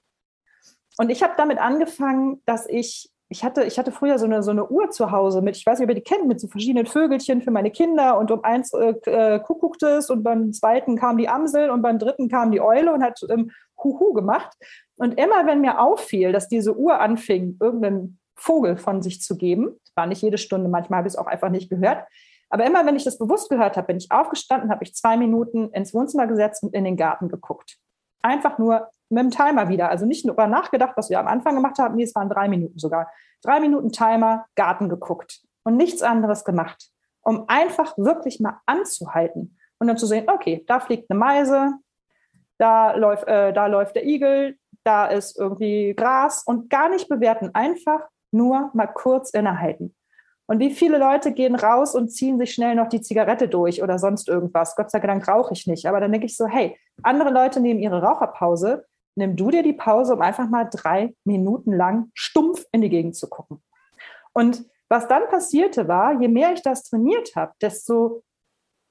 Und 0.97 1.09
ich 1.09 1.21
habe 1.23 1.33
damit 1.37 1.59
angefangen, 1.59 2.41
dass 2.45 2.67
ich, 2.67 3.11
ich 3.29 3.43
hatte, 3.43 3.63
ich 3.63 3.77
hatte 3.77 3.91
früher 3.91 4.17
so 4.19 4.25
eine, 4.25 4.41
so 4.41 4.51
eine 4.51 4.67
Uhr 4.69 4.89
zu 4.89 5.11
Hause 5.11 5.41
mit, 5.41 5.57
ich 5.57 5.65
weiß 5.65 5.79
nicht, 5.79 5.85
ob 5.85 5.89
ihr 5.89 6.01
die 6.01 6.01
kennt, 6.01 6.27
mit 6.27 6.39
so 6.39 6.47
verschiedenen 6.47 6.85
Vögelchen 6.85 7.41
für 7.41 7.51
meine 7.51 7.71
Kinder 7.71 8.17
und 8.17 8.31
um 8.31 8.43
eins 8.43 8.73
äh, 8.73 8.93
äh 9.05 9.39
kuckuckte 9.39 9.87
es 9.87 10.09
und 10.09 10.23
beim 10.23 10.53
zweiten 10.53 10.97
kam 10.97 11.17
die 11.17 11.27
Amsel 11.27 11.69
und 11.69 11.81
beim 11.81 11.99
dritten 11.99 12.29
kam 12.29 12.51
die 12.51 12.61
Eule 12.61 12.93
und 12.93 13.03
hat 13.03 13.19
ähm, 13.29 13.51
Huhu 13.83 14.13
gemacht. 14.13 14.55
Und 14.97 15.19
immer 15.19 15.45
wenn 15.45 15.61
mir 15.61 15.79
auffiel, 15.79 16.31
dass 16.31 16.47
diese 16.47 16.77
Uhr 16.77 16.99
anfing, 16.99 17.57
irgendeinen 17.59 18.19
Vogel 18.35 18.77
von 18.77 19.01
sich 19.01 19.21
zu 19.21 19.35
geben. 19.35 19.79
War 19.95 20.05
nicht 20.05 20.21
jede 20.21 20.37
Stunde, 20.37 20.69
manchmal 20.69 20.99
habe 20.99 21.07
ich 21.07 21.13
es 21.13 21.19
auch 21.19 21.27
einfach 21.27 21.49
nicht 21.49 21.69
gehört. 21.69 22.05
Aber 22.49 22.65
immer, 22.65 22.85
wenn 22.85 22.95
ich 22.95 23.03
das 23.03 23.17
bewusst 23.17 23.49
gehört 23.49 23.75
habe, 23.75 23.87
bin 23.87 23.97
ich 23.97 24.11
aufgestanden, 24.11 24.71
habe 24.71 24.83
ich 24.83 24.95
zwei 24.95 25.17
Minuten 25.17 25.69
ins 25.71 25.93
Wohnzimmer 25.93 26.27
gesetzt 26.27 26.63
und 26.63 26.73
in 26.73 26.85
den 26.85 26.95
Garten 26.95 27.27
geguckt. 27.27 27.77
Einfach 28.21 28.57
nur 28.57 28.87
mit 29.09 29.23
dem 29.23 29.31
Timer 29.31 29.69
wieder. 29.69 29.89
Also 29.89 30.05
nicht 30.05 30.25
nur 30.25 30.35
nachgedacht, 30.47 30.93
was 30.95 31.09
wir 31.09 31.19
am 31.19 31.27
Anfang 31.27 31.55
gemacht 31.55 31.77
haben. 31.79 31.95
Nee, 31.95 32.03
es 32.03 32.15
waren 32.15 32.29
drei 32.29 32.47
Minuten 32.47 32.77
sogar. 32.79 33.11
Drei 33.41 33.59
Minuten 33.59 33.91
Timer, 33.91 34.45
Garten 34.55 34.89
geguckt 34.89 35.41
und 35.63 35.77
nichts 35.77 36.01
anderes 36.01 36.43
gemacht, 36.43 36.89
um 37.21 37.45
einfach 37.47 37.97
wirklich 37.97 38.39
mal 38.39 38.59
anzuhalten 38.65 39.57
und 39.79 39.87
dann 39.87 39.97
zu 39.97 40.07
sehen, 40.07 40.29
okay, 40.29 40.63
da 40.67 40.79
fliegt 40.79 41.09
eine 41.09 41.19
Meise, 41.19 41.73
da 42.57 42.95
läuft, 42.95 43.27
äh, 43.27 43.53
da 43.53 43.67
läuft 43.67 43.95
der 43.95 44.05
Igel, 44.05 44.57
da 44.83 45.05
ist 45.05 45.37
irgendwie 45.37 45.93
Gras 45.95 46.43
und 46.45 46.69
gar 46.69 46.89
nicht 46.89 47.09
bewerten, 47.09 47.51
einfach 47.53 48.07
nur 48.31 48.71
mal 48.73 48.87
kurz 48.87 49.31
innehalten. 49.31 49.93
Und 50.47 50.59
wie 50.59 50.71
viele 50.71 50.97
Leute 50.97 51.33
gehen 51.33 51.55
raus 51.55 51.93
und 51.93 52.09
ziehen 52.09 52.39
sich 52.39 52.53
schnell 52.53 52.73
noch 52.73 52.87
die 52.87 53.01
Zigarette 53.01 53.49
durch 53.49 53.83
oder 53.83 53.99
sonst 53.99 54.29
irgendwas? 54.29 54.77
Gott 54.77 54.89
sei 54.89 54.99
Dank 54.99 55.27
rauche 55.27 55.53
ich 55.53 55.67
nicht. 55.67 55.85
Aber 55.87 55.99
dann 55.99 56.11
denke 56.11 56.25
ich 56.25 56.37
so, 56.37 56.47
hey, 56.47 56.77
andere 57.03 57.31
Leute 57.31 57.59
nehmen 57.59 57.81
ihre 57.81 58.01
Raucherpause. 58.01 58.85
Nimm 59.17 59.35
du 59.35 59.49
dir 59.49 59.63
die 59.63 59.73
Pause, 59.73 60.13
um 60.13 60.21
einfach 60.21 60.47
mal 60.47 60.69
drei 60.71 61.15
Minuten 61.23 61.73
lang 61.73 62.11
stumpf 62.13 62.65
in 62.71 62.81
die 62.81 62.89
Gegend 62.89 63.15
zu 63.15 63.27
gucken. 63.27 63.63
Und 64.31 64.63
was 64.89 65.07
dann 65.07 65.27
passierte 65.27 65.87
war, 65.87 66.21
je 66.21 66.27
mehr 66.27 66.53
ich 66.53 66.61
das 66.61 66.83
trainiert 66.83 67.35
habe, 67.35 67.51
desto, 67.59 68.23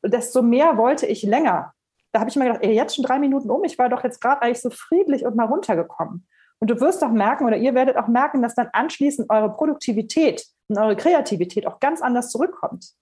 desto 0.03 0.43
mehr 0.43 0.77
wollte 0.77 1.07
ich 1.07 1.23
länger. 1.23 1.73
Da 2.13 2.19
habe 2.19 2.29
ich 2.29 2.35
mir 2.35 2.47
gedacht, 2.47 2.65
ey, 2.65 2.75
jetzt 2.75 2.97
schon 2.97 3.05
drei 3.05 3.21
Minuten 3.21 3.51
um. 3.51 3.63
Ich 3.63 3.79
war 3.79 3.89
doch 3.89 4.03
jetzt 4.03 4.21
gerade 4.21 4.43
eigentlich 4.43 4.61
so 4.61 4.71
friedlich 4.71 5.25
und 5.25 5.37
mal 5.37 5.47
runtergekommen. 5.47 6.27
Und 6.59 6.71
du 6.71 6.81
wirst 6.81 7.05
auch 7.05 7.13
merken 7.13 7.45
oder 7.45 7.57
ihr 7.57 7.77
werdet 7.77 7.97
auch 7.97 8.09
merken, 8.09 8.43
dass 8.43 8.57
dann 8.57 8.69
anschließend 8.73 9.31
eure 9.31 9.53
Produktivität 9.53 10.45
und 10.67 10.77
eure 10.77 10.97
Kreativität 10.97 11.69
auch 11.69 11.79
ganz 11.79 12.03
anders 12.03 12.31
zurückkommt. 12.31 12.95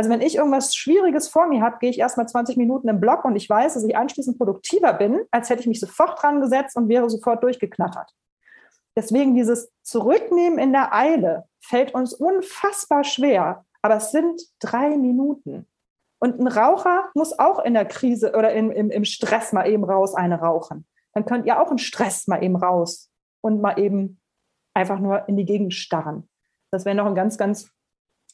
Also 0.00 0.08
wenn 0.08 0.22
ich 0.22 0.36
irgendwas 0.36 0.74
Schwieriges 0.74 1.28
vor 1.28 1.46
mir 1.46 1.60
habe, 1.60 1.76
gehe 1.78 1.90
ich 1.90 1.98
erstmal 1.98 2.26
20 2.26 2.56
Minuten 2.56 2.88
im 2.88 3.00
Block 3.00 3.26
und 3.26 3.36
ich 3.36 3.50
weiß, 3.50 3.74
dass 3.74 3.84
ich 3.84 3.94
anschließend 3.94 4.38
produktiver 4.38 4.94
bin, 4.94 5.20
als 5.30 5.50
hätte 5.50 5.60
ich 5.60 5.66
mich 5.66 5.78
sofort 5.78 6.22
dran 6.22 6.40
gesetzt 6.40 6.74
und 6.74 6.88
wäre 6.88 7.10
sofort 7.10 7.42
durchgeknattert. 7.42 8.10
Deswegen 8.96 9.34
dieses 9.34 9.70
Zurücknehmen 9.82 10.58
in 10.58 10.72
der 10.72 10.94
Eile 10.94 11.44
fällt 11.60 11.92
uns 11.92 12.14
unfassbar 12.14 13.04
schwer, 13.04 13.66
aber 13.82 13.96
es 13.96 14.10
sind 14.10 14.40
drei 14.58 14.96
Minuten. 14.96 15.66
Und 16.18 16.40
ein 16.40 16.46
Raucher 16.46 17.10
muss 17.12 17.38
auch 17.38 17.58
in 17.58 17.74
der 17.74 17.84
Krise 17.84 18.32
oder 18.32 18.54
im, 18.54 18.70
im, 18.70 18.90
im 18.90 19.04
Stress 19.04 19.52
mal 19.52 19.68
eben 19.68 19.84
raus 19.84 20.14
eine 20.14 20.40
rauchen 20.40 20.86
dann 21.12 21.24
könnt 21.24 21.46
ihr 21.46 21.60
auch 21.60 21.70
in 21.70 21.78
Stress 21.78 22.26
mal 22.26 22.42
eben 22.42 22.56
raus 22.56 23.10
und 23.40 23.60
mal 23.60 23.78
eben 23.78 24.20
einfach 24.74 24.98
nur 24.98 25.28
in 25.28 25.36
die 25.36 25.44
Gegend 25.44 25.74
starren. 25.74 26.28
Das 26.70 26.84
wäre 26.84 26.94
noch 26.94 27.06
ein 27.06 27.14
ganz, 27.14 27.36
ganz 27.36 27.70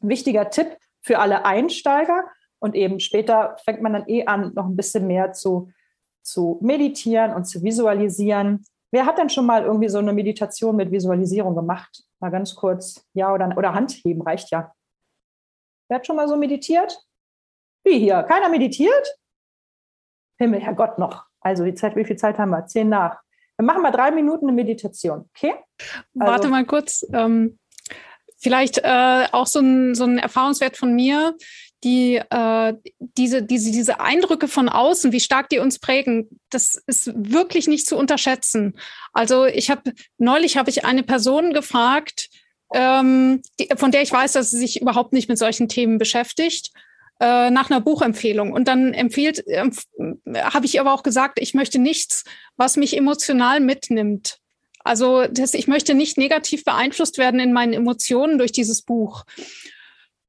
wichtiger 0.01 0.51
Tipp 0.51 0.77
für 1.07 1.19
alle 1.19 1.45
Einsteiger. 1.45 2.25
Und 2.59 2.75
eben 2.75 3.01
später 3.01 3.57
fängt 3.65 3.81
man 3.83 3.93
dann 3.93 4.09
eh 4.09 4.27
an, 4.27 4.53
noch 4.55 4.67
ein 4.67 4.77
bisschen 4.77 5.07
mehr 5.07 5.33
zu 5.33 5.71
zu 6.27 6.59
meditieren 6.61 7.33
und 7.33 7.45
zu 7.45 7.63
visualisieren. 7.63 8.65
Wer 8.91 9.07
hat 9.07 9.19
denn 9.19 9.31
schon 9.31 9.47
mal 9.47 9.63
irgendwie 9.63 9.89
so 9.89 9.99
eine 9.99 10.13
Meditation 10.13 10.77
mit 10.77 10.91
Visualisierung 10.91 11.55
gemacht? 11.55 12.03
Mal 12.21 12.31
ganz 12.31 12.55
kurz, 12.55 13.07
ja 13.15 13.33
oder, 13.33 13.57
oder 13.57 13.75
Handheben 13.75 14.23
reicht 14.23 14.51
ja. 14.51 14.73
Wer 15.89 15.99
hat 15.99 16.07
schon 16.07 16.17
mal 16.17 16.29
so 16.29 16.37
meditiert? 16.37 16.99
Wie 17.85 17.99
hier? 17.99 18.25
Keiner 18.25 18.49
meditiert? 18.49 19.19
Himmel, 20.39 20.61
Herrgott 20.61 20.99
noch. 20.99 21.27
Also 21.41 21.65
die 21.65 21.75
Zeit, 21.75 21.95
wie 21.95 22.05
viel 22.05 22.17
Zeit 22.17 22.39
haben 22.39 22.51
wir? 22.51 22.67
Zehn 22.67 22.89
nach. 22.89 23.21
Wir 23.57 23.65
machen 23.65 23.83
mal 23.83 23.93
drei 23.93 24.11
Minuten 24.11 24.47
eine 24.47 24.55
Meditation, 24.55 25.31
okay? 25.35 25.55
Also, 26.19 26.33
Warte 26.33 26.49
mal 26.49 26.67
kurz. 26.67 27.07
Ähm, 27.13 27.59
vielleicht 28.39 28.79
äh, 28.79 29.27
auch 29.33 29.47
so 29.47 29.61
ein, 29.61 29.95
so 29.95 30.05
ein 30.05 30.19
Erfahrungswert 30.19 30.77
von 30.77 30.95
mir 30.95 31.37
die 31.85 32.17
äh, 32.17 32.75
diese, 32.99 33.43
diese, 33.43 33.71
diese 33.71 34.01
Eindrücke 34.01 34.49
von 34.49 34.69
außen, 34.69 35.13
wie 35.13 35.21
stark 35.21 35.49
die 35.51 35.59
uns 35.59 35.79
prägen, 35.79 36.29
das 36.51 36.83
ist 36.87 37.13
wirklich 37.15 37.69
nicht 37.69 37.87
zu 37.87 37.97
unterschätzen. 37.97 38.79
Also 39.13 39.45
ich 39.45 39.71
habe 39.71 39.93
neulich 40.19 40.57
habe 40.57 40.71
ich 40.71 40.85
eine 40.85 41.03
Person 41.03 41.53
gefragt, 41.53 42.29
ähm, 42.75 43.43
die, 43.61 43.69
von 43.77 43.93
der 43.93 44.03
ich 44.03 44.11
weiß, 44.11 44.33
dass 44.33 44.51
sie 44.51 44.59
sich 44.59 44.81
überhaupt 44.81 45.13
nicht 45.13 45.29
mit 45.29 45.39
solchen 45.39 45.69
Themen 45.69 45.99
beschäftigt, 45.99 46.71
äh, 47.21 47.51
nach 47.51 47.71
einer 47.71 47.81
Buchempfehlung. 47.81 48.53
Und 48.53 48.69
dann 48.69 48.93
empfiehlt, 48.93 49.47
äh, 49.47 49.71
habe 50.41 50.67
ich 50.67 50.81
aber 50.81 50.93
auch 50.93 51.03
gesagt, 51.03 51.39
ich 51.41 51.55
möchte 51.55 51.79
nichts, 51.79 52.25
was 52.57 52.77
mich 52.77 52.97
emotional 52.97 53.61
mitnimmt. 53.61 54.39
Also 54.87 55.27
das, 55.31 55.55
ich 55.55 55.67
möchte 55.67 55.95
nicht 55.95 56.19
negativ 56.19 56.65
beeinflusst 56.65 57.19
werden 57.19 57.41
in 57.41 57.53
meinen 57.53 57.73
Emotionen 57.73 58.39
durch 58.39 58.53
dieses 58.53 58.83
Buch. 58.83 59.25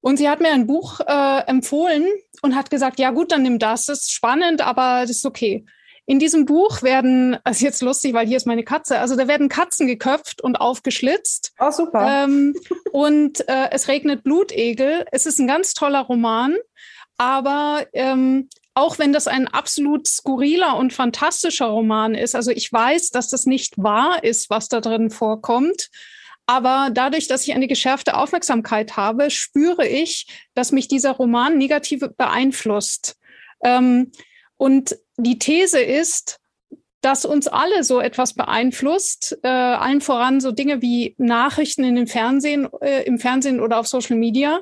Und 0.01 0.17
sie 0.17 0.29
hat 0.29 0.41
mir 0.41 0.51
ein 0.51 0.67
Buch 0.67 0.99
äh, 1.01 1.41
empfohlen 1.47 2.07
und 2.41 2.55
hat 2.55 2.69
gesagt, 2.69 2.99
ja 2.99 3.11
gut, 3.11 3.31
dann 3.31 3.43
nimm 3.43 3.59
das, 3.59 3.85
das 3.85 4.03
ist 4.03 4.11
spannend, 4.11 4.61
aber 4.61 5.01
das 5.01 5.17
ist 5.17 5.25
okay. 5.25 5.65
In 6.05 6.19
diesem 6.19 6.45
Buch 6.45 6.83
werden, 6.83 7.37
ist 7.49 7.61
jetzt 7.61 7.81
lustig, 7.81 8.13
weil 8.13 8.25
hier 8.25 8.37
ist 8.37 8.47
meine 8.47 8.63
Katze, 8.63 8.99
also 8.99 9.17
da 9.17 9.27
werden 9.27 9.49
Katzen 9.49 9.87
geköpft 9.87 10.41
und 10.41 10.55
aufgeschlitzt. 10.55 11.51
Oh, 11.59 11.69
super. 11.69 12.23
Ähm, 12.23 12.55
und 12.93 13.45
äh, 13.49 13.71
es 13.71 13.89
regnet 13.89 14.23
Blutegel. 14.23 15.05
Es 15.11 15.25
ist 15.25 15.39
ein 15.39 15.47
ganz 15.47 15.73
toller 15.73 15.99
Roman, 16.01 16.55
aber 17.17 17.85
ähm, 17.91 18.47
auch 18.77 18.99
wenn 18.99 19.11
das 19.11 19.25
ein 19.25 19.47
absolut 19.47 20.07
skurriler 20.07 20.77
und 20.77 20.93
fantastischer 20.93 21.65
Roman 21.65 22.13
ist, 22.13 22.35
also 22.35 22.51
ich 22.51 22.71
weiß, 22.71 23.09
dass 23.09 23.27
das 23.27 23.47
nicht 23.47 23.73
wahr 23.79 24.23
ist, 24.23 24.51
was 24.51 24.69
da 24.69 24.81
drin 24.81 25.09
vorkommt, 25.09 25.89
aber 26.45 26.91
dadurch, 26.93 27.27
dass 27.27 27.47
ich 27.47 27.55
eine 27.55 27.67
geschärfte 27.67 28.15
Aufmerksamkeit 28.15 28.95
habe, 28.95 29.31
spüre 29.31 29.87
ich, 29.87 30.27
dass 30.53 30.71
mich 30.71 30.87
dieser 30.87 31.13
Roman 31.13 31.57
negativ 31.57 32.03
beeinflusst. 32.17 33.17
Ähm, 33.63 34.11
und 34.57 34.95
die 35.17 35.39
These 35.39 35.79
ist, 35.79 36.39
dass 37.01 37.25
uns 37.25 37.47
alle 37.47 37.83
so 37.83 37.99
etwas 37.99 38.35
beeinflusst, 38.35 39.39
äh, 39.41 39.47
allen 39.47 40.01
voran 40.01 40.39
so 40.39 40.51
Dinge 40.51 40.83
wie 40.83 41.15
Nachrichten 41.17 41.83
in 41.83 41.95
den 41.95 42.07
Fernsehen, 42.07 42.69
äh, 42.81 43.01
im 43.05 43.17
Fernsehen 43.17 43.59
oder 43.59 43.79
auf 43.79 43.87
Social 43.87 44.17
Media 44.17 44.61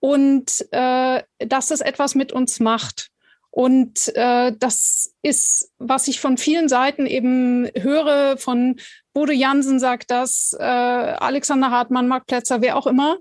und 0.00 0.66
äh, 0.72 1.22
dass 1.38 1.68
das 1.68 1.80
etwas 1.80 2.16
mit 2.16 2.32
uns 2.32 2.58
macht. 2.58 3.13
Und 3.56 4.12
äh, 4.16 4.52
das 4.58 5.14
ist, 5.22 5.70
was 5.78 6.08
ich 6.08 6.18
von 6.18 6.38
vielen 6.38 6.68
Seiten 6.68 7.06
eben 7.06 7.70
höre, 7.78 8.36
von 8.36 8.80
Bodo 9.12 9.30
Jansen 9.30 9.78
sagt 9.78 10.10
das, 10.10 10.56
äh, 10.58 10.64
Alexander 10.64 11.70
Hartmann, 11.70 12.08
Marc 12.08 12.26
Plätzer, 12.26 12.62
wer 12.62 12.76
auch 12.76 12.88
immer, 12.88 13.18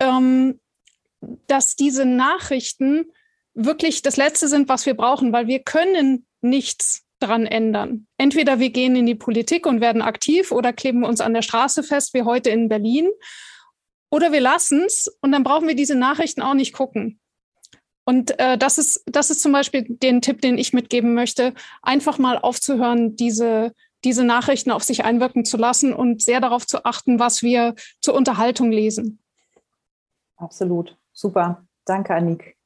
ähm, 0.00 0.58
dass 1.48 1.76
diese 1.76 2.06
Nachrichten 2.06 3.12
wirklich 3.52 4.00
das 4.00 4.16
Letzte 4.16 4.48
sind, 4.48 4.70
was 4.70 4.86
wir 4.86 4.94
brauchen, 4.94 5.34
weil 5.34 5.48
wir 5.48 5.58
können 5.58 6.26
nichts 6.40 7.02
dran 7.20 7.44
ändern. 7.44 8.06
Entweder 8.16 8.60
wir 8.60 8.70
gehen 8.70 8.96
in 8.96 9.04
die 9.04 9.14
Politik 9.14 9.66
und 9.66 9.82
werden 9.82 10.00
aktiv 10.00 10.50
oder 10.50 10.72
kleben 10.72 11.04
uns 11.04 11.20
an 11.20 11.34
der 11.34 11.42
Straße 11.42 11.82
fest, 11.82 12.14
wie 12.14 12.22
heute 12.22 12.48
in 12.48 12.70
Berlin, 12.70 13.10
oder 14.10 14.32
wir 14.32 14.40
lassen 14.40 14.84
es 14.84 15.14
und 15.20 15.32
dann 15.32 15.44
brauchen 15.44 15.68
wir 15.68 15.76
diese 15.76 15.94
Nachrichten 15.94 16.40
auch 16.40 16.54
nicht 16.54 16.72
gucken. 16.72 17.20
Und 18.04 18.38
äh, 18.38 18.58
das 18.58 18.78
ist, 18.78 19.02
das 19.06 19.30
ist 19.30 19.40
zum 19.40 19.52
Beispiel 19.52 19.84
den 19.88 20.20
Tipp, 20.20 20.40
den 20.42 20.58
ich 20.58 20.72
mitgeben 20.72 21.14
möchte, 21.14 21.54
einfach 21.82 22.18
mal 22.18 22.38
aufzuhören, 22.38 23.16
diese, 23.16 23.72
diese 24.04 24.24
Nachrichten 24.24 24.70
auf 24.70 24.82
sich 24.82 25.04
einwirken 25.04 25.44
zu 25.44 25.56
lassen 25.56 25.94
und 25.94 26.22
sehr 26.22 26.40
darauf 26.40 26.66
zu 26.66 26.84
achten, 26.84 27.18
was 27.18 27.42
wir 27.42 27.74
zur 28.00 28.14
Unterhaltung 28.14 28.70
lesen. 28.70 29.18
Absolut. 30.36 30.96
Super. 31.12 31.64
Danke, 31.86 32.14
Annik. 32.14 32.56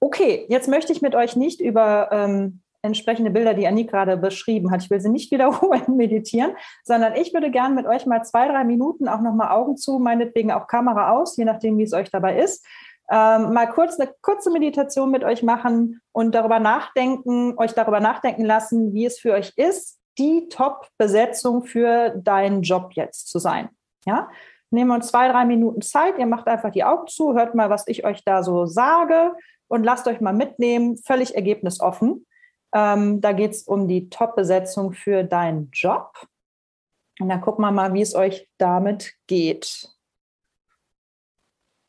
Okay, 0.00 0.46
jetzt 0.48 0.68
möchte 0.68 0.92
ich 0.92 1.02
mit 1.02 1.14
euch 1.14 1.34
nicht 1.36 1.60
über 1.60 2.08
ähm, 2.12 2.60
entsprechende 2.82 3.30
Bilder, 3.30 3.54
die 3.54 3.66
Annik 3.66 3.90
gerade 3.90 4.16
beschrieben 4.16 4.70
hat. 4.70 4.82
Ich 4.82 4.90
will 4.90 5.00
sie 5.00 5.10
nicht 5.10 5.30
wiederholen, 5.32 5.96
meditieren, 5.96 6.52
sondern 6.84 7.14
ich 7.16 7.34
würde 7.34 7.50
gerne 7.50 7.74
mit 7.74 7.86
euch 7.86 8.06
mal 8.06 8.22
zwei, 8.22 8.48
drei 8.48 8.64
Minuten 8.64 9.08
auch 9.08 9.20
nochmal 9.20 9.50
Augen 9.50 9.76
zu, 9.76 9.98
meinetwegen 9.98 10.52
auch 10.52 10.66
Kamera 10.66 11.12
aus, 11.12 11.36
je 11.36 11.44
nachdem, 11.44 11.78
wie 11.78 11.82
es 11.82 11.92
euch 11.92 12.10
dabei 12.10 12.40
ist, 12.40 12.64
ähm, 13.10 13.52
mal 13.52 13.66
kurz 13.66 13.98
eine 13.98 14.12
kurze 14.20 14.50
Meditation 14.50 15.10
mit 15.10 15.24
euch 15.24 15.42
machen 15.42 16.00
und 16.12 16.34
darüber 16.34 16.58
nachdenken, 16.58 17.54
euch 17.56 17.72
darüber 17.72 18.00
nachdenken 18.00 18.44
lassen, 18.44 18.92
wie 18.92 19.06
es 19.06 19.18
für 19.18 19.32
euch 19.32 19.52
ist, 19.56 19.98
die 20.18 20.48
Top-Besetzung 20.48 21.64
für 21.64 22.10
deinen 22.10 22.62
Job 22.62 22.92
jetzt 22.92 23.28
zu 23.28 23.38
sein. 23.38 23.70
Ja? 24.04 24.28
Nehmen 24.70 24.90
wir 24.90 24.96
uns 24.96 25.08
zwei, 25.08 25.28
drei 25.28 25.44
Minuten 25.44 25.80
Zeit. 25.80 26.18
Ihr 26.18 26.26
macht 26.26 26.46
einfach 26.48 26.70
die 26.70 26.84
Augen 26.84 27.06
zu, 27.06 27.34
hört 27.34 27.54
mal, 27.54 27.70
was 27.70 27.86
ich 27.86 28.04
euch 28.04 28.22
da 28.24 28.42
so 28.42 28.66
sage 28.66 29.32
und 29.68 29.84
lasst 29.84 30.06
euch 30.06 30.20
mal 30.20 30.34
mitnehmen, 30.34 30.98
völlig 30.98 31.34
ergebnisoffen. 31.34 32.26
Ähm, 32.74 33.22
da 33.22 33.32
geht 33.32 33.52
es 33.52 33.62
um 33.62 33.88
die 33.88 34.10
Top-Besetzung 34.10 34.92
für 34.92 35.24
deinen 35.24 35.70
Job. 35.72 36.12
Und 37.20 37.30
dann 37.30 37.40
gucken 37.40 37.64
wir 37.64 37.70
mal, 37.70 37.94
wie 37.94 38.02
es 38.02 38.14
euch 38.14 38.48
damit 38.58 39.14
geht. 39.26 39.90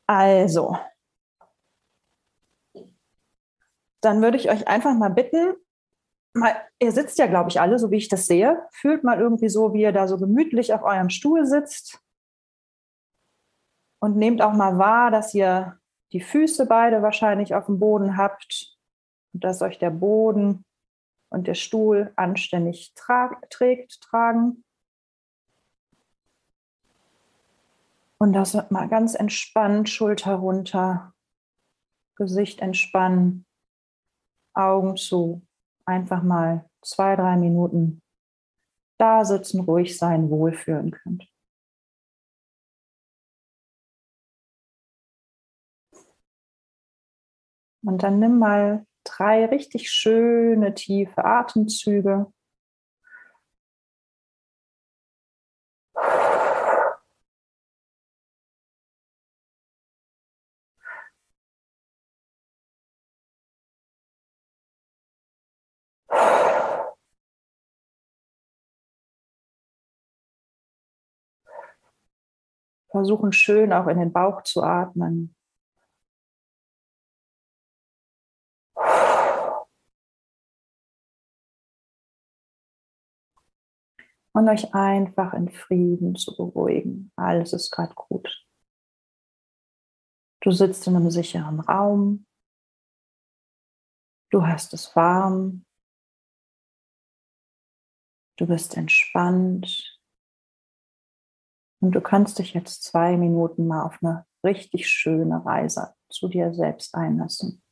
Also, 0.06 0.76
dann 4.00 4.22
würde 4.22 4.36
ich 4.36 4.50
euch 4.50 4.66
einfach 4.68 4.94
mal 4.94 5.10
bitten, 5.10 5.54
mal, 6.34 6.54
ihr 6.78 6.92
sitzt 6.92 7.18
ja, 7.18 7.26
glaube 7.26 7.50
ich, 7.50 7.60
alle, 7.60 7.78
so 7.78 7.90
wie 7.90 7.96
ich 7.96 8.08
das 8.08 8.26
sehe. 8.26 8.66
Fühlt 8.72 9.04
mal 9.04 9.20
irgendwie 9.20 9.48
so, 9.48 9.72
wie 9.72 9.82
ihr 9.82 9.92
da 9.92 10.08
so 10.08 10.16
gemütlich 10.16 10.72
auf 10.72 10.82
eurem 10.82 11.10
Stuhl 11.10 11.46
sitzt. 11.46 12.00
Und 14.00 14.16
nehmt 14.16 14.40
auch 14.40 14.54
mal 14.54 14.78
wahr, 14.78 15.10
dass 15.10 15.34
ihr 15.34 15.78
die 16.12 16.20
Füße 16.20 16.66
beide 16.66 17.02
wahrscheinlich 17.02 17.54
auf 17.54 17.66
dem 17.66 17.78
Boden 17.78 18.16
habt 18.16 18.76
und 19.32 19.44
dass 19.44 19.62
euch 19.62 19.78
der 19.78 19.90
Boden 19.90 20.64
und 21.28 21.46
der 21.46 21.54
Stuhl 21.54 22.12
anständig 22.16 22.92
tra 22.94 23.36
trägt, 23.50 24.00
tragen. 24.00 24.64
Und 28.18 28.32
das 28.32 28.54
mal 28.70 28.88
ganz 28.88 29.14
entspannt, 29.14 29.88
Schulter 29.88 30.34
runter, 30.34 31.14
Gesicht 32.16 32.60
entspannen. 32.60 33.46
Augen 34.54 34.96
zu, 34.96 35.42
einfach 35.84 36.22
mal 36.22 36.68
zwei, 36.82 37.16
drei 37.16 37.36
Minuten 37.36 38.02
da 38.98 39.24
sitzen, 39.24 39.60
ruhig 39.60 39.96
sein, 39.96 40.30
wohlfühlen 40.30 40.90
könnt. 40.90 41.26
Und 47.82 48.02
dann 48.02 48.18
nimm 48.18 48.38
mal 48.38 48.84
drei 49.04 49.46
richtig 49.46 49.90
schöne, 49.90 50.74
tiefe 50.74 51.24
Atemzüge. 51.24 52.30
Versuchen 72.90 73.32
schön 73.32 73.72
auch 73.72 73.86
in 73.86 73.98
den 73.98 74.12
Bauch 74.12 74.42
zu 74.42 74.62
atmen. 74.62 75.34
Und 84.32 84.48
euch 84.48 84.74
einfach 84.74 85.34
in 85.34 85.50
Frieden 85.50 86.14
zu 86.14 86.36
beruhigen. 86.36 87.12
Alles 87.16 87.52
ist 87.52 87.70
gerade 87.70 87.94
gut. 87.94 88.46
Du 90.40 90.50
sitzt 90.50 90.86
in 90.86 90.96
einem 90.96 91.10
sicheren 91.10 91.60
Raum. 91.60 92.26
Du 94.30 94.46
hast 94.46 94.72
es 94.72 94.94
warm. 94.96 95.66
Du 98.36 98.46
bist 98.46 98.76
entspannt. 98.76 99.99
Und 101.80 101.92
du 101.92 102.00
kannst 102.00 102.38
dich 102.38 102.54
jetzt 102.54 102.84
zwei 102.84 103.16
Minuten 103.16 103.66
mal 103.66 103.84
auf 103.84 103.98
eine 104.02 104.26
richtig 104.44 104.88
schöne 104.88 105.44
Reise 105.44 105.94
zu 106.08 106.28
dir 106.28 106.52
selbst 106.52 106.94
einlassen. 106.94 107.62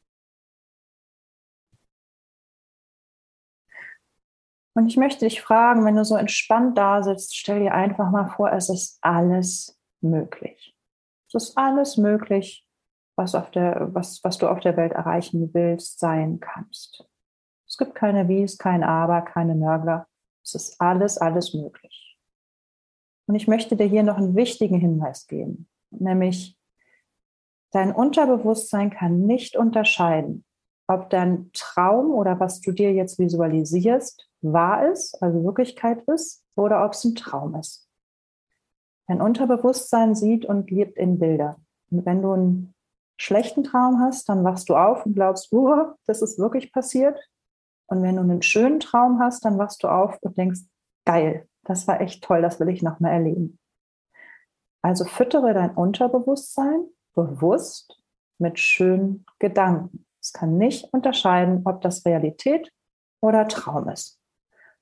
Und 4.74 4.86
ich 4.86 4.96
möchte 4.96 5.24
dich 5.24 5.42
fragen, 5.42 5.84
wenn 5.84 5.96
du 5.96 6.04
so 6.04 6.14
entspannt 6.14 6.78
da 6.78 7.02
sitzt, 7.02 7.36
stell 7.36 7.60
dir 7.60 7.74
einfach 7.74 8.10
mal 8.10 8.28
vor, 8.28 8.52
es 8.52 8.68
ist 8.68 8.98
alles 9.02 9.76
möglich. 10.00 10.76
Es 11.26 11.34
ist 11.34 11.58
alles 11.58 11.96
möglich, 11.96 12.64
was, 13.16 13.34
auf 13.34 13.50
der, 13.50 13.92
was, 13.92 14.22
was 14.22 14.38
du 14.38 14.48
auf 14.48 14.60
der 14.60 14.76
Welt 14.76 14.92
erreichen 14.92 15.52
willst, 15.52 15.98
sein 15.98 16.38
kannst. 16.38 17.04
Es 17.66 17.76
gibt 17.76 17.96
keine 17.96 18.28
Wies, 18.28 18.56
kein 18.56 18.84
Aber, 18.84 19.22
keine 19.22 19.56
Nörgler. 19.56 20.06
Es 20.44 20.54
ist 20.54 20.80
alles, 20.80 21.18
alles 21.18 21.52
möglich. 21.52 22.07
Und 23.28 23.34
ich 23.34 23.46
möchte 23.46 23.76
dir 23.76 23.86
hier 23.86 24.02
noch 24.02 24.16
einen 24.16 24.34
wichtigen 24.34 24.80
Hinweis 24.80 25.26
geben, 25.26 25.68
nämlich 25.90 26.58
dein 27.72 27.94
Unterbewusstsein 27.94 28.88
kann 28.88 29.26
nicht 29.26 29.54
unterscheiden, 29.54 30.46
ob 30.86 31.10
dein 31.10 31.50
Traum 31.52 32.10
oder 32.10 32.40
was 32.40 32.62
du 32.62 32.72
dir 32.72 32.94
jetzt 32.94 33.18
visualisierst, 33.18 34.30
wahr 34.40 34.90
ist, 34.90 35.22
also 35.22 35.44
Wirklichkeit 35.44 36.02
ist, 36.06 36.42
oder 36.56 36.82
ob 36.86 36.92
es 36.92 37.04
ein 37.04 37.14
Traum 37.14 37.54
ist. 37.56 37.86
Dein 39.08 39.20
Unterbewusstsein 39.20 40.14
sieht 40.14 40.46
und 40.46 40.70
lebt 40.70 40.96
in 40.96 41.18
Bilder. 41.18 41.60
Und 41.90 42.06
wenn 42.06 42.22
du 42.22 42.32
einen 42.32 42.74
schlechten 43.18 43.62
Traum 43.62 44.00
hast, 44.00 44.30
dann 44.30 44.42
wachst 44.42 44.70
du 44.70 44.76
auf 44.76 45.04
und 45.04 45.14
glaubst, 45.14 45.52
uh, 45.52 45.92
das 46.06 46.22
ist 46.22 46.38
wirklich 46.38 46.72
passiert. 46.72 47.18
Und 47.88 48.02
wenn 48.02 48.16
du 48.16 48.22
einen 48.22 48.40
schönen 48.40 48.80
Traum 48.80 49.18
hast, 49.18 49.44
dann 49.44 49.58
wachst 49.58 49.82
du 49.82 49.88
auf 49.88 50.16
und 50.22 50.38
denkst, 50.38 50.60
geil, 51.04 51.46
das 51.68 51.86
war 51.86 52.00
echt 52.00 52.24
toll, 52.24 52.40
das 52.40 52.58
will 52.58 52.70
ich 52.70 52.82
nochmal 52.82 53.12
erleben. 53.12 53.58
Also 54.82 55.04
füttere 55.04 55.52
dein 55.52 55.74
Unterbewusstsein 55.74 56.86
bewusst 57.14 58.02
mit 58.38 58.58
schönen 58.58 59.26
Gedanken. 59.38 60.06
Es 60.20 60.32
kann 60.32 60.56
nicht 60.56 60.92
unterscheiden, 60.94 61.62
ob 61.66 61.82
das 61.82 62.06
Realität 62.06 62.72
oder 63.20 63.46
Traum 63.48 63.88
ist. 63.90 64.18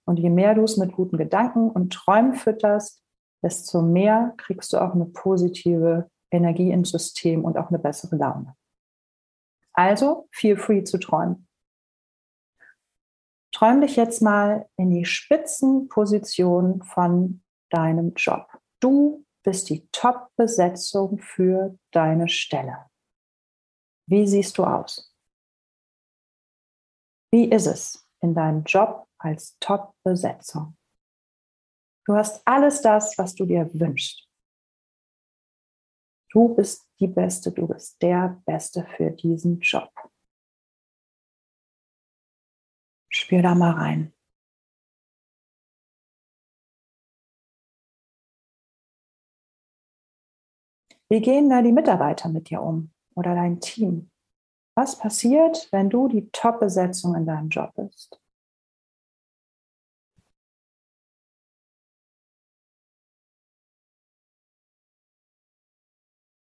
Und 0.05 0.21
je 0.21 0.31
mehr 0.31 0.55
du 0.55 0.63
es 0.63 0.77
mit 0.77 0.93
guten 0.93 1.17
Gedanken 1.17 1.71
und 1.71 1.93
Träumen 1.93 2.35
fütterst, 2.35 3.03
desto 3.43 3.83
mehr 3.83 4.35
kriegst 4.37 4.73
du 4.73 4.79
auch 4.79 4.95
eine 4.95 5.07
positive 5.07 6.09
Energie 6.31 6.71
ins 6.71 6.91
System 6.91 7.45
und 7.45 7.59
auch 7.59 7.71
eine 7.71 7.81
bessere 7.81 8.15
Laune. 8.15 8.55
Also, 9.73 10.29
feel 10.31 10.57
free 10.57 10.85
zu 10.85 10.99
träumen. 10.99 11.46
Träum 13.57 13.81
dich 13.81 13.97
jetzt 13.97 14.21
mal 14.21 14.69
in 14.77 14.91
die 14.91 15.07
Spitzenposition 15.07 16.83
von 16.83 17.43
deinem 17.71 18.13
Job. 18.13 18.47
Du 18.81 19.25
bist 19.43 19.71
die 19.71 19.89
Top-Besetzung 19.93 21.19
für 21.21 21.79
deine 21.91 22.29
Stelle. 22.29 22.85
Wie 24.07 24.27
siehst 24.27 24.59
du 24.59 24.65
aus? 24.65 25.11
Wie 27.31 27.49
ist 27.51 27.65
es 27.65 28.07
in 28.21 28.35
deinem 28.35 28.63
Job 28.65 29.09
als 29.17 29.57
Top-Besetzung? 29.59 30.77
Du 32.05 32.15
hast 32.15 32.47
alles 32.47 32.83
das, 32.83 33.17
was 33.17 33.35
du 33.35 33.47
dir 33.47 33.73
wünschst. 33.73 34.29
Du 36.31 36.55
bist 36.55 36.87
die 37.01 37.09
Beste, 37.09 37.53
du 37.53 37.67
bist 37.67 38.03
der 38.03 38.43
Beste 38.45 38.87
für 38.99 39.13
diesen 39.13 39.61
Job. 39.61 39.91
Spür 43.27 43.43
da 43.43 43.57
mal 43.57 43.73
rein. 43.73 44.13
Wie 51.09 51.21
gehen 51.21 51.51
da 51.51 51.61
die 51.61 51.73
Mitarbeiter 51.73 52.29
mit 52.29 52.51
dir 52.51 52.63
um 52.63 52.93
oder 53.17 53.35
dein 53.35 53.59
Team? 53.59 54.13
Was 54.77 54.97
passiert, 54.97 55.67
wenn 55.73 55.91
du 55.91 56.07
die 56.07 56.31
Top-Besetzung 56.31 57.17
in 57.17 57.27
deinem 57.27 57.49
Job 57.49 57.75
bist? 57.75 58.23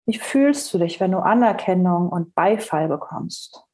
Wie 0.06 0.18
fühlst 0.18 0.74
du 0.74 0.78
dich, 0.78 1.02
wenn 1.02 1.12
du 1.12 1.20
Anerkennung 1.20 2.08
und 2.08 2.34
Beifall 2.34 2.88
bekommst? 2.88 3.68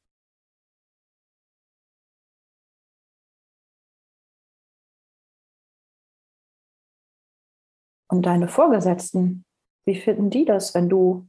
Und 8.10 8.26
deine 8.26 8.48
Vorgesetzten, 8.48 9.46
wie 9.86 10.00
finden 10.00 10.30
die 10.30 10.46
das, 10.46 10.74
wenn 10.74 10.90
du 10.90 11.28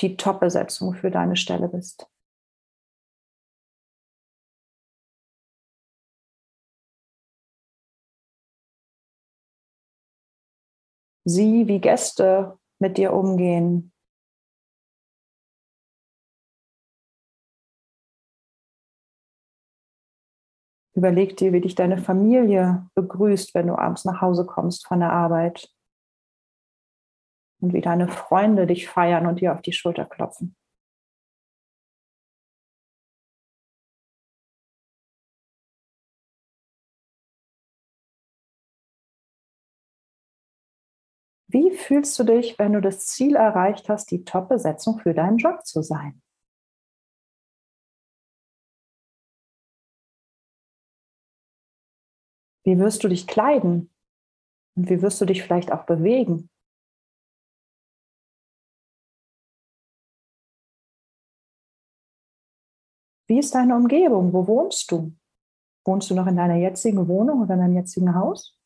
die 0.00 0.16
Top-Besetzung 0.16 0.94
für 0.94 1.10
deine 1.10 1.36
Stelle 1.36 1.68
bist? 1.68 2.08
Sie, 11.26 11.66
wie 11.66 11.80
Gäste 11.80 12.58
mit 12.78 12.98
dir 12.98 13.12
umgehen. 13.12 13.92
Überleg 20.94 21.36
dir, 21.38 21.52
wie 21.52 21.60
dich 21.60 21.74
deine 21.74 21.98
Familie 21.98 22.88
begrüßt, 22.94 23.54
wenn 23.54 23.66
du 23.66 23.74
abends 23.76 24.04
nach 24.04 24.20
Hause 24.20 24.46
kommst 24.46 24.86
von 24.86 25.00
der 25.00 25.12
Arbeit 25.12 25.73
und 27.64 27.72
wie 27.72 27.80
deine 27.80 28.08
Freunde 28.08 28.66
dich 28.66 28.88
feiern 28.88 29.26
und 29.26 29.40
dir 29.40 29.54
auf 29.54 29.62
die 29.62 29.72
Schulter 29.72 30.04
klopfen. 30.04 30.54
Wie 41.48 41.70
fühlst 41.70 42.18
du 42.18 42.24
dich, 42.24 42.58
wenn 42.58 42.74
du 42.74 42.82
das 42.82 43.06
Ziel 43.06 43.36
erreicht 43.36 43.88
hast, 43.88 44.10
die 44.10 44.24
Top-Besetzung 44.24 44.98
für 44.98 45.14
deinen 45.14 45.38
Job 45.38 45.64
zu 45.64 45.82
sein? 45.82 46.20
Wie 52.64 52.78
wirst 52.78 53.04
du 53.04 53.08
dich 53.08 53.26
kleiden? 53.26 53.90
Und 54.76 54.90
wie 54.90 55.00
wirst 55.00 55.20
du 55.20 55.24
dich 55.24 55.42
vielleicht 55.42 55.72
auch 55.72 55.86
bewegen? 55.86 56.50
Wie 63.34 63.40
ist 63.40 63.52
deine 63.52 63.74
Umgebung? 63.74 64.32
Wo 64.32 64.46
wohnst 64.46 64.92
du? 64.92 65.12
Wohnst 65.84 66.08
du 66.08 66.14
noch 66.14 66.28
in 66.28 66.36
deiner 66.36 66.54
jetzigen 66.54 67.08
Wohnung 67.08 67.42
oder 67.42 67.54
in 67.54 67.60
deinem 67.62 67.74
jetzigen 67.74 68.14
Haus? 68.14 68.56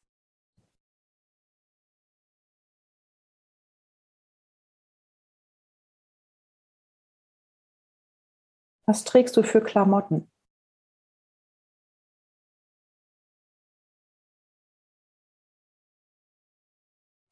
Was 8.85 9.05
trägst 9.05 9.39
du 9.39 9.43
für 9.43 9.63
Klamotten? 9.63 10.31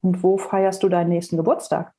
Und 0.01 0.23
wo 0.23 0.39
feierst 0.39 0.81
du 0.81 0.89
deinen 0.89 1.09
nächsten 1.09 1.37
Geburtstag? 1.37 1.93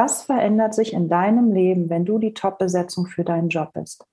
Was 0.00 0.22
verändert 0.22 0.74
sich 0.74 0.92
in 0.92 1.08
deinem 1.08 1.50
Leben, 1.50 1.90
wenn 1.90 2.04
du 2.04 2.20
die 2.20 2.32
Top-Besetzung 2.32 3.08
für 3.08 3.24
deinen 3.24 3.48
Job 3.48 3.72
bist? 3.72 4.06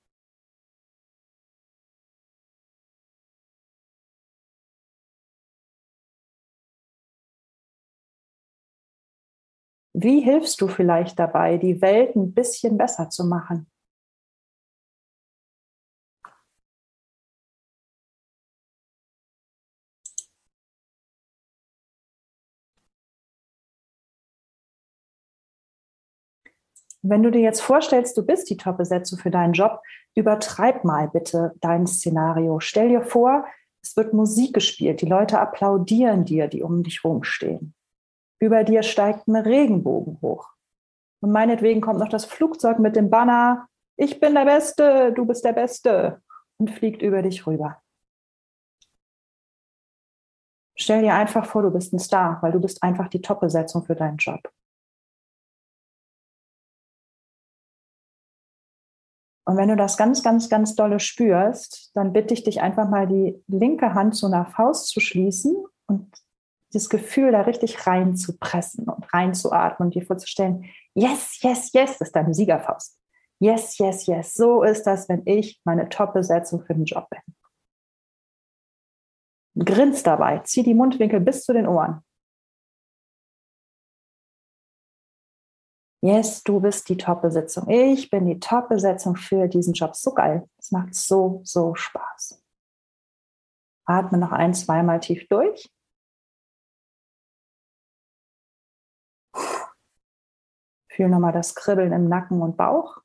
Wie 9.93 10.21
hilfst 10.21 10.61
du 10.61 10.67
vielleicht 10.67 11.19
dabei, 11.19 11.57
die 11.57 11.81
Welt 11.81 12.15
ein 12.15 12.33
bisschen 12.33 12.77
besser 12.77 13.09
zu 13.09 13.25
machen? 13.25 13.67
Wenn 27.07 27.21
du 27.21 27.29
dir 27.29 27.41
jetzt 27.41 27.61
vorstellst, 27.61 28.17
du 28.17 28.25
bist 28.25 28.49
die 28.49 28.57
Top-Besetzung 28.57 29.19
für 29.19 29.29
deinen 29.29 29.53
Job, 29.53 29.79
übertreib 30.15 30.83
mal 30.83 31.07
bitte 31.07 31.53
dein 31.61 31.85
Szenario. 31.85 32.59
Stell 32.59 32.89
dir 32.89 33.03
vor, 33.03 33.45
es 33.83 33.95
wird 33.95 34.13
Musik 34.13 34.55
gespielt, 34.55 35.01
die 35.01 35.05
Leute 35.05 35.39
applaudieren 35.39 36.25
dir, 36.25 36.47
die 36.47 36.63
um 36.63 36.81
dich 36.81 37.03
rumstehen. 37.03 37.75
Über 38.39 38.63
dir 38.63 38.81
steigt 38.81 39.27
ein 39.27 39.35
Regenbogen 39.35 40.19
hoch. 40.23 40.49
Und 41.21 41.31
meinetwegen 41.31 41.79
kommt 41.79 41.99
noch 41.99 42.09
das 42.09 42.25
Flugzeug 42.25 42.79
mit 42.79 42.95
dem 42.95 43.11
Banner, 43.11 43.67
ich 43.97 44.19
bin 44.19 44.33
der 44.33 44.45
Beste, 44.45 45.13
du 45.13 45.25
bist 45.25 45.45
der 45.45 45.53
Beste 45.53 46.21
und 46.57 46.71
fliegt 46.71 47.03
über 47.03 47.21
dich 47.21 47.45
rüber. 47.45 47.81
Stell 50.75 51.03
dir 51.03 51.13
einfach 51.13 51.45
vor, 51.45 51.61
du 51.61 51.69
bist 51.69 51.93
ein 51.93 51.99
Star, 51.99 52.39
weil 52.41 52.51
du 52.51 52.59
bist 52.59 52.81
einfach 52.81 53.09
die 53.09 53.21
Top-Besetzung 53.21 53.85
für 53.85 53.95
deinen 53.95 54.17
Job. 54.17 54.51
Und 59.45 59.57
wenn 59.57 59.69
du 59.69 59.75
das 59.75 59.95
ganz, 59.95 60.23
ganz, 60.23 60.49
ganz 60.49 60.75
dolle 60.75 60.99
spürst, 60.99 61.91
dann 61.95 62.13
bitte 62.13 62.33
ich 62.33 62.43
dich 62.43 62.61
einfach 62.61 62.89
mal 62.89 63.07
die 63.07 63.41
linke 63.47 63.93
Hand 63.93 64.15
zu 64.15 64.25
einer 64.25 64.45
Faust 64.47 64.87
zu 64.87 64.99
schließen 64.99 65.55
und 65.85 66.11
das 66.73 66.89
Gefühl 66.89 67.31
da 67.31 67.41
richtig 67.41 67.85
reinzupressen 67.85 68.89
und 68.89 69.13
reinzuatmen 69.13 69.87
und 69.87 69.95
dir 69.95 70.05
vorzustellen, 70.05 70.65
yes, 70.95 71.41
yes, 71.41 71.71
yes, 71.73 71.99
das 71.99 72.09
ist 72.09 72.15
deine 72.15 72.33
Siegerfaust. 72.33 72.99
Yes, 73.39 73.77
yes, 73.77 74.07
yes, 74.07 74.33
so 74.33 74.63
ist 74.63 74.83
das, 74.83 75.07
wenn 75.09 75.21
ich 75.25 75.61
meine 75.63 75.89
Top-Besetzung 75.89 76.63
für 76.65 76.73
den 76.73 76.85
Job 76.85 77.07
bin. 77.09 77.21
Grinst 79.63 80.07
dabei, 80.07 80.39
zieh 80.39 80.63
die 80.63 80.73
Mundwinkel 80.73 81.19
bis 81.19 81.43
zu 81.43 81.53
den 81.53 81.67
Ohren. 81.67 82.01
Yes, 86.05 86.43
du 86.43 86.59
bist 86.59 86.87
die 86.89 86.97
Top-Besetzung. 86.97 87.67
Ich 87.67 88.11
bin 88.11 88.27
die 88.27 88.39
Top-Besetzung 88.39 89.15
für 89.15 89.47
diesen 89.47 89.73
Job. 89.73 89.95
So 89.95 90.13
geil. 90.13 90.47
Es 90.59 90.69
macht 90.69 90.93
so, 90.93 91.41
so 91.43 91.73
Spaß. 91.73 92.43
Atme 93.85 94.19
noch 94.19 94.31
ein, 94.31 94.53
zweimal 94.53 94.99
tief 94.99 95.27
durch. 95.29 95.67
Fühl 100.91 101.09
nochmal 101.09 101.31
das 101.33 101.55
Kribbeln 101.55 101.91
im 101.91 102.07
Nacken 102.07 102.39
und 102.39 102.55
Bauch. 102.55 103.01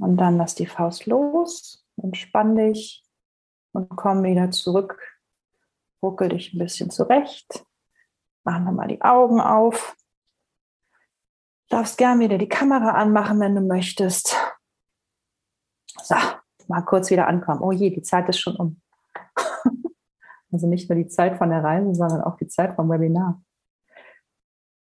Und 0.00 0.16
dann 0.16 0.38
lass 0.38 0.54
die 0.54 0.66
Faust 0.66 1.04
los, 1.04 1.86
entspann 1.98 2.56
dich 2.56 3.04
und 3.72 3.90
komm 3.96 4.22
wieder 4.22 4.50
zurück 4.50 5.17
Ruckel 6.02 6.30
dich 6.30 6.54
ein 6.54 6.58
bisschen 6.58 6.90
zurecht. 6.90 7.64
Mach 8.44 8.60
nochmal 8.60 8.88
die 8.88 9.02
Augen 9.02 9.40
auf. 9.40 9.96
Darfst 11.68 11.98
gern 11.98 12.20
wieder 12.20 12.38
die 12.38 12.48
Kamera 12.48 12.92
anmachen, 12.92 13.40
wenn 13.40 13.54
du 13.54 13.60
möchtest. 13.60 14.36
So, 16.02 16.14
mal 16.66 16.82
kurz 16.82 17.10
wieder 17.10 17.26
ankommen. 17.26 17.60
Oh 17.60 17.72
je, 17.72 17.90
die 17.90 18.02
Zeit 18.02 18.28
ist 18.28 18.40
schon 18.40 18.56
um. 18.56 18.80
Also 20.50 20.66
nicht 20.66 20.88
nur 20.88 20.96
die 20.96 21.08
Zeit 21.08 21.36
von 21.36 21.50
der 21.50 21.62
Reise, 21.62 21.94
sondern 21.94 22.22
auch 22.22 22.38
die 22.38 22.48
Zeit 22.48 22.74
vom 22.74 22.88
Webinar. 22.90 23.42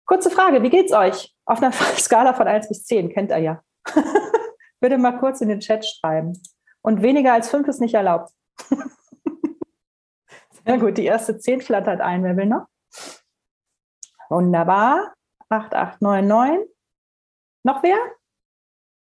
Kurze 0.05 0.31
Frage, 0.31 0.63
wie 0.63 0.71
geht's 0.71 0.93
euch? 0.93 1.35
Auf 1.45 1.61
einer 1.61 1.73
Skala 1.99 2.33
von 2.33 2.47
1 2.47 2.69
bis 2.69 2.85
10, 2.85 3.11
kennt 3.11 3.33
ihr 3.33 3.39
ja. 3.39 3.63
Bitte 4.81 4.99
mal 4.99 5.19
kurz 5.19 5.41
in 5.41 5.49
den 5.49 5.59
Chat 5.59 5.85
schreiben. 5.85 6.41
Und 6.81 7.03
weniger 7.03 7.33
als 7.33 7.51
5 7.51 7.67
ist 7.67 7.81
nicht 7.81 7.95
erlaubt. 7.95 8.31
Ja 10.69 10.77
gut, 10.77 10.99
die 10.99 11.07
erste 11.07 11.39
10 11.39 11.63
flattert 11.63 12.03
ein. 12.03 12.23
Wer 12.23 12.37
will 12.37 12.45
noch? 12.45 12.67
Wunderbar. 14.29 15.15
8899. 15.49 16.69
Noch 17.65 17.83
wer? 17.83 17.97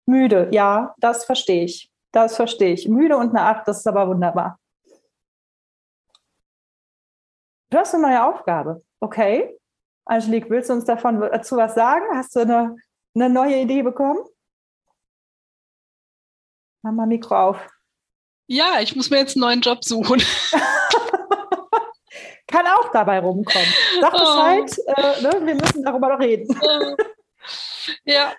Müde. 0.06 0.48
Ja, 0.52 0.94
das 0.98 1.24
verstehe 1.24 1.64
ich. 1.64 1.90
Das 2.12 2.36
verstehe 2.36 2.72
ich. 2.72 2.88
Müde 2.88 3.16
und 3.16 3.30
eine 3.30 3.42
8, 3.42 3.66
das 3.66 3.78
ist 3.78 3.86
aber 3.88 4.06
wunderbar. 4.06 4.60
Du 7.70 7.78
hast 7.78 7.94
eine 7.94 8.04
neue 8.04 8.24
Aufgabe. 8.24 8.84
Okay. 9.00 9.58
Angelique, 10.04 10.48
willst 10.48 10.70
du 10.70 10.74
uns 10.74 10.84
davon 10.84 11.20
dazu 11.20 11.56
was 11.56 11.74
sagen? 11.74 12.06
Hast 12.14 12.36
du 12.36 12.40
eine, 12.40 12.76
eine 13.16 13.28
neue 13.28 13.56
Idee 13.56 13.82
bekommen? 13.82 14.20
Mach 16.82 16.92
mal 16.92 17.08
Mikro 17.08 17.48
auf. 17.48 17.68
Ja, 18.46 18.78
ich 18.80 18.94
muss 18.94 19.10
mir 19.10 19.18
jetzt 19.18 19.34
einen 19.34 19.40
neuen 19.40 19.60
Job 19.62 19.84
suchen. 19.84 20.22
kann 22.46 22.66
auch 22.66 22.90
dabei 22.92 23.18
rumkommen. 23.18 23.68
Sag 24.00 24.14
oh. 24.14 24.18
Bescheid, 24.18 24.78
oh. 24.86 24.92
äh, 24.92 25.22
ne? 25.22 25.46
wir 25.46 25.54
müssen 25.54 25.82
darüber 25.82 26.10
noch 26.10 26.20
reden. 26.20 26.48
ja, 28.04 28.32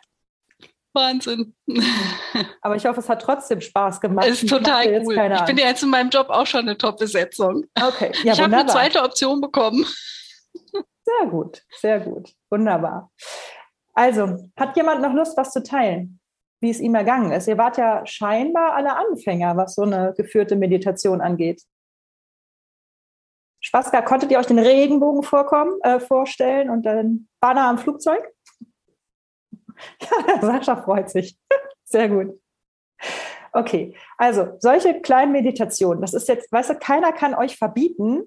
Wahnsinn. 0.98 1.54
Aber 2.62 2.76
ich 2.76 2.86
hoffe, 2.86 3.00
es 3.00 3.08
hat 3.08 3.22
trotzdem 3.22 3.62
Spaß 3.62 4.02
gemacht. 4.02 4.28
Ist 4.28 4.50
total 4.50 5.02
cool. 5.04 5.16
Ich 5.16 5.46
bin 5.46 5.58
ja 5.58 5.68
jetzt 5.68 5.84
in 5.84 5.90
meinem 5.90 6.10
Job 6.10 6.30
auch 6.30 6.46
schon 6.46 6.62
eine 6.62 6.78
Top-Besetzung. 6.78 7.66
Okay, 7.80 8.12
ja, 8.24 8.34
Ich 8.34 8.42
habe 8.42 8.56
eine 8.56 8.68
zweite 8.68 9.02
Option 9.02 9.40
bekommen. 9.40 9.86
Sehr 10.64 11.30
gut, 11.30 11.62
sehr 11.80 12.00
gut. 12.02 12.34
Wunderbar. 12.50 13.12
Also, 13.94 14.38
hat 14.58 14.76
jemand 14.76 15.02
noch 15.02 15.14
Lust, 15.14 15.38
was 15.38 15.52
zu 15.52 15.64
teilen? 15.64 16.20
Wie 16.60 16.70
es 16.70 16.80
ihm 16.80 16.96
ergangen 16.96 17.32
ist? 17.32 17.48
Ihr 17.48 17.58
wart 17.58 17.78
ja 17.78 18.06
scheinbar 18.06 18.74
alle 18.74 18.96
Anfänger, 18.96 19.56
was 19.56 19.76
so 19.76 19.84
eine 19.84 20.14
geführte 20.18 20.56
Meditation 20.56 21.22
angeht. 21.22 21.62
Spaßka, 23.68 24.02
konntet 24.02 24.32
ihr 24.32 24.40
euch 24.40 24.46
den 24.46 24.60
Regenbogen 24.60 25.24
vorkommen, 25.24 25.74
äh, 25.82 26.00
vorstellen 26.00 26.70
und 26.70 26.86
dann 26.86 27.28
Banner 27.42 27.68
am 27.68 27.78
Flugzeug? 27.78 28.24
Sascha 30.42 30.78
freut 30.78 31.10
sich. 31.10 31.38
Sehr 31.84 32.08
gut. 32.08 32.40
Okay, 33.52 33.94
also 34.18 34.54
solche 34.60 35.02
kleinen 35.02 35.34
Meditationen, 35.34 36.00
das 36.00 36.14
ist 36.14 36.30
jetzt, 36.30 36.50
weißt 36.50 36.70
du, 36.70 36.76
keiner 36.76 37.12
kann 37.12 37.34
euch 37.34 37.58
verbieten, 37.58 38.24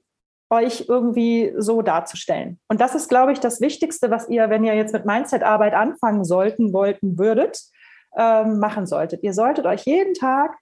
euch 0.51 0.86
irgendwie 0.88 1.55
so 1.57 1.80
darzustellen. 1.80 2.61
Und 2.68 2.82
das 2.82 2.95
ist, 2.95 3.09
glaube 3.09 3.32
ich, 3.32 3.41
das 3.41 3.62
Wichtigste, 3.62 4.11
was 4.11 4.28
ihr, 4.28 4.51
wenn 4.51 4.64
ihr 4.64 4.74
jetzt 4.74 4.93
mit 4.93 5.07
Mindset-Arbeit 5.07 5.72
anfangen 5.72 6.24
sollten, 6.24 6.74
wollten, 6.74 7.18
würdet, 7.18 7.62
ähm, 8.14 8.59
machen 8.59 8.84
solltet. 8.84 9.22
Ihr 9.22 9.32
solltet 9.32 9.64
euch 9.64 9.86
jeden 9.86 10.12
Tag 10.12 10.59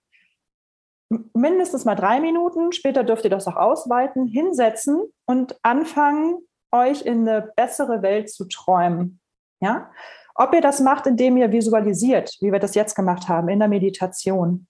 mindestens 1.32 1.84
mal 1.84 1.94
drei 1.94 2.20
Minuten, 2.20 2.72
später 2.72 3.04
dürft 3.04 3.24
ihr 3.24 3.30
das 3.30 3.46
auch 3.46 3.56
ausweiten, 3.56 4.26
hinsetzen 4.26 5.02
und 5.26 5.58
anfangen, 5.62 6.38
euch 6.70 7.02
in 7.02 7.26
eine 7.26 7.52
bessere 7.56 8.02
Welt 8.02 8.30
zu 8.30 8.44
träumen. 8.46 9.20
Ja? 9.60 9.90
Ob 10.34 10.54
ihr 10.54 10.60
das 10.60 10.80
macht, 10.80 11.06
indem 11.06 11.36
ihr 11.36 11.50
visualisiert, 11.50 12.36
wie 12.40 12.52
wir 12.52 12.58
das 12.58 12.74
jetzt 12.74 12.94
gemacht 12.94 13.28
haben, 13.28 13.48
in 13.48 13.58
der 13.58 13.68
Meditation. 13.68 14.66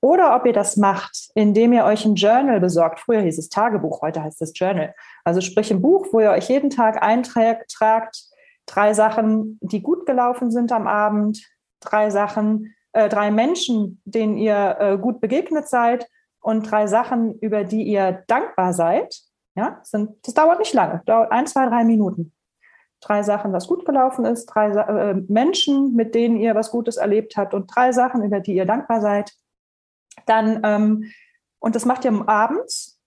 Oder 0.00 0.36
ob 0.36 0.44
ihr 0.44 0.52
das 0.52 0.76
macht, 0.76 1.30
indem 1.34 1.72
ihr 1.72 1.84
euch 1.84 2.04
ein 2.04 2.14
Journal 2.14 2.60
besorgt. 2.60 3.00
Früher 3.00 3.22
hieß 3.22 3.38
es 3.38 3.48
Tagebuch, 3.48 4.02
heute 4.02 4.22
heißt 4.22 4.42
es 4.42 4.52
Journal. 4.54 4.94
Also 5.24 5.40
sprich 5.40 5.70
ein 5.70 5.80
Buch, 5.80 6.08
wo 6.12 6.20
ihr 6.20 6.30
euch 6.30 6.50
jeden 6.50 6.68
Tag 6.68 7.02
eintragt, 7.02 7.72
drei 8.66 8.92
Sachen, 8.92 9.58
die 9.62 9.82
gut 9.82 10.04
gelaufen 10.04 10.50
sind 10.50 10.72
am 10.72 10.86
Abend, 10.86 11.42
drei 11.80 12.10
Sachen, 12.10 12.74
äh, 12.94 13.08
drei 13.08 13.30
Menschen, 13.30 14.00
denen 14.04 14.36
ihr 14.36 14.76
äh, 14.78 14.98
gut 14.98 15.20
begegnet 15.20 15.68
seid 15.68 16.08
und 16.40 16.70
drei 16.70 16.86
Sachen, 16.86 17.38
über 17.40 17.64
die 17.64 17.82
ihr 17.82 18.24
dankbar 18.28 18.72
seid. 18.72 19.20
Ja, 19.56 19.80
sind, 19.82 20.26
das 20.26 20.34
dauert 20.34 20.58
nicht 20.58 20.72
lange, 20.72 21.02
dauert 21.06 21.30
ein, 21.30 21.46
zwei, 21.46 21.66
drei 21.66 21.84
Minuten. 21.84 22.32
Drei 23.00 23.22
Sachen, 23.22 23.52
was 23.52 23.68
gut 23.68 23.84
gelaufen 23.84 24.24
ist, 24.24 24.46
drei 24.46 24.70
äh, 24.70 25.14
Menschen, 25.28 25.94
mit 25.94 26.14
denen 26.14 26.36
ihr 26.36 26.54
was 26.54 26.70
Gutes 26.70 26.96
erlebt 26.96 27.36
habt 27.36 27.52
und 27.52 27.66
drei 27.74 27.92
Sachen, 27.92 28.22
über 28.22 28.40
die 28.40 28.54
ihr 28.54 28.64
dankbar 28.64 29.00
seid. 29.00 29.32
Dann, 30.26 30.60
ähm, 30.64 31.12
und 31.58 31.74
das 31.74 31.84
macht 31.84 32.04
ihr 32.04 32.28
abends, 32.28 33.00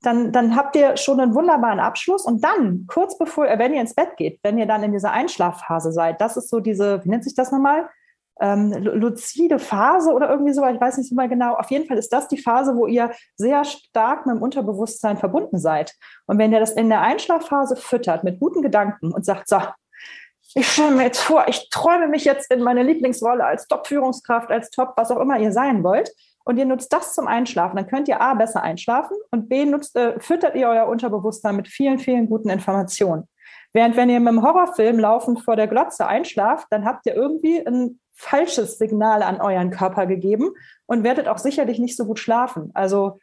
dann, 0.00 0.32
dann 0.32 0.54
habt 0.54 0.76
ihr 0.76 0.96
schon 0.96 1.20
einen 1.20 1.34
wunderbaren 1.34 1.80
Abschluss. 1.80 2.24
Und 2.24 2.44
dann, 2.44 2.86
kurz 2.86 3.18
bevor, 3.18 3.46
wenn 3.46 3.74
ihr 3.74 3.80
ins 3.80 3.94
Bett 3.94 4.16
geht, 4.16 4.38
wenn 4.42 4.58
ihr 4.58 4.66
dann 4.66 4.82
in 4.82 4.92
dieser 4.92 5.12
Einschlafphase 5.12 5.92
seid, 5.92 6.20
das 6.20 6.36
ist 6.36 6.48
so 6.48 6.60
diese, 6.60 7.04
wie 7.04 7.08
nennt 7.08 7.24
sich 7.24 7.34
das 7.34 7.50
nochmal? 7.50 7.88
Ähm, 8.40 8.72
luzide 8.72 9.58
Phase 9.58 10.12
oder 10.12 10.28
irgendwie 10.28 10.52
so, 10.52 10.64
ich 10.66 10.80
weiß 10.80 10.98
nicht 10.98 11.12
mal 11.12 11.28
genau. 11.28 11.54
Auf 11.54 11.70
jeden 11.70 11.86
Fall 11.86 11.98
ist 11.98 12.12
das 12.12 12.28
die 12.28 12.38
Phase, 12.38 12.76
wo 12.76 12.86
ihr 12.86 13.10
sehr 13.36 13.64
stark 13.64 14.26
mit 14.26 14.36
dem 14.36 14.42
Unterbewusstsein 14.42 15.16
verbunden 15.16 15.58
seid. 15.58 15.94
Und 16.26 16.38
wenn 16.38 16.52
ihr 16.52 16.60
das 16.60 16.72
in 16.72 16.88
der 16.88 17.00
Einschlafphase 17.00 17.76
füttert 17.76 18.24
mit 18.24 18.40
guten 18.40 18.62
Gedanken 18.62 19.12
und 19.12 19.24
sagt, 19.24 19.48
so, 19.48 19.60
ich 20.56 20.68
stelle 20.68 20.94
mir 20.94 21.04
jetzt 21.04 21.20
vor, 21.20 21.46
ich 21.48 21.68
träume 21.70 22.08
mich 22.08 22.24
jetzt 22.24 22.50
in 22.52 22.62
meine 22.62 22.82
Lieblingsrolle 22.82 23.44
als 23.44 23.66
Top-Führungskraft, 23.66 24.50
als 24.50 24.70
Top, 24.70 24.92
was 24.96 25.10
auch 25.10 25.20
immer 25.20 25.38
ihr 25.38 25.52
sein 25.52 25.82
wollt, 25.82 26.10
und 26.44 26.58
ihr 26.58 26.66
nutzt 26.66 26.92
das 26.92 27.14
zum 27.14 27.26
Einschlafen, 27.26 27.76
dann 27.76 27.86
könnt 27.86 28.06
ihr 28.06 28.20
A 28.20 28.34
besser 28.34 28.62
einschlafen 28.62 29.16
und 29.30 29.48
B 29.48 29.64
nutzt, 29.64 29.96
äh, 29.96 30.20
füttert 30.20 30.54
ihr 30.54 30.68
euer 30.68 30.86
Unterbewusstsein 30.86 31.56
mit 31.56 31.68
vielen, 31.68 31.98
vielen 31.98 32.28
guten 32.28 32.50
Informationen. 32.50 33.28
Während 33.72 33.96
wenn 33.96 34.10
ihr 34.10 34.20
mit 34.20 34.28
einem 34.28 34.42
Horrorfilm 34.42 34.98
laufend 34.98 35.40
vor 35.40 35.56
der 35.56 35.66
Glotze 35.66 36.06
einschlaft, 36.06 36.66
dann 36.70 36.84
habt 36.84 37.06
ihr 37.06 37.14
irgendwie 37.14 37.66
ein 37.66 37.98
falsches 38.14 38.78
Signal 38.78 39.22
an 39.22 39.40
euren 39.40 39.70
Körper 39.70 40.06
gegeben 40.06 40.52
und 40.86 41.04
werdet 41.04 41.28
auch 41.28 41.38
sicherlich 41.38 41.78
nicht 41.78 41.96
so 41.96 42.06
gut 42.06 42.18
schlafen. 42.18 42.70
Also 42.74 43.18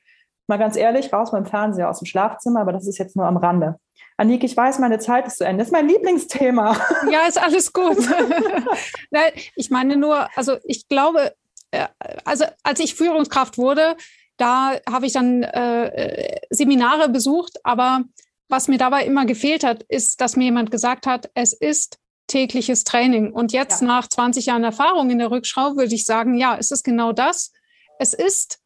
mal 0.47 0.57
ganz 0.57 0.75
ehrlich, 0.75 1.11
raus 1.13 1.31
mit 1.31 1.45
dem 1.45 1.49
Fernseher 1.49 1.89
aus 1.89 1.99
dem 1.99 2.05
Schlafzimmer, 2.05 2.61
aber 2.61 2.73
das 2.73 2.87
ist 2.87 2.97
jetzt 2.97 3.15
nur 3.15 3.25
am 3.25 3.37
Rande. 3.37 3.77
Anik, 4.17 4.43
ich 4.43 4.55
weiß, 4.55 4.79
meine 4.79 4.99
Zeit 4.99 5.25
ist 5.25 5.37
zu 5.37 5.45
Ende. 5.45 5.59
Das 5.59 5.69
ist 5.69 5.73
mein 5.73 5.87
Lieblingsthema. 5.87 6.75
Ja, 7.09 7.21
ist 7.27 7.41
alles 7.41 7.71
gut. 7.73 7.97
Nein, 9.11 9.31
ich 9.55 9.69
meine 9.69 9.95
nur, 9.95 10.27
also 10.35 10.57
ich 10.63 10.87
glaube, 10.87 11.33
äh, 11.71 11.87
also 12.25 12.45
als 12.63 12.79
ich 12.79 12.95
Führungskraft 12.95 13.57
wurde, 13.57 13.95
da 14.37 14.73
habe 14.89 15.05
ich 15.05 15.13
dann 15.13 15.43
äh, 15.43 16.39
Seminare 16.49 17.09
besucht, 17.09 17.59
aber 17.63 18.03
was 18.49 18.67
mir 18.67 18.77
dabei 18.77 19.05
immer 19.05 19.25
gefehlt 19.25 19.63
hat, 19.63 19.83
ist, 19.83 20.19
dass 20.19 20.35
mir 20.35 20.45
jemand 20.45 20.71
gesagt 20.71 21.07
hat, 21.07 21.29
es 21.33 21.53
ist 21.53 22.00
tägliches 22.31 22.83
Training. 22.83 23.31
Und 23.31 23.51
jetzt 23.51 23.81
ja. 23.81 23.87
nach 23.87 24.07
20 24.07 24.47
Jahren 24.47 24.63
Erfahrung 24.63 25.09
in 25.09 25.19
der 25.19 25.31
Rückschau 25.31 25.75
würde 25.75 25.93
ich 25.93 26.05
sagen, 26.05 26.35
ja, 26.37 26.57
es 26.57 26.71
ist 26.71 26.83
genau 26.83 27.11
das. 27.11 27.51
Es 27.99 28.13
ist 28.13 28.61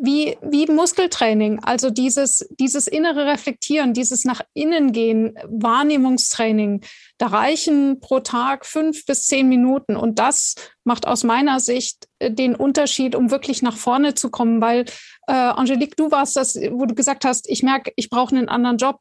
wie, 0.00 0.38
wie 0.42 0.66
Muskeltraining, 0.66 1.58
also 1.60 1.90
dieses, 1.90 2.48
dieses 2.50 2.86
innere 2.86 3.26
Reflektieren, 3.26 3.94
dieses 3.94 4.24
nach 4.24 4.40
innen 4.54 4.92
gehen, 4.92 5.36
Wahrnehmungstraining. 5.48 6.82
Da 7.18 7.26
reichen 7.26 7.98
pro 8.00 8.20
Tag 8.20 8.64
fünf 8.64 9.04
bis 9.06 9.26
zehn 9.26 9.48
Minuten. 9.48 9.96
Und 9.96 10.20
das 10.20 10.54
macht 10.84 11.06
aus 11.06 11.24
meiner 11.24 11.58
Sicht 11.58 12.08
äh, 12.20 12.30
den 12.30 12.54
Unterschied, 12.54 13.16
um 13.16 13.32
wirklich 13.32 13.60
nach 13.60 13.76
vorne 13.76 14.14
zu 14.14 14.30
kommen. 14.30 14.60
Weil, 14.60 14.84
äh, 15.26 15.32
Angelique, 15.32 15.96
du 15.96 16.12
warst 16.12 16.36
das, 16.36 16.54
wo 16.54 16.86
du 16.86 16.94
gesagt 16.94 17.24
hast, 17.24 17.48
ich 17.50 17.64
merke, 17.64 17.92
ich 17.96 18.08
brauche 18.08 18.36
einen 18.36 18.48
anderen 18.48 18.76
Job. 18.76 19.00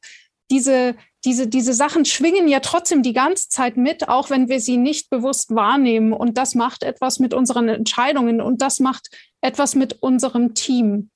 Diese, 0.49 0.95
diese, 1.25 1.47
diese 1.47 1.73
Sachen 1.73 2.05
schwingen 2.05 2.47
ja 2.47 2.59
trotzdem 2.59 3.03
die 3.03 3.13
ganze 3.13 3.49
Zeit 3.49 3.75
mit, 3.77 4.07
auch 4.07 4.29
wenn 4.29 4.47
wir 4.47 4.59
sie 4.59 4.77
nicht 4.77 5.09
bewusst 5.09 5.53
wahrnehmen. 5.53 6.13
Und 6.13 6.37
das 6.37 6.55
macht 6.55 6.83
etwas 6.83 7.19
mit 7.19 7.33
unseren 7.33 7.67
Entscheidungen 7.69 8.41
und 8.41 8.61
das 8.61 8.79
macht 8.79 9.09
etwas 9.41 9.75
mit 9.75 10.01
unserem 10.01 10.53
Team. 10.53 11.09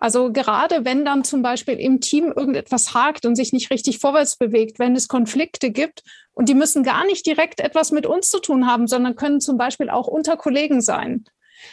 Also 0.00 0.32
gerade 0.32 0.84
wenn 0.84 1.04
dann 1.04 1.24
zum 1.24 1.42
Beispiel 1.42 1.74
im 1.74 2.00
Team 2.00 2.32
irgendetwas 2.34 2.94
hakt 2.94 3.26
und 3.26 3.34
sich 3.34 3.52
nicht 3.52 3.70
richtig 3.70 3.98
vorwärts 3.98 4.36
bewegt, 4.36 4.78
wenn 4.78 4.94
es 4.94 5.08
Konflikte 5.08 5.72
gibt 5.72 6.04
und 6.34 6.48
die 6.48 6.54
müssen 6.54 6.84
gar 6.84 7.04
nicht 7.04 7.26
direkt 7.26 7.58
etwas 7.58 7.90
mit 7.90 8.06
uns 8.06 8.30
zu 8.30 8.38
tun 8.38 8.68
haben, 8.68 8.86
sondern 8.86 9.16
können 9.16 9.40
zum 9.40 9.58
Beispiel 9.58 9.90
auch 9.90 10.06
unter 10.06 10.36
Kollegen 10.36 10.80
sein, 10.80 11.24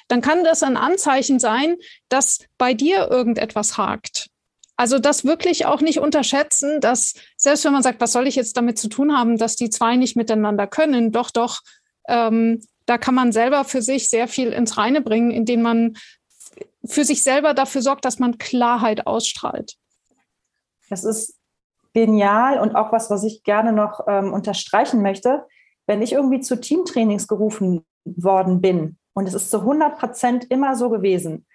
dann 0.07 0.21
kann 0.21 0.43
das 0.43 0.63
ein 0.63 0.75
Anzeichen 0.75 1.37
sein, 1.37 1.75
dass 2.09 2.39
bei 2.57 2.73
dir 2.73 3.09
irgendetwas 3.11 3.77
hakt. 3.77 4.31
Also 4.77 4.99
das 4.99 5.23
wirklich 5.23 5.65
auch 5.65 5.81
nicht 5.81 5.99
unterschätzen, 5.99 6.81
dass 6.81 7.13
selbst 7.37 7.63
wenn 7.63 7.73
man 7.73 7.83
sagt, 7.83 8.01
was 8.01 8.11
soll 8.11 8.27
ich 8.27 8.35
jetzt 8.35 8.57
damit 8.57 8.77
zu 8.77 8.89
tun 8.89 9.17
haben, 9.17 9.37
dass 9.37 9.55
die 9.55 9.69
zwei 9.69 9.95
nicht 9.95 10.17
miteinander 10.17 10.67
können, 10.67 11.11
doch, 11.11 11.31
doch, 11.31 11.61
ähm, 12.07 12.61
da 12.85 12.97
kann 12.97 13.15
man 13.15 13.31
selber 13.31 13.63
für 13.63 13.81
sich 13.81 14.09
sehr 14.09 14.27
viel 14.27 14.49
ins 14.49 14.77
Reine 14.77 15.01
bringen, 15.01 15.31
indem 15.31 15.61
man 15.61 15.95
für 16.85 17.03
sich 17.03 17.23
selber 17.23 17.53
dafür 17.53 17.81
sorgt, 17.81 18.05
dass 18.05 18.19
man 18.19 18.37
Klarheit 18.37 19.07
ausstrahlt. 19.07 19.75
Das 20.89 21.03
ist 21.03 21.35
genial 21.93 22.59
und 22.59 22.75
auch 22.75 22.91
was, 22.91 23.09
was 23.09 23.23
ich 23.23 23.43
gerne 23.43 23.71
noch 23.71 24.01
ähm, 24.07 24.33
unterstreichen 24.33 25.01
möchte. 25.01 25.45
Wenn 25.87 26.01
ich 26.01 26.13
irgendwie 26.13 26.41
zu 26.41 26.59
Teamtrainings 26.59 27.27
gerufen 27.27 27.85
worden 28.03 28.61
bin, 28.61 28.97
und 29.13 29.27
es 29.27 29.33
ist 29.33 29.49
zu 29.49 29.61
100 29.61 29.97
Prozent 29.97 30.45
immer 30.51 30.75
so 30.75 30.89
gewesen, 30.89 31.45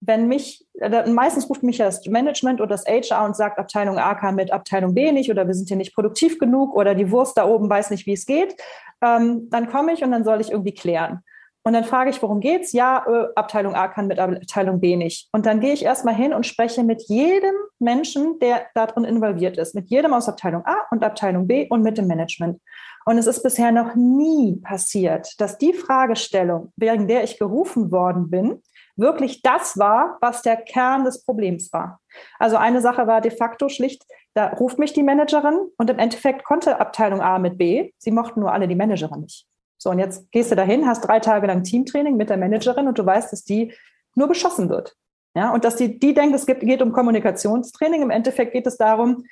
wenn 0.00 0.28
mich, 0.28 0.66
äh, 0.80 1.08
meistens 1.10 1.48
ruft 1.50 1.62
mich 1.62 1.78
das 1.78 2.06
Management 2.06 2.60
oder 2.60 2.70
das 2.70 2.86
HR 2.86 3.24
und 3.24 3.36
sagt, 3.36 3.58
Abteilung 3.58 3.98
A 3.98 4.14
kann 4.14 4.36
mit 4.36 4.52
Abteilung 4.52 4.94
B 4.94 5.12
nicht 5.12 5.30
oder 5.30 5.46
wir 5.46 5.54
sind 5.54 5.68
hier 5.68 5.76
nicht 5.76 5.94
produktiv 5.94 6.38
genug 6.38 6.74
oder 6.74 6.94
die 6.94 7.10
Wurst 7.10 7.36
da 7.36 7.46
oben 7.46 7.68
weiß 7.68 7.90
nicht, 7.90 8.06
wie 8.06 8.12
es 8.12 8.26
geht, 8.26 8.56
ähm, 9.02 9.48
dann 9.50 9.68
komme 9.68 9.92
ich 9.92 10.02
und 10.02 10.12
dann 10.12 10.24
soll 10.24 10.40
ich 10.40 10.50
irgendwie 10.50 10.74
klären. 10.74 11.22
Und 11.64 11.74
dann 11.74 11.84
frage 11.84 12.08
ich, 12.08 12.22
worum 12.22 12.40
geht's? 12.40 12.72
Ja, 12.72 13.04
äh, 13.06 13.26
Abteilung 13.34 13.74
A 13.74 13.88
kann 13.88 14.06
mit 14.06 14.18
Abteilung 14.18 14.80
B 14.80 14.96
nicht. 14.96 15.28
Und 15.32 15.44
dann 15.44 15.60
gehe 15.60 15.74
ich 15.74 15.84
erstmal 15.84 16.14
hin 16.14 16.32
und 16.32 16.46
spreche 16.46 16.82
mit 16.82 17.02
jedem 17.08 17.54
Menschen, 17.78 18.38
der 18.38 18.66
darin 18.74 19.04
involviert 19.04 19.58
ist, 19.58 19.74
mit 19.74 19.90
jedem 19.90 20.14
aus 20.14 20.28
Abteilung 20.28 20.64
A 20.64 20.76
und 20.90 21.04
Abteilung 21.04 21.46
B 21.46 21.66
und 21.68 21.82
mit 21.82 21.98
dem 21.98 22.06
Management. 22.06 22.60
Und 23.04 23.18
es 23.18 23.26
ist 23.26 23.42
bisher 23.42 23.72
noch 23.72 23.94
nie 23.94 24.56
passiert, 24.62 25.38
dass 25.40 25.58
die 25.58 25.72
Fragestellung, 25.72 26.72
wegen 26.76 27.08
der 27.08 27.24
ich 27.24 27.38
gerufen 27.38 27.90
worden 27.90 28.30
bin, 28.30 28.62
wirklich 28.98 29.42
das 29.42 29.78
war, 29.78 30.18
was 30.20 30.42
der 30.42 30.56
Kern 30.56 31.04
des 31.04 31.24
Problems 31.24 31.72
war. 31.72 32.00
Also 32.38 32.56
eine 32.56 32.80
Sache 32.80 33.06
war 33.06 33.20
de 33.20 33.30
facto 33.30 33.68
schlicht, 33.68 34.04
da 34.34 34.48
ruft 34.48 34.78
mich 34.78 34.92
die 34.92 35.02
Managerin 35.02 35.58
und 35.78 35.90
im 35.90 35.98
Endeffekt 35.98 36.44
konnte 36.44 36.80
Abteilung 36.80 37.20
A 37.20 37.38
mit 37.38 37.58
B, 37.58 37.92
sie 37.98 38.10
mochten 38.10 38.40
nur 38.40 38.52
alle 38.52 38.68
die 38.68 38.74
Managerin 38.74 39.20
nicht. 39.20 39.46
So, 39.78 39.90
und 39.90 39.98
jetzt 40.00 40.30
gehst 40.32 40.50
du 40.50 40.56
dahin, 40.56 40.86
hast 40.86 41.02
drei 41.02 41.20
Tage 41.20 41.46
lang 41.46 41.62
Teamtraining 41.62 42.16
mit 42.16 42.30
der 42.30 42.36
Managerin 42.36 42.88
und 42.88 42.98
du 42.98 43.06
weißt, 43.06 43.32
dass 43.32 43.44
die 43.44 43.72
nur 44.14 44.26
beschossen 44.26 44.68
wird. 44.68 44.96
Ja, 45.34 45.52
und 45.52 45.64
dass 45.64 45.76
die, 45.76 45.98
die 46.00 46.14
denkt, 46.14 46.34
es 46.34 46.46
geht, 46.46 46.82
um 46.82 46.92
Kommunikationstraining. 46.92 48.02
Im 48.02 48.10
Endeffekt 48.10 48.52
geht 48.52 48.66
es 48.66 48.76
darum, 48.76 49.24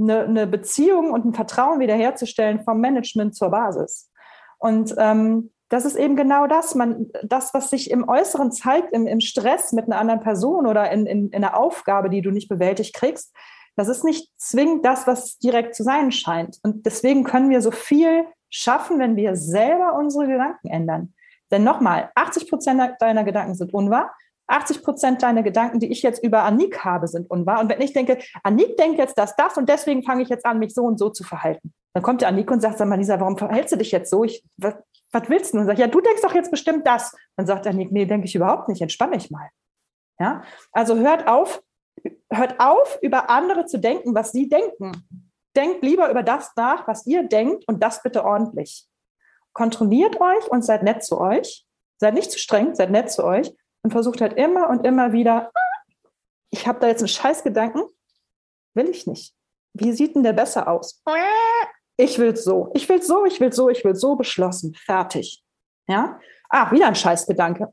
eine, 0.00 0.24
eine 0.24 0.46
Beziehung 0.48 1.12
und 1.12 1.24
ein 1.24 1.34
Vertrauen 1.34 1.78
wiederherzustellen 1.78 2.64
vom 2.64 2.80
Management 2.80 3.36
zur 3.36 3.50
Basis. 3.50 4.10
Und 4.58 4.94
ähm, 4.98 5.52
das 5.72 5.86
ist 5.86 5.96
eben 5.96 6.16
genau 6.16 6.46
das, 6.46 6.74
man, 6.74 7.06
das, 7.22 7.54
was 7.54 7.70
sich 7.70 7.90
im 7.90 8.06
Äußeren 8.06 8.52
zeigt, 8.52 8.92
im, 8.92 9.06
im 9.06 9.20
Stress 9.20 9.72
mit 9.72 9.86
einer 9.86 9.98
anderen 9.98 10.20
Person 10.20 10.66
oder 10.66 10.90
in, 10.90 11.06
in, 11.06 11.30
in 11.30 11.42
einer 11.42 11.56
Aufgabe, 11.56 12.10
die 12.10 12.20
du 12.20 12.30
nicht 12.30 12.50
bewältigt 12.50 12.94
kriegst, 12.94 13.34
das 13.74 13.88
ist 13.88 14.04
nicht 14.04 14.30
zwingend 14.36 14.84
das, 14.84 15.06
was 15.06 15.38
direkt 15.38 15.74
zu 15.74 15.82
sein 15.82 16.12
scheint. 16.12 16.58
Und 16.62 16.84
deswegen 16.84 17.24
können 17.24 17.48
wir 17.48 17.62
so 17.62 17.70
viel 17.70 18.26
schaffen, 18.50 18.98
wenn 18.98 19.16
wir 19.16 19.34
selber 19.34 19.94
unsere 19.98 20.26
Gedanken 20.26 20.68
ändern. 20.68 21.14
Denn 21.50 21.64
nochmal, 21.64 22.10
80 22.16 22.50
Prozent 22.50 22.82
deiner 23.00 23.24
Gedanken 23.24 23.54
sind 23.54 23.72
unwahr. 23.72 24.14
80 24.48 24.82
Prozent 24.82 25.22
deiner 25.22 25.42
Gedanken, 25.42 25.80
die 25.80 25.90
ich 25.90 26.02
jetzt 26.02 26.22
über 26.22 26.42
Anik 26.42 26.84
habe, 26.84 27.08
sind 27.08 27.30
unwahr. 27.30 27.60
Und 27.60 27.70
wenn 27.70 27.80
ich 27.80 27.94
denke, 27.94 28.18
Anik 28.42 28.76
denkt 28.76 28.98
jetzt 28.98 29.16
das, 29.16 29.36
das 29.36 29.56
und 29.56 29.70
deswegen 29.70 30.02
fange 30.02 30.22
ich 30.22 30.28
jetzt 30.28 30.44
an, 30.44 30.58
mich 30.58 30.74
so 30.74 30.82
und 30.82 30.98
so 30.98 31.08
zu 31.08 31.24
verhalten. 31.24 31.72
Dann 31.94 32.02
kommt 32.02 32.20
der 32.20 32.28
Anik 32.28 32.50
und 32.50 32.60
sagt, 32.60 32.76
sag 32.76 32.88
mal, 32.88 32.96
Lisa, 32.96 33.18
warum 33.18 33.38
verhältst 33.38 33.72
du 33.72 33.78
dich 33.78 33.90
jetzt 33.90 34.10
so? 34.10 34.24
Ich, 34.24 34.44
was, 35.12 35.28
willst 35.28 35.54
du? 35.54 35.58
Und 35.58 35.66
sag, 35.66 35.78
ja, 35.78 35.86
du 35.86 36.00
denkst 36.00 36.22
doch 36.22 36.34
jetzt 36.34 36.50
bestimmt 36.50 36.86
das. 36.86 37.14
Dann 37.36 37.46
sagt 37.46 37.66
er, 37.66 37.72
nee, 37.72 37.88
nee, 37.90 38.06
denke 38.06 38.26
ich 38.26 38.34
überhaupt 38.34 38.68
nicht, 38.68 38.80
entspann 38.80 39.12
dich 39.12 39.30
mal. 39.30 39.48
Ja, 40.18 40.42
also 40.72 40.96
hört 40.96 41.26
auf, 41.28 41.62
hört 42.30 42.58
auf, 42.58 42.98
über 43.02 43.30
andere 43.30 43.66
zu 43.66 43.78
denken, 43.78 44.14
was 44.14 44.32
sie 44.32 44.48
denken. 44.48 44.92
Denkt 45.54 45.82
lieber 45.82 46.10
über 46.10 46.22
das 46.22 46.52
nach, 46.56 46.88
was 46.88 47.06
ihr 47.06 47.24
denkt 47.24 47.64
und 47.68 47.82
das 47.82 48.02
bitte 48.02 48.24
ordentlich. 48.24 48.86
Kontrolliert 49.52 50.20
euch 50.20 50.46
und 50.48 50.64
seid 50.64 50.82
nett 50.82 51.04
zu 51.04 51.20
euch. 51.20 51.66
Seid 51.98 52.14
nicht 52.14 52.32
zu 52.32 52.38
streng, 52.38 52.74
seid 52.74 52.90
nett 52.90 53.12
zu 53.12 53.22
euch 53.22 53.54
und 53.82 53.90
versucht 53.90 54.20
halt 54.20 54.32
immer 54.34 54.68
und 54.70 54.86
immer 54.86 55.12
wieder, 55.12 55.52
ich 56.50 56.66
habe 56.66 56.80
da 56.80 56.88
jetzt 56.88 57.00
einen 57.00 57.08
Scheißgedanken, 57.08 57.84
will 58.74 58.88
ich 58.88 59.06
nicht. 59.06 59.34
Wie 59.74 59.92
sieht 59.92 60.14
denn 60.14 60.22
der 60.22 60.32
besser 60.32 60.68
aus? 60.68 61.02
Ich 62.02 62.18
will 62.18 62.34
so, 62.34 62.72
ich 62.74 62.88
will 62.88 63.00
so, 63.00 63.24
ich 63.24 63.40
will 63.40 63.52
so, 63.52 63.68
ich 63.68 63.84
will 63.84 63.94
so 63.94 64.16
beschlossen, 64.16 64.74
fertig. 64.74 65.40
Ja? 65.86 66.18
Ah, 66.48 66.72
wieder 66.72 66.88
ein 66.88 66.96
Scheißgedanke. 66.96 67.72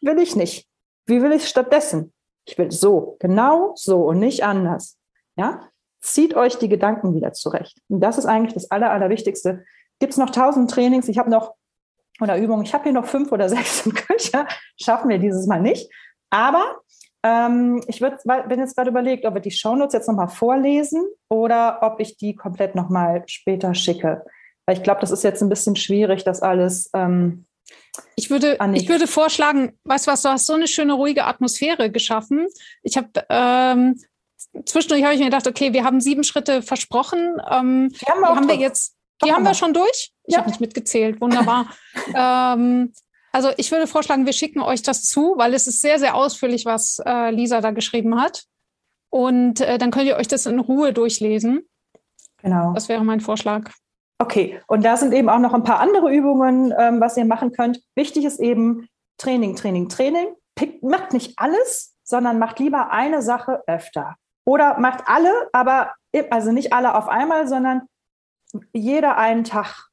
Will 0.00 0.18
ich 0.20 0.36
nicht. 0.36 0.68
Wie 1.06 1.20
will 1.20 1.32
ich 1.32 1.48
stattdessen? 1.48 2.12
Ich 2.46 2.56
will 2.56 2.70
so, 2.70 3.16
genau 3.18 3.72
so 3.74 4.04
und 4.04 4.20
nicht 4.20 4.44
anders. 4.44 4.96
Ja? 5.34 5.68
Zieht 6.00 6.36
euch 6.36 6.56
die 6.56 6.68
Gedanken 6.68 7.16
wieder 7.16 7.32
zurecht. 7.32 7.76
Und 7.88 7.98
das 7.98 8.16
ist 8.16 8.26
eigentlich 8.26 8.54
das 8.54 8.70
Aller, 8.70 8.92
Allerwichtigste. 8.92 9.64
Gibt 9.98 10.12
es 10.12 10.18
noch 10.18 10.30
tausend 10.30 10.70
Trainings? 10.70 11.08
Ich 11.08 11.18
habe 11.18 11.30
noch, 11.30 11.56
oder 12.20 12.38
Übungen, 12.38 12.64
ich 12.64 12.74
habe 12.74 12.84
hier 12.84 12.92
noch 12.92 13.06
fünf 13.06 13.32
oder 13.32 13.48
sechs 13.56 13.84
im 13.84 13.92
Köcher. 13.92 14.46
Schaffen 14.80 15.08
wir 15.08 15.18
dieses 15.18 15.48
Mal 15.48 15.60
nicht. 15.60 15.90
Aber 16.30 16.76
ähm, 17.24 17.82
ich 17.88 18.02
würd, 18.02 18.22
bin 18.48 18.60
jetzt 18.60 18.76
gerade 18.76 18.90
überlegt, 18.90 19.24
ob 19.24 19.32
wir 19.32 19.40
die 19.40 19.50
Shownotes 19.50 19.94
jetzt 19.94 20.08
nochmal 20.08 20.28
vorlesen 20.28 21.02
oder 21.30 21.78
ob 21.80 21.98
ich 21.98 22.18
die 22.18 22.34
komplett 22.34 22.74
nochmal 22.74 23.22
später 23.26 23.74
schicke. 23.74 24.24
Weil 24.66 24.76
ich 24.76 24.82
glaube, 24.82 25.00
das 25.00 25.10
ist 25.10 25.24
jetzt 25.24 25.42
ein 25.42 25.48
bisschen 25.48 25.74
schwierig, 25.74 26.24
das 26.24 26.42
alles. 26.42 26.90
Ähm, 26.94 27.46
ich 28.14 28.28
würde, 28.28 28.58
ich 28.74 28.88
würde 28.90 29.06
vorschlagen, 29.06 29.72
weißt 29.84 30.06
du 30.06 30.10
was, 30.10 30.22
du 30.22 30.28
hast 30.28 30.46
so 30.46 30.52
eine 30.52 30.68
schöne 30.68 30.92
ruhige 30.92 31.24
Atmosphäre 31.24 31.90
geschaffen. 31.90 32.46
Ich 32.82 32.98
habe 32.98 33.08
ähm, 33.30 33.98
zwischendurch 34.66 35.02
habe 35.02 35.14
ich 35.14 35.20
mir 35.20 35.26
gedacht, 35.26 35.46
okay, 35.46 35.72
wir 35.72 35.84
haben 35.84 36.02
sieben 36.02 36.24
Schritte 36.24 36.60
versprochen. 36.60 37.40
Ähm, 37.50 37.88
die 37.88 38.06
haben 38.06 38.20
wir, 38.20 38.32
die 38.32 38.36
haben 38.36 38.48
wir 38.48 38.56
jetzt, 38.56 38.96
die 39.24 39.32
haben 39.32 39.44
wir 39.44 39.54
schon 39.54 39.72
durch. 39.72 40.12
Ich 40.24 40.34
ja. 40.34 40.40
habe 40.40 40.50
nicht 40.50 40.60
mitgezählt. 40.60 41.20
Wunderbar. 41.22 41.70
ähm, 42.14 42.92
also 43.34 43.50
ich 43.56 43.72
würde 43.72 43.88
vorschlagen, 43.88 44.26
wir 44.26 44.32
schicken 44.32 44.60
euch 44.60 44.82
das 44.82 45.02
zu, 45.02 45.34
weil 45.36 45.54
es 45.54 45.66
ist 45.66 45.80
sehr, 45.80 45.98
sehr 45.98 46.14
ausführlich, 46.14 46.64
was 46.66 47.02
äh, 47.04 47.30
Lisa 47.30 47.60
da 47.60 47.72
geschrieben 47.72 48.20
hat. 48.20 48.44
Und 49.10 49.60
äh, 49.60 49.76
dann 49.76 49.90
könnt 49.90 50.06
ihr 50.06 50.16
euch 50.16 50.28
das 50.28 50.46
in 50.46 50.60
Ruhe 50.60 50.92
durchlesen. 50.92 51.68
Genau. 52.42 52.72
Das 52.74 52.88
wäre 52.88 53.04
mein 53.04 53.20
Vorschlag. 53.20 53.72
Okay, 54.20 54.60
und 54.68 54.84
da 54.84 54.96
sind 54.96 55.12
eben 55.12 55.28
auch 55.28 55.40
noch 55.40 55.52
ein 55.52 55.64
paar 55.64 55.80
andere 55.80 56.12
Übungen, 56.12 56.72
ähm, 56.78 57.00
was 57.00 57.16
ihr 57.16 57.24
machen 57.24 57.50
könnt. 57.50 57.80
Wichtig 57.96 58.24
ist 58.24 58.38
eben 58.38 58.86
Training, 59.18 59.56
Training, 59.56 59.88
Training. 59.88 60.28
Pickt, 60.54 60.84
macht 60.84 61.12
nicht 61.12 61.36
alles, 61.36 61.96
sondern 62.04 62.38
macht 62.38 62.60
lieber 62.60 62.92
eine 62.92 63.20
Sache 63.20 63.64
öfter. 63.66 64.14
Oder 64.44 64.78
macht 64.78 65.08
alle, 65.08 65.32
aber 65.52 65.92
also 66.30 66.52
nicht 66.52 66.72
alle 66.72 66.94
auf 66.94 67.08
einmal, 67.08 67.48
sondern 67.48 67.88
jeder 68.72 69.16
einen 69.16 69.42
Tag. 69.42 69.88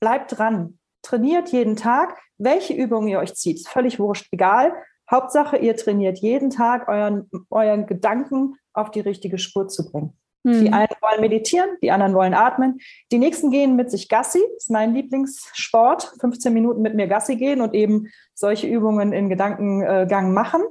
Bleibt 0.00 0.36
dran. 0.36 0.78
Trainiert 1.02 1.50
jeden 1.50 1.76
Tag, 1.76 2.18
welche 2.40 2.74
Übungen 2.74 3.08
ihr 3.08 3.18
euch 3.18 3.34
zieht, 3.34 3.56
ist 3.56 3.68
völlig 3.68 3.98
wurscht, 3.98 4.28
egal. 4.32 4.72
Hauptsache, 5.10 5.56
ihr 5.56 5.76
trainiert 5.76 6.18
jeden 6.18 6.50
Tag 6.50 6.88
euren, 6.88 7.28
euren 7.50 7.86
Gedanken 7.86 8.56
auf 8.72 8.90
die 8.90 9.00
richtige 9.00 9.38
Spur 9.38 9.68
zu 9.68 9.90
bringen. 9.90 10.16
Mhm. 10.42 10.60
Die 10.60 10.72
einen 10.72 10.88
wollen 11.00 11.20
meditieren, 11.20 11.68
die 11.82 11.90
anderen 11.90 12.14
wollen 12.14 12.34
atmen. 12.34 12.78
Die 13.12 13.18
nächsten 13.18 13.50
gehen 13.50 13.76
mit 13.76 13.90
sich 13.90 14.08
Gassi, 14.08 14.40
das 14.54 14.64
ist 14.64 14.70
mein 14.70 14.94
Lieblingssport. 14.94 16.14
15 16.20 16.52
Minuten 16.52 16.80
mit 16.80 16.94
mir 16.94 17.08
Gassi 17.08 17.36
gehen 17.36 17.60
und 17.60 17.74
eben 17.74 18.08
solche 18.34 18.66
Übungen 18.66 19.12
in 19.12 19.28
Gedankengang 19.28 20.32
machen, 20.32 20.62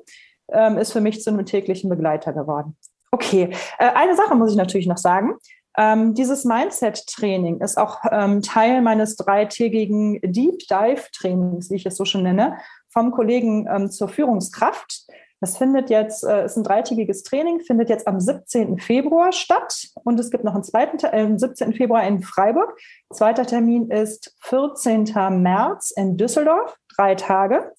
ähm, 0.52 0.78
ist 0.78 0.92
für 0.92 1.02
mich 1.02 1.22
zu 1.22 1.30
einem 1.30 1.46
täglichen 1.46 1.90
Begleiter 1.90 2.34
geworden. 2.34 2.76
Okay, 3.12 3.50
äh, 3.78 3.90
eine 3.94 4.16
Sache 4.16 4.36
muss 4.36 4.52
ich 4.52 4.58
natürlich 4.58 4.88
noch 4.88 4.98
sagen. 4.98 5.36
Ähm, 5.80 6.14
dieses 6.14 6.44
Mindset-Training 6.44 7.62
ist 7.62 7.78
auch 7.78 8.02
ähm, 8.12 8.42
Teil 8.42 8.82
meines 8.82 9.16
dreitägigen 9.16 10.20
Deep 10.22 10.60
Dive-Trainings, 10.70 11.70
wie 11.72 11.76
ich 11.76 11.86
es 11.86 11.96
so 11.96 12.04
schon 12.04 12.24
nenne, 12.24 12.58
vom 12.90 13.12
Kollegen 13.12 13.66
ähm, 13.74 13.90
zur 13.90 14.10
Führungskraft. 14.10 15.08
Das 15.40 15.58
findet 15.58 15.90
jetzt, 15.90 16.26
äh, 16.26 16.44
ist 16.44 16.58
ein 16.58 16.66
dreitägiges 16.66 17.24
Training, 17.24 17.62
findet 17.62 17.90
jetzt 17.90 18.08
am 18.08 18.20
17. 18.20 18.78
Februar 18.78 19.32
statt. 19.32 19.88
Und 20.04 20.20
es 20.20 20.32
gibt 20.32 20.44
noch 20.44 20.54
einen 20.54 20.66
zweiten, 20.66 20.98
äh, 21.06 21.22
am 21.22 21.38
17. 21.38 21.74
Februar 21.74 22.06
in 22.06 22.22
Freiburg. 22.22 22.78
Zweiter 23.14 23.46
Termin 23.46 23.90
ist 23.90 24.36
14. 24.42 25.06
März 25.42 25.92
in 25.92 26.18
Düsseldorf, 26.18 26.76
drei 26.94 27.16
Tage. 27.16 27.72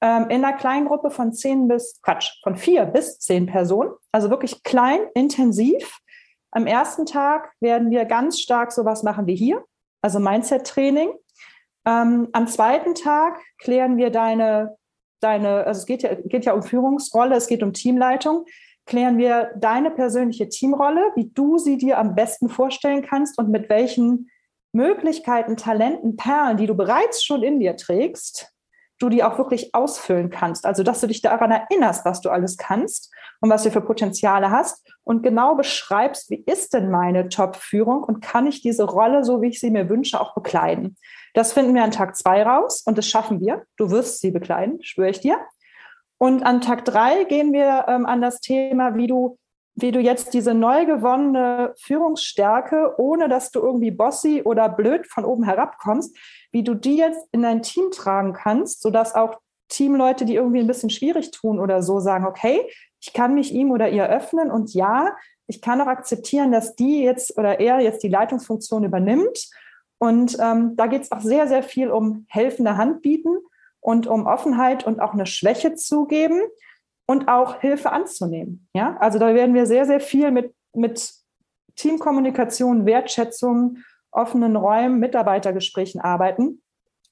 Ähm, 0.00 0.30
in 0.30 0.44
einer 0.44 0.56
kleinen 0.56 0.88
Gruppe 0.88 1.10
von 1.10 1.32
zehn 1.32 1.68
bis, 1.68 2.00
Quatsch, 2.02 2.42
von 2.42 2.56
vier 2.56 2.86
bis 2.86 3.20
zehn 3.20 3.46
Personen. 3.46 3.92
Also 4.10 4.30
wirklich 4.30 4.64
klein, 4.64 4.98
intensiv. 5.14 6.00
Am 6.56 6.66
ersten 6.66 7.04
Tag 7.04 7.52
werden 7.60 7.90
wir 7.90 8.06
ganz 8.06 8.40
stark 8.40 8.72
sowas 8.72 9.02
machen 9.02 9.26
wie 9.26 9.36
hier, 9.36 9.62
also 10.00 10.18
Mindset-Training. 10.18 11.10
Ähm, 11.84 12.28
am 12.32 12.48
zweiten 12.48 12.94
Tag 12.94 13.38
klären 13.58 13.98
wir 13.98 14.08
deine, 14.08 14.74
deine, 15.20 15.66
also 15.66 15.80
es 15.80 15.84
geht 15.84 16.02
ja, 16.02 16.14
geht 16.14 16.46
ja 16.46 16.54
um 16.54 16.62
Führungsrolle, 16.62 17.36
es 17.36 17.46
geht 17.46 17.62
um 17.62 17.74
Teamleitung, 17.74 18.46
klären 18.86 19.18
wir 19.18 19.50
deine 19.58 19.90
persönliche 19.90 20.48
Teamrolle, 20.48 21.02
wie 21.14 21.28
du 21.28 21.58
sie 21.58 21.76
dir 21.76 21.98
am 21.98 22.14
besten 22.14 22.48
vorstellen 22.48 23.02
kannst 23.02 23.38
und 23.38 23.50
mit 23.50 23.68
welchen 23.68 24.30
Möglichkeiten, 24.72 25.58
Talenten, 25.58 26.16
Perlen, 26.16 26.56
die 26.56 26.66
du 26.66 26.74
bereits 26.74 27.22
schon 27.22 27.42
in 27.42 27.60
dir 27.60 27.76
trägst, 27.76 28.55
du 28.98 29.08
die 29.08 29.22
auch 29.22 29.38
wirklich 29.38 29.74
ausfüllen 29.74 30.30
kannst. 30.30 30.64
Also, 30.64 30.82
dass 30.82 31.00
du 31.00 31.06
dich 31.06 31.22
daran 31.22 31.50
erinnerst, 31.50 32.04
was 32.04 32.20
du 32.20 32.30
alles 32.30 32.56
kannst 32.56 33.12
und 33.40 33.50
was 33.50 33.62
du 33.62 33.70
für 33.70 33.80
Potenziale 33.80 34.50
hast 34.50 34.86
und 35.04 35.22
genau 35.22 35.54
beschreibst, 35.54 36.30
wie 36.30 36.42
ist 36.46 36.72
denn 36.72 36.90
meine 36.90 37.28
Top-Führung 37.28 38.02
und 38.02 38.22
kann 38.22 38.46
ich 38.46 38.62
diese 38.62 38.84
Rolle, 38.84 39.24
so 39.24 39.42
wie 39.42 39.48
ich 39.48 39.60
sie 39.60 39.70
mir 39.70 39.88
wünsche, 39.88 40.20
auch 40.20 40.34
bekleiden. 40.34 40.96
Das 41.34 41.52
finden 41.52 41.74
wir 41.74 41.84
an 41.84 41.90
Tag 41.90 42.16
zwei 42.16 42.42
raus 42.42 42.82
und 42.86 42.96
das 42.96 43.06
schaffen 43.06 43.40
wir. 43.40 43.64
Du 43.76 43.90
wirst 43.90 44.20
sie 44.20 44.30
bekleiden, 44.30 44.82
schwöre 44.82 45.10
ich 45.10 45.20
dir. 45.20 45.38
Und 46.18 46.44
an 46.44 46.60
Tag 46.62 46.84
drei 46.84 47.24
gehen 47.24 47.52
wir 47.52 47.84
ähm, 47.88 48.06
an 48.06 48.22
das 48.22 48.40
Thema, 48.40 48.94
wie 48.94 49.06
du, 49.06 49.38
wie 49.74 49.92
du 49.92 50.00
jetzt 50.00 50.32
diese 50.32 50.54
neu 50.54 50.86
gewonnene 50.86 51.74
Führungsstärke, 51.78 52.94
ohne 52.96 53.28
dass 53.28 53.50
du 53.50 53.60
irgendwie 53.60 53.90
bossy 53.90 54.40
oder 54.42 54.70
blöd 54.70 55.06
von 55.06 55.26
oben 55.26 55.44
herabkommst, 55.44 56.16
wie 56.56 56.62
du 56.62 56.72
die 56.72 56.96
jetzt 56.96 57.28
in 57.32 57.42
dein 57.42 57.60
Team 57.60 57.90
tragen 57.90 58.32
kannst, 58.32 58.80
sodass 58.80 59.14
auch 59.14 59.40
Teamleute, 59.68 60.24
die 60.24 60.36
irgendwie 60.36 60.60
ein 60.60 60.66
bisschen 60.66 60.88
schwierig 60.88 61.30
tun 61.30 61.60
oder 61.60 61.82
so, 61.82 62.00
sagen, 62.00 62.24
okay, 62.24 62.66
ich 62.98 63.12
kann 63.12 63.34
mich 63.34 63.52
ihm 63.52 63.72
oder 63.72 63.90
ihr 63.90 64.08
öffnen 64.08 64.50
und 64.50 64.72
ja, 64.72 65.14
ich 65.48 65.60
kann 65.60 65.82
auch 65.82 65.86
akzeptieren, 65.86 66.52
dass 66.52 66.74
die 66.74 67.02
jetzt 67.02 67.36
oder 67.36 67.60
er 67.60 67.80
jetzt 67.80 68.02
die 68.02 68.08
Leitungsfunktion 68.08 68.84
übernimmt 68.84 69.50
und 69.98 70.38
ähm, 70.40 70.76
da 70.76 70.86
geht 70.86 71.02
es 71.02 71.12
auch 71.12 71.20
sehr, 71.20 71.46
sehr 71.46 71.62
viel 71.62 71.90
um 71.90 72.24
helfende 72.30 72.78
Hand 72.78 73.02
bieten 73.02 73.36
und 73.80 74.06
um 74.06 74.24
Offenheit 74.24 74.86
und 74.86 74.98
auch 74.98 75.12
eine 75.12 75.26
Schwäche 75.26 75.74
zugeben 75.74 76.40
und 77.06 77.28
auch 77.28 77.60
Hilfe 77.60 77.92
anzunehmen. 77.92 78.66
Ja, 78.72 78.96
also 78.96 79.18
da 79.18 79.34
werden 79.34 79.54
wir 79.54 79.66
sehr, 79.66 79.84
sehr 79.84 80.00
viel 80.00 80.30
mit, 80.30 80.54
mit 80.72 81.12
Teamkommunikation, 81.74 82.86
Wertschätzung, 82.86 83.76
offenen 84.16 84.56
Räumen, 84.56 84.98
Mitarbeitergesprächen 84.98 86.00
arbeiten, 86.00 86.62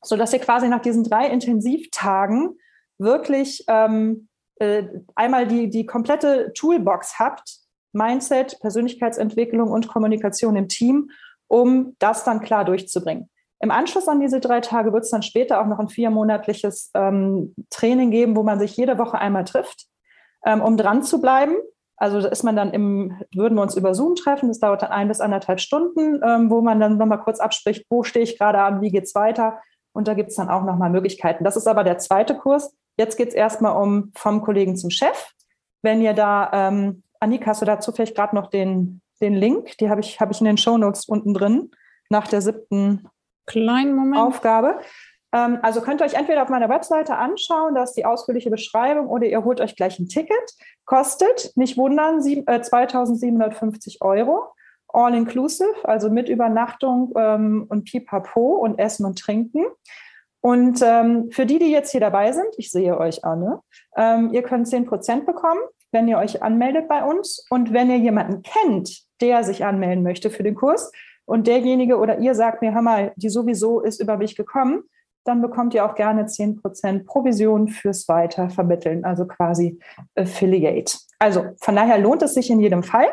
sodass 0.03 0.33
ihr 0.33 0.39
quasi 0.41 0.69
nach 0.69 0.83
diesen 0.83 1.05
drei 1.05 1.29
Intensivtagen 1.29 2.59
wirklich 2.99 3.65
ähm, 3.69 4.29
äh, 4.57 4.85
einmal 5.15 5.47
die, 5.47 5.71
die 5.71 5.87
komplette 5.87 6.53
Toolbox 6.55 7.19
habt, 7.19 7.59
Mindset, 7.93 8.59
Persönlichkeitsentwicklung 8.61 9.71
und 9.71 9.89
Kommunikation 9.89 10.57
im 10.57 10.69
Team 10.69 11.11
um 11.47 11.95
das 11.99 12.25
dann 12.25 12.41
klar 12.41 12.65
durchzubringen. 12.65 13.31
Im 13.61 13.71
Anschluss 13.71 14.09
an 14.09 14.21
diese 14.21 14.41
drei 14.41 14.61
Tage 14.61 14.93
wird 14.93 15.05
es 15.05 15.11
dann 15.11 15.23
später 15.23 15.61
auch 15.61 15.67
noch 15.67 15.79
ein 15.79 15.89
viermonatliches 15.89 16.91
ähm, 16.95 17.55
Training 17.71 18.11
geben, 18.11 18.37
wo 18.37 18.43
man 18.43 18.59
sich 18.59 18.77
jede 18.77 18.99
Woche 18.99 19.19
einmal 19.19 19.45
trifft, 19.45 19.87
ähm, 20.45 20.61
um 20.61 20.77
dran 20.77 21.03
zu 21.03 21.21
bleiben. 21.21 21.55
Also 21.97 22.21
da 22.21 22.29
ist 22.29 22.43
man 22.43 22.57
dann 22.57 22.73
im, 22.73 23.21
würden 23.35 23.55
wir 23.55 23.63
uns 23.63 23.77
über 23.77 23.95
Zoom 23.95 24.17
treffen, 24.17 24.49
das 24.49 24.59
dauert 24.59 24.83
dann 24.83 24.91
ein 24.91 25.09
bis 25.09 25.21
anderthalb 25.21 25.61
Stunden, 25.61 26.21
ähm, 26.25 26.51
wo 26.51 26.61
man 26.61 26.81
dann 26.81 26.97
nochmal 26.97 27.21
kurz 27.21 27.41
abspricht, 27.41 27.87
wo 27.89 28.03
stehe 28.03 28.25
ich 28.25 28.39
gerade 28.39 28.61
an, 28.61 28.81
wie 28.81 28.91
geht 28.91 29.05
es 29.05 29.15
weiter. 29.15 29.61
Und 29.93 30.09
da 30.09 30.15
gibt 30.15 30.31
es 30.31 30.37
dann 30.37 30.49
auch 30.49 30.65
nochmal 30.65 30.91
Möglichkeiten. 30.91 31.45
Das 31.45 31.57
ist 31.57 31.69
aber 31.69 31.85
der 31.85 31.99
zweite 31.99 32.37
Kurs. 32.37 32.75
Jetzt 32.97 33.17
geht 33.17 33.29
es 33.29 33.35
erstmal 33.35 33.81
um 33.81 34.11
vom 34.15 34.43
Kollegen 34.43 34.77
zum 34.77 34.91
Chef. 34.91 35.33
Wenn 35.83 36.01
ihr 36.01 36.15
da, 36.15 36.51
ähm, 36.53 37.05
Annika, 37.21 37.47
hast 37.47 37.63
du 37.63 37.67
dazu 37.67 37.93
vielleicht 37.93 38.17
gerade 38.17 38.35
noch 38.35 38.49
den, 38.49 39.01
den 39.21 39.35
Link, 39.35 39.79
die 39.79 39.89
habe 39.89 40.01
ich, 40.01 40.21
hab 40.21 40.31
ich 40.33 40.41
in 40.41 40.47
den 40.47 40.59
Shownotes 40.59 41.07
unten 41.07 41.33
drin, 41.33 41.71
nach 42.11 42.27
der 42.27 42.41
siebten 42.41 43.09
Kleinen 43.47 43.95
Moment. 43.95 44.21
Aufgabe. 44.21 44.81
Ähm, 45.35 45.59
also 45.63 45.81
könnt 45.81 46.01
ihr 46.01 46.07
euch 46.07 46.15
entweder 46.15 46.43
auf 46.43 46.49
meiner 46.49 46.69
Webseite 46.69 47.17
anschauen, 47.17 47.75
da 47.75 47.83
ist 47.83 47.95
die 47.95 48.07
ausführliche 48.07 48.51
Beschreibung, 48.51 49.09
oder 49.09 49.27
ihr 49.27 49.45
holt 49.45 49.61
euch 49.61 49.75
gleich 49.75 49.99
ein 49.99 50.09
Ticket. 50.09 50.55
Kostet, 50.85 51.53
nicht 51.57 51.77
wundern, 51.77 52.23
sieb, 52.23 52.49
äh, 52.49 52.63
2750 52.63 54.01
Euro. 54.01 54.45
All 54.89 55.13
inclusive, 55.13 55.75
also 55.83 56.09
mit 56.09 56.29
Übernachtung 56.29 57.13
ähm, 57.17 57.67
und 57.69 57.85
Pipapo 57.85 58.59
und 58.59 58.79
Essen 58.79 59.05
und 59.05 59.19
Trinken. 59.19 59.65
Und 60.41 60.81
ähm, 60.83 61.31
für 61.33 61.47
die, 61.47 61.59
die 61.59 61.73
jetzt 61.73 61.91
hier 61.91 62.01
dabei 62.01 62.31
sind, 62.31 62.47
ich 62.59 62.71
sehe 62.71 62.97
euch 62.97 63.25
alle, 63.25 63.61
ähm, 63.97 64.31
ihr 64.33 64.43
könnt 64.43 64.69
10% 64.69 65.25
bekommen, 65.25 65.61
wenn 65.91 66.07
ihr 66.07 66.19
euch 66.19 66.45
anmeldet 66.45 66.87
bei 66.87 67.03
uns. 67.03 67.45
Und 67.51 67.73
wenn 67.73 67.91
ihr 67.91 67.97
jemanden 67.97 68.43
kennt, 68.43 69.03
der 69.21 69.43
sich 69.43 69.65
anmelden 69.65 70.05
möchte 70.05 70.31
für 70.31 70.45
den 70.45 70.55
Kurs 70.55 70.93
und 71.25 71.49
derjenige 71.49 71.99
oder 71.99 72.19
ihr 72.19 72.37
sagt 72.37 72.63
mir, 72.63 72.73
hör 72.73 72.83
mal, 72.83 73.13
die 73.17 73.31
sowieso 73.31 73.81
ist 73.81 74.01
über 74.01 74.17
mich 74.17 74.37
gekommen, 74.37 74.85
dann 75.25 75.41
bekommt 75.43 75.75
ihr 75.75 75.85
auch 75.85 75.95
gerne 75.95 76.25
10% 76.25 77.07
Provision 77.07 77.69
fürs 77.69 78.09
Weitervermitteln, 78.09 79.05
also 79.05 79.27
quasi 79.27 79.79
Affiliate. 80.15 80.99
Also 81.19 81.47
von 81.61 81.77
daher 81.77 81.99
lohnt 81.99 82.23
es 82.23 82.35
sich 82.35 82.51
in 82.51 82.61
jedem 82.61 82.83
Fall. 82.83 83.09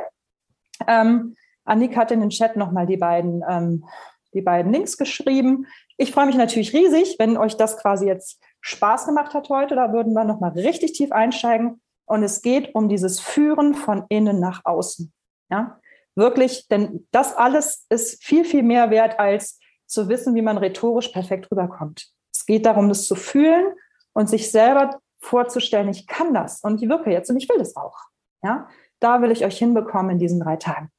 Ähm, 0.88 1.36
Annik 1.64 1.96
hat 1.96 2.12
in 2.12 2.20
den 2.20 2.30
Chat 2.30 2.56
nochmal 2.56 2.86
die 2.86 2.98
beiden, 2.98 3.44
ähm, 3.48 3.86
die 4.34 4.42
beiden 4.42 4.72
Links 4.72 4.98
geschrieben. 4.98 5.68
Ich 5.98 6.12
freue 6.12 6.26
mich 6.26 6.36
natürlich 6.36 6.74
riesig, 6.74 7.16
wenn 7.20 7.38
euch 7.38 7.56
das 7.58 7.78
quasi 7.78 8.08
jetzt 8.08 8.42
Spaß 8.62 9.06
gemacht 9.06 9.34
hat 9.34 9.50
heute. 9.50 9.76
Da 9.76 9.94
würden 9.94 10.14
wir 10.14 10.24
nochmal 10.24 10.52
richtig 10.52 10.94
tief 10.94 11.12
einsteigen. 11.12 11.82
Und 12.06 12.24
es 12.24 12.42
geht 12.42 12.76
um 12.76 12.90
dieses 12.90 13.20
Führen 13.20 13.74
von 13.74 14.04
innen 14.10 14.40
nach 14.40 14.66
außen. 14.66 15.14
Ja, 15.50 15.80
wirklich, 16.16 16.68
denn 16.68 17.08
das 17.12 17.36
alles 17.36 17.86
ist 17.90 18.24
viel, 18.24 18.44
viel 18.44 18.64
mehr 18.64 18.90
wert, 18.90 19.20
als 19.20 19.61
zu 19.92 20.10
wissen, 20.10 20.36
wie 20.36 20.42
man 20.42 20.58
rhetorisch 20.58 21.10
perfekt 21.10 21.52
rüberkommt. 21.52 22.08
Es 22.34 22.46
geht 22.46 22.66
darum, 22.66 22.90
das 22.90 23.06
zu 23.06 23.16
fühlen 23.16 23.74
und 24.14 24.30
sich 24.30 24.52
selber 24.52 25.00
vorzustellen, 25.20 25.90
ich 25.90 26.08
kann 26.08 26.34
das 26.34 26.62
und 26.62 26.82
ich 26.82 26.90
wirke 26.90 27.12
jetzt 27.12 27.30
und 27.30 27.38
ich 27.38 27.48
will 27.50 27.58
das 27.58 27.76
auch. 27.76 27.98
Ja, 28.44 28.68
da 29.00 29.22
will 29.22 29.32
ich 29.32 29.46
euch 29.46 29.58
hinbekommen 29.58 30.12
in 30.12 30.20
diesen 30.20 30.40
drei 30.40 30.56
Tagen. 30.56 30.90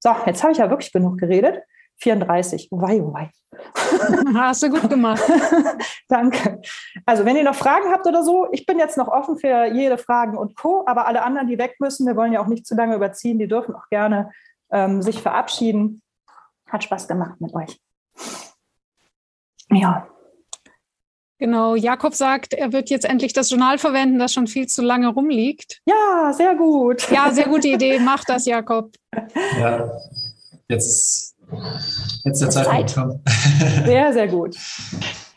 So, 0.00 0.10
jetzt 0.26 0.42
habe 0.42 0.52
ich 0.52 0.58
ja 0.58 0.70
wirklich 0.70 0.92
genug 0.92 1.18
geredet. 1.18 1.62
34. 1.98 2.68
Wei, 2.72 3.00
oh 3.02 3.12
wei. 3.12 3.30
Hast 4.34 4.62
du 4.62 4.70
gut 4.70 4.88
gemacht. 4.88 5.22
Danke. 6.08 6.60
Also, 7.06 7.24
wenn 7.24 7.36
ihr 7.36 7.44
noch 7.44 7.54
Fragen 7.54 7.90
habt 7.92 8.06
oder 8.06 8.24
so, 8.24 8.48
ich 8.50 8.66
bin 8.66 8.78
jetzt 8.78 8.96
noch 8.96 9.08
offen 9.08 9.38
für 9.38 9.66
jede 9.66 9.98
Fragen 9.98 10.36
und 10.36 10.56
Co. 10.56 10.84
Aber 10.86 11.06
alle 11.06 11.22
anderen, 11.22 11.48
die 11.48 11.58
weg 11.58 11.76
müssen, 11.78 12.06
wir 12.06 12.16
wollen 12.16 12.32
ja 12.32 12.40
auch 12.40 12.46
nicht 12.46 12.66
zu 12.66 12.74
lange 12.74 12.96
überziehen, 12.96 13.38
die 13.38 13.48
dürfen 13.48 13.74
auch 13.74 13.88
gerne 13.90 14.32
ähm, 14.70 15.02
sich 15.02 15.22
verabschieden. 15.22 16.02
Hat 16.68 16.82
Spaß 16.82 17.06
gemacht 17.06 17.40
mit 17.40 17.54
euch. 17.54 17.78
Ja. 19.72 20.06
Genau, 21.38 21.74
Jakob 21.74 22.14
sagt, 22.14 22.54
er 22.54 22.72
wird 22.72 22.88
jetzt 22.88 23.04
endlich 23.04 23.32
das 23.32 23.50
Journal 23.50 23.76
verwenden, 23.76 24.20
das 24.20 24.32
schon 24.32 24.46
viel 24.46 24.68
zu 24.68 24.80
lange 24.80 25.08
rumliegt. 25.08 25.80
Ja, 25.86 26.32
sehr 26.32 26.54
gut. 26.54 27.10
Ja, 27.10 27.32
sehr 27.32 27.46
gute 27.46 27.66
Idee. 27.66 27.98
Mach 27.98 28.24
das, 28.24 28.46
Jakob. 28.46 28.94
Ja, 29.58 29.90
jetzt, 30.68 31.34
jetzt 32.24 32.42
der 32.42 32.50
Zeitpunkt 32.50 32.94
kommen. 32.94 33.24
Sehr, 33.84 34.12
sehr 34.12 34.28
gut. 34.28 34.56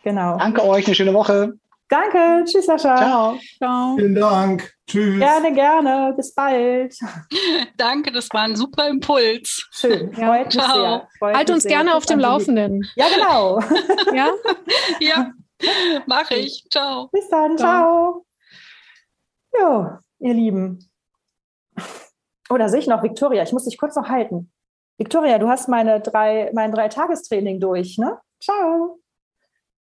Genau. 0.04 0.38
Danke 0.38 0.64
euch, 0.64 0.86
eine 0.86 0.94
schöne 0.94 1.16
Woche. 1.16 1.54
Danke. 1.90 2.44
Tschüss, 2.46 2.66
Sascha. 2.66 2.96
Ciao. 2.98 3.40
Ciao. 3.58 3.96
Vielen 3.96 4.16
Dank. 4.16 4.74
Tschüss. 4.88 5.20
Gerne, 5.20 5.54
gerne. 5.54 6.14
Bis 6.16 6.34
bald. 6.34 6.96
Danke, 7.78 8.12
das 8.12 8.28
war 8.32 8.42
ein 8.42 8.56
super 8.56 8.88
Impuls. 8.88 9.68
Schön. 9.72 10.12
Freut 10.14 10.54
ja. 10.54 10.62
mich 10.62 10.74
sehr. 10.74 11.08
Freut 11.20 11.36
halt 11.36 11.50
uns 11.52 11.64
sehr. 11.64 11.72
gerne 11.72 11.96
auf 11.96 12.06
dem 12.06 12.20
Laufenden. 12.20 12.88
Ja, 12.96 13.08
genau. 13.14 13.60
ja? 14.14 14.32
Ja, 15.00 15.32
mache 16.06 16.36
ich. 16.36 16.66
Ciao. 16.70 17.10
Bis 17.12 17.30
dann. 17.30 17.58
Ciao. 17.58 18.26
Jo, 19.58 19.90
ihr 20.20 20.34
Lieben. 20.34 20.92
Oder 22.50 22.70
sehe 22.70 22.80
ich 22.80 22.88
noch 22.88 23.04
Victoria? 23.04 23.44
Ich 23.44 23.54
muss 23.54 23.66
dich 23.66 23.78
kurz 23.78 23.96
noch 23.96 24.10
halten. 24.10 24.52
Victoria, 24.98 25.40
du 25.40 25.48
hast 25.48 25.70
meine 25.70 26.02
drei, 26.02 26.52
mein 26.54 26.72
Drei-Tagestraining 26.72 27.60
durch, 27.60 27.98
ne? 27.98 28.20
Ciao. 28.42 29.00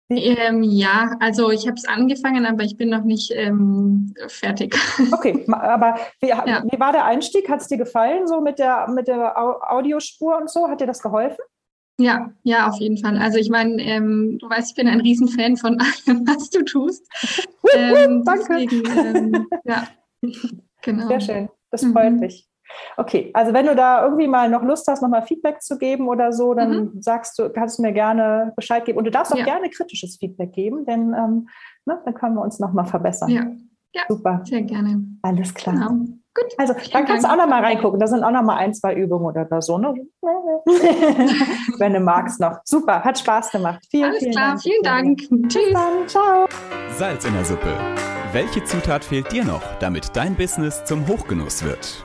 Ähm, 0.08 0.62
ja, 0.62 1.16
also 1.18 1.50
ich 1.50 1.66
habe 1.66 1.76
es 1.76 1.84
angefangen, 1.84 2.46
aber 2.46 2.62
ich 2.62 2.76
bin 2.76 2.90
noch 2.90 3.02
nicht 3.02 3.32
ähm, 3.34 4.14
fertig. 4.28 4.76
Okay, 5.12 5.44
aber 5.48 5.98
wie, 6.20 6.28
ja. 6.28 6.62
wie 6.70 6.78
war 6.78 6.92
der 6.92 7.04
Einstieg? 7.04 7.48
Hat 7.48 7.60
es 7.60 7.68
dir 7.68 7.78
gefallen, 7.78 8.26
so 8.28 8.40
mit 8.40 8.58
der, 8.58 8.88
mit 8.88 9.08
der 9.08 9.36
Audiospur 9.36 10.36
und 10.36 10.48
so? 10.48 10.68
Hat 10.68 10.80
dir 10.80 10.86
das 10.86 11.02
geholfen? 11.02 11.42
Ja, 11.98 12.30
ja, 12.42 12.68
auf 12.68 12.78
jeden 12.78 12.98
Fall. 12.98 13.16
Also 13.16 13.38
ich 13.38 13.48
meine, 13.48 13.82
ähm, 13.82 14.38
du 14.38 14.48
weißt, 14.50 14.70
ich 14.70 14.76
bin 14.76 14.86
ein 14.86 15.00
Riesenfan 15.00 15.56
von 15.56 15.80
allem, 16.06 16.26
was 16.26 16.50
du 16.50 16.62
tust. 16.62 17.08
ähm, 17.74 18.22
Danke. 18.24 18.66
Deswegen, 18.66 19.16
ähm, 19.16 19.46
ja, 19.64 19.88
genau. 20.82 21.08
Sehr 21.08 21.20
schön. 21.20 21.48
Das 21.70 21.84
freut 21.84 22.12
mhm. 22.12 22.20
mich. 22.20 22.46
Okay, 22.96 23.30
also 23.34 23.52
wenn 23.52 23.66
du 23.66 23.74
da 23.74 24.04
irgendwie 24.04 24.26
mal 24.26 24.48
noch 24.48 24.62
Lust 24.62 24.86
hast, 24.88 25.02
nochmal 25.02 25.22
Feedback 25.22 25.62
zu 25.62 25.78
geben 25.78 26.08
oder 26.08 26.32
so, 26.32 26.54
dann 26.54 26.70
mhm. 26.70 27.02
sagst 27.02 27.38
du, 27.38 27.50
kannst 27.50 27.78
du 27.78 27.82
mir 27.82 27.92
gerne 27.92 28.52
Bescheid 28.56 28.84
geben. 28.84 28.98
Und 28.98 29.04
du 29.04 29.10
darfst 29.10 29.32
auch 29.32 29.38
ja. 29.38 29.44
gerne 29.44 29.70
kritisches 29.70 30.16
Feedback 30.18 30.52
geben, 30.52 30.84
denn 30.84 31.14
ähm, 31.14 31.48
ne, 31.84 32.00
dann 32.04 32.14
können 32.14 32.34
wir 32.34 32.42
uns 32.42 32.58
nochmal 32.58 32.86
verbessern. 32.86 33.30
Ja. 33.30 33.44
ja, 33.94 34.02
super. 34.08 34.40
Sehr 34.44 34.62
gerne. 34.62 35.04
Alles 35.22 35.54
klar. 35.54 35.74
Genau. 35.74 36.06
Gut. 36.36 36.52
Also 36.58 36.74
dann 36.92 37.06
kannst 37.06 37.24
du 37.24 37.30
auch 37.30 37.36
nochmal 37.36 37.64
reingucken. 37.64 37.98
Da 37.98 38.06
sind 38.06 38.22
auch 38.22 38.30
nochmal 38.30 38.58
ein, 38.58 38.74
zwei 38.74 38.94
Übungen 38.94 39.24
oder 39.24 39.62
so. 39.62 39.78
Ne? 39.78 39.94
Wenn 41.78 41.94
du 41.94 42.00
magst 42.00 42.40
noch. 42.40 42.58
Super, 42.64 43.02
hat 43.02 43.18
Spaß 43.18 43.52
gemacht. 43.52 43.82
Vielen, 43.90 44.10
Alles 44.10 44.18
vielen 44.18 44.32
klar, 44.32 44.48
Dank. 44.48 44.62
vielen 44.62 44.82
Dank. 44.82 45.18
Tschüss. 45.48 45.72
Dann, 45.72 46.08
ciao. 46.08 46.46
Salz 46.90 47.24
in 47.24 47.32
der 47.32 47.44
Suppe. 47.44 47.72
Welche 48.32 48.62
Zutat 48.64 49.04
fehlt 49.04 49.32
dir 49.32 49.44
noch, 49.44 49.62
damit 49.78 50.14
dein 50.14 50.34
Business 50.34 50.84
zum 50.84 51.08
Hochgenuss 51.08 51.64
wird? 51.64 52.04